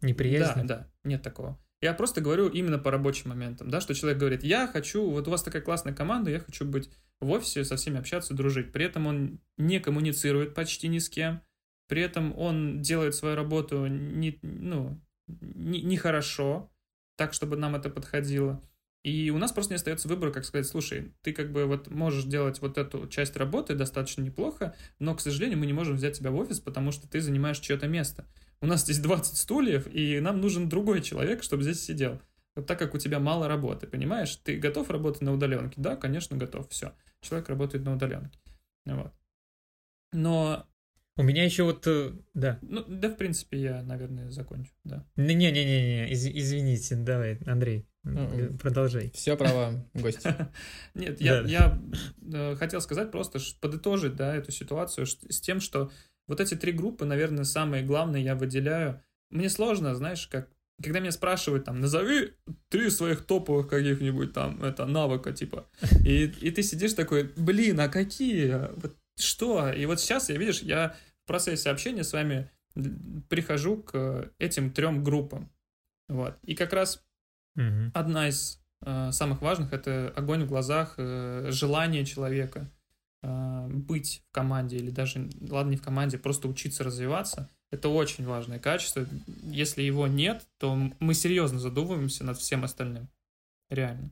Неприязни? 0.00 0.62
Да, 0.62 0.78
да, 0.78 0.90
нет 1.04 1.22
такого. 1.22 1.58
Я 1.80 1.94
просто 1.94 2.20
говорю 2.20 2.48
именно 2.48 2.78
по 2.78 2.90
рабочим 2.90 3.30
моментам, 3.30 3.70
да, 3.70 3.80
что 3.80 3.94
человек 3.94 4.18
говорит, 4.18 4.44
я 4.44 4.66
хочу, 4.66 5.08
вот 5.08 5.26
у 5.26 5.30
вас 5.30 5.42
такая 5.42 5.62
классная 5.62 5.94
команда, 5.94 6.30
я 6.30 6.40
хочу 6.40 6.66
быть 6.66 6.90
в 7.20 7.30
офисе, 7.30 7.64
со 7.64 7.76
всеми 7.76 7.98
общаться, 7.98 8.34
дружить. 8.34 8.70
При 8.72 8.84
этом 8.84 9.06
он 9.06 9.40
не 9.56 9.80
коммуницирует 9.80 10.54
почти 10.54 10.88
ни 10.88 10.98
с 10.98 11.08
кем, 11.08 11.40
при 11.88 12.02
этом 12.02 12.38
он 12.38 12.82
делает 12.82 13.14
свою 13.14 13.34
работу 13.34 13.86
не, 13.86 14.38
ну, 14.42 15.00
не, 15.26 15.80
не 15.80 15.96
хорошо, 15.96 16.70
так, 17.16 17.32
чтобы 17.32 17.56
нам 17.56 17.74
это 17.74 17.88
подходило. 17.88 18.62
И 19.02 19.30
у 19.30 19.38
нас 19.38 19.50
просто 19.50 19.72
не 19.72 19.76
остается 19.76 20.08
выбора, 20.08 20.30
как 20.30 20.44
сказать, 20.44 20.66
слушай, 20.66 21.14
ты 21.22 21.32
как 21.32 21.50
бы 21.50 21.64
вот 21.64 21.90
можешь 21.90 22.24
делать 22.24 22.60
вот 22.60 22.76
эту 22.76 23.08
часть 23.08 23.36
работы 23.36 23.74
достаточно 23.74 24.20
неплохо, 24.20 24.76
но, 24.98 25.14
к 25.14 25.22
сожалению, 25.22 25.58
мы 25.58 25.64
не 25.64 25.72
можем 25.72 25.96
взять 25.96 26.18
тебя 26.18 26.30
в 26.30 26.36
офис, 26.36 26.60
потому 26.60 26.92
что 26.92 27.08
ты 27.08 27.22
занимаешь 27.22 27.58
чье-то 27.58 27.88
место 27.88 28.26
у 28.62 28.66
нас 28.66 28.82
здесь 28.82 28.98
20 28.98 29.36
стульев, 29.36 29.86
и 29.92 30.20
нам 30.20 30.40
нужен 30.40 30.68
другой 30.68 31.02
человек, 31.02 31.42
чтобы 31.42 31.62
здесь 31.62 31.82
сидел. 31.82 32.20
Вот 32.54 32.66
так 32.66 32.78
как 32.78 32.94
у 32.94 32.98
тебя 32.98 33.18
мало 33.18 33.48
работы, 33.48 33.86
понимаешь? 33.86 34.36
Ты 34.36 34.58
готов 34.58 34.90
работать 34.90 35.22
на 35.22 35.32
удаленке? 35.32 35.80
Да, 35.80 35.96
конечно, 35.96 36.36
готов. 36.36 36.68
Все. 36.68 36.92
Человек 37.20 37.48
работает 37.48 37.84
на 37.84 37.94
удаленке. 37.94 38.38
Вот. 38.86 39.12
Но... 40.12 40.66
У 41.16 41.22
меня 41.22 41.44
еще 41.44 41.64
вот... 41.64 41.86
Э, 41.86 42.12
да. 42.34 42.58
Ну, 42.62 42.84
да, 42.86 43.10
в 43.10 43.16
принципе, 43.16 43.58
я, 43.58 43.82
наверное, 43.82 44.30
закончу, 44.30 44.72
да. 44.84 45.04
Не-не-не-не, 45.16 46.10
Из, 46.10 46.26
извините, 46.26 46.96
давай, 46.96 47.38
Андрей, 47.46 47.86
mm-hmm. 48.06 48.58
продолжай. 48.58 49.10
Все 49.10 49.36
права 49.36 49.84
гостя. 49.92 50.50
Нет, 50.94 51.20
я, 51.20 51.42
я 51.42 51.82
э, 52.32 52.56
хотел 52.56 52.80
сказать 52.80 53.10
просто, 53.10 53.38
подытожить, 53.60 54.16
да, 54.16 54.34
эту 54.34 54.50
ситуацию 54.50 55.06
с 55.06 55.40
тем, 55.40 55.60
что 55.60 55.90
вот 56.28 56.40
эти 56.40 56.54
три 56.54 56.72
группы, 56.72 57.04
наверное, 57.04 57.44
самые 57.44 57.82
главные 57.82 58.24
я 58.24 58.34
выделяю. 58.34 59.02
Мне 59.30 59.48
сложно, 59.48 59.94
знаешь, 59.94 60.26
как 60.26 60.48
когда 60.82 61.00
меня 61.00 61.12
спрашивают, 61.12 61.64
там, 61.64 61.80
назови 61.80 62.32
три 62.68 62.90
своих 62.90 63.24
топовых 63.24 63.68
каких-нибудь 63.68 64.32
там, 64.32 64.62
это, 64.62 64.86
навыка, 64.86 65.32
типа, 65.32 65.66
и, 66.04 66.24
и 66.24 66.50
ты 66.50 66.62
сидишь 66.62 66.94
такой, 66.94 67.24
блин, 67.36 67.80
а 67.80 67.88
какие? 67.88 68.70
Вот 68.76 68.96
что? 69.18 69.70
И 69.72 69.84
вот 69.86 70.00
сейчас, 70.00 70.30
я, 70.30 70.36
видишь, 70.36 70.62
я 70.62 70.96
в 71.24 71.26
процессе 71.26 71.70
общения 71.70 72.04
с 72.04 72.12
вами 72.12 72.50
прихожу 73.28 73.82
к 73.82 74.30
этим 74.38 74.70
трем 74.70 75.04
группам. 75.04 75.50
Вот. 76.08 76.38
И 76.42 76.54
как 76.54 76.72
раз 76.72 77.02
угу. 77.56 77.90
одна 77.94 78.28
из 78.28 78.60
э, 78.84 79.10
самых 79.12 79.42
важных 79.42 79.72
это 79.72 80.12
огонь 80.16 80.44
в 80.44 80.48
глазах, 80.48 80.94
э, 80.96 81.48
желание 81.50 82.04
человека. 82.04 82.70
А, 83.22 83.68
быть 83.68 84.22
в 84.28 84.32
команде 84.32 84.76
или 84.76 84.90
даже, 84.90 85.28
ладно, 85.40 85.70
не 85.70 85.76
в 85.76 85.82
команде, 85.82 86.18
просто 86.18 86.48
учиться 86.48 86.84
развиваться, 86.84 87.50
это 87.70 87.88
очень 87.88 88.24
важное 88.24 88.58
качество. 88.58 89.06
Если 89.42 89.82
его 89.82 90.06
нет, 90.06 90.46
то 90.58 90.74
мы 90.98 91.14
серьезно 91.14 91.58
задумываемся 91.58 92.24
над 92.24 92.38
всем 92.38 92.64
остальным. 92.64 93.08
Реально. 93.68 94.10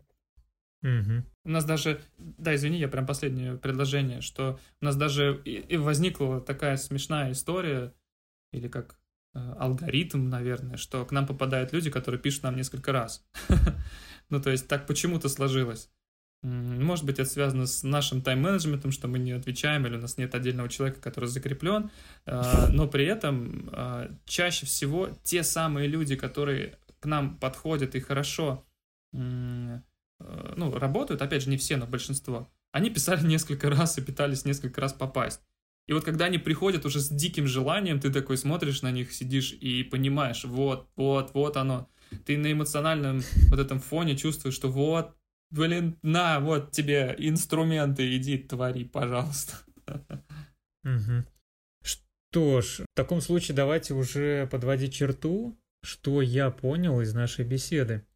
Угу. 0.83 1.25
У 1.45 1.49
нас 1.49 1.65
даже, 1.65 2.01
да, 2.19 2.55
извини, 2.55 2.79
я 2.79 2.89
прям 2.89 3.07
последнее 3.07 3.57
предложение, 3.57 4.21
что 4.21 4.61
у 4.81 4.85
нас 4.85 4.95
даже 4.95 5.41
и 5.45 5.77
возникла 5.77 6.41
такая 6.41 6.77
смешная 6.77 7.33
история, 7.33 7.93
или 8.53 8.69
как 8.69 9.01
э, 9.35 9.39
алгоритм, 9.59 10.29
наверное, 10.29 10.77
что 10.77 11.05
к 11.05 11.11
нам 11.11 11.27
попадают 11.27 11.73
люди, 11.73 11.91
которые 11.91 12.21
пишут 12.21 12.45
нам 12.45 12.57
несколько 12.57 12.93
раз. 12.93 13.27
ну, 14.29 14.41
то 14.41 14.51
есть 14.51 14.69
так 14.69 14.87
почему-то 14.87 15.29
сложилось. 15.29 15.91
Может 16.43 17.05
быть, 17.05 17.19
это 17.19 17.29
связано 17.29 17.67
с 17.67 17.83
нашим 17.83 18.23
тайм-менеджментом, 18.23 18.93
что 18.93 19.09
мы 19.09 19.19
не 19.19 19.33
отвечаем, 19.33 19.87
или 19.87 19.97
у 19.97 20.01
нас 20.01 20.19
нет 20.19 20.35
отдельного 20.37 20.69
человека, 20.69 21.01
который 21.01 21.29
закреплен, 21.29 21.91
а, 22.27 22.69
но 22.71 22.87
при 22.87 23.07
этом 23.07 23.69
а, 23.73 24.11
чаще 24.25 24.65
всего 24.65 25.11
те 25.25 25.43
самые 25.43 25.89
люди, 25.89 26.15
которые 26.15 26.79
к 27.01 27.07
нам 27.07 27.37
подходят 27.39 27.97
и 27.97 28.01
хорошо 28.01 28.65
а, 29.13 30.55
ну, 30.57 30.79
работают, 30.79 31.23
опять 31.23 31.43
же, 31.43 31.51
не 31.51 31.57
все, 31.57 31.77
но 31.77 31.87
большинство, 31.87 32.49
они 32.71 32.91
писали 32.91 33.27
несколько 33.27 33.69
раз 33.69 33.99
и 33.99 34.03
пытались 34.03 34.45
несколько 34.45 34.81
раз 34.81 34.93
попасть. 34.93 35.41
И 35.89 35.93
вот 35.93 36.05
когда 36.05 36.27
они 36.27 36.39
приходят 36.39 36.85
уже 36.85 37.01
с 37.01 37.09
диким 37.09 37.47
желанием, 37.47 37.99
ты 37.99 38.13
такой 38.13 38.37
смотришь 38.37 38.83
на 38.83 38.91
них, 38.93 39.13
сидишь 39.13 39.53
и 39.53 39.83
понимаешь, 39.83 40.45
вот, 40.45 40.87
вот, 40.97 41.33
вот 41.33 41.57
оно. 41.57 41.89
Ты 42.27 42.37
на 42.37 42.53
эмоциональном 42.53 43.23
вот 43.49 43.59
этом 43.59 43.81
фоне 43.81 44.17
чувствуешь, 44.17 44.55
что 44.55 44.69
вот, 44.69 45.17
блин, 45.51 45.99
на, 46.03 46.41
вот 46.41 46.73
тебе 46.73 47.15
инструменты, 47.19 48.17
иди 48.17 48.39
твори, 48.39 48.85
пожалуйста. 48.85 49.57
Угу. 50.85 51.25
Что 51.83 52.61
ж, 52.61 52.81
в 52.81 52.87
таком 52.95 53.21
случае 53.21 53.57
давайте 53.57 53.95
уже 53.95 54.47
подводить 54.47 54.95
черту, 54.95 55.59
что 55.83 56.23
я 56.23 56.51
понял 56.51 57.01
из 57.01 57.15
нашей 57.15 57.45
беседы. 57.45 58.07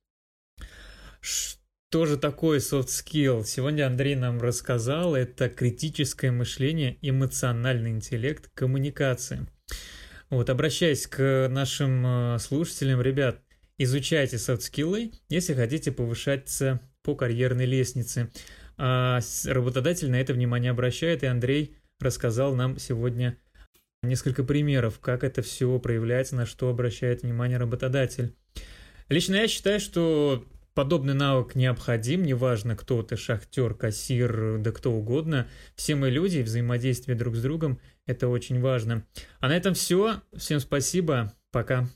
тоже 1.90 2.16
такой 2.16 2.58
soft 2.58 2.88
skill. 2.88 3.44
Сегодня 3.44 3.86
Андрей 3.86 4.14
нам 4.14 4.40
рассказал, 4.40 5.14
это 5.14 5.48
критическое 5.48 6.30
мышление, 6.30 6.98
эмоциональный 7.02 7.90
интеллект, 7.90 8.50
коммуникация. 8.54 9.46
Вот, 10.30 10.48
обращаясь 10.48 11.06
к 11.06 11.48
нашим 11.50 12.06
э, 12.06 12.38
слушателям, 12.38 13.02
ребят, 13.02 13.42
изучайте 13.76 14.38
софт-скиллы, 14.38 15.12
если 15.28 15.52
хотите 15.52 15.92
повышаться 15.92 16.80
по 17.02 17.14
карьерной 17.14 17.66
лестнице. 17.66 18.30
А 18.76 19.20
работодатель 19.44 20.10
на 20.10 20.20
это 20.20 20.32
внимание 20.32 20.70
обращает, 20.70 21.22
и 21.22 21.26
Андрей 21.26 21.76
рассказал 22.00 22.54
нам 22.54 22.78
сегодня 22.78 23.36
несколько 24.02 24.44
примеров, 24.44 24.98
как 24.98 25.24
это 25.24 25.42
все 25.42 25.78
проявляется, 25.78 26.36
на 26.36 26.46
что 26.46 26.68
обращает 26.68 27.22
внимание 27.22 27.58
работодатель. 27.58 28.34
Лично 29.08 29.36
я 29.36 29.48
считаю, 29.48 29.78
что 29.78 30.44
подобный 30.74 31.14
навык 31.14 31.54
необходим, 31.54 32.22
неважно, 32.22 32.76
кто 32.76 33.02
ты, 33.02 33.16
шахтер, 33.16 33.74
кассир, 33.74 34.58
да 34.58 34.72
кто 34.72 34.92
угодно. 34.92 35.46
Все 35.74 35.94
мы 35.94 36.10
люди, 36.10 36.40
взаимодействие 36.40 37.16
друг 37.16 37.36
с 37.36 37.42
другом– 37.42 37.78
это 38.06 38.28
очень 38.28 38.60
важно. 38.60 39.04
А 39.40 39.48
на 39.48 39.56
этом 39.56 39.74
все. 39.74 40.20
Всем 40.36 40.60
спасибо. 40.60 41.32
Пока. 41.50 41.88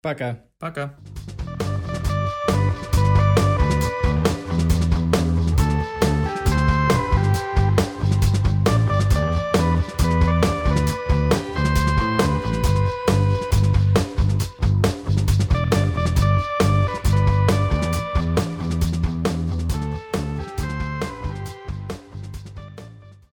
Пока. 0.00 0.44
Пока. 0.58 0.98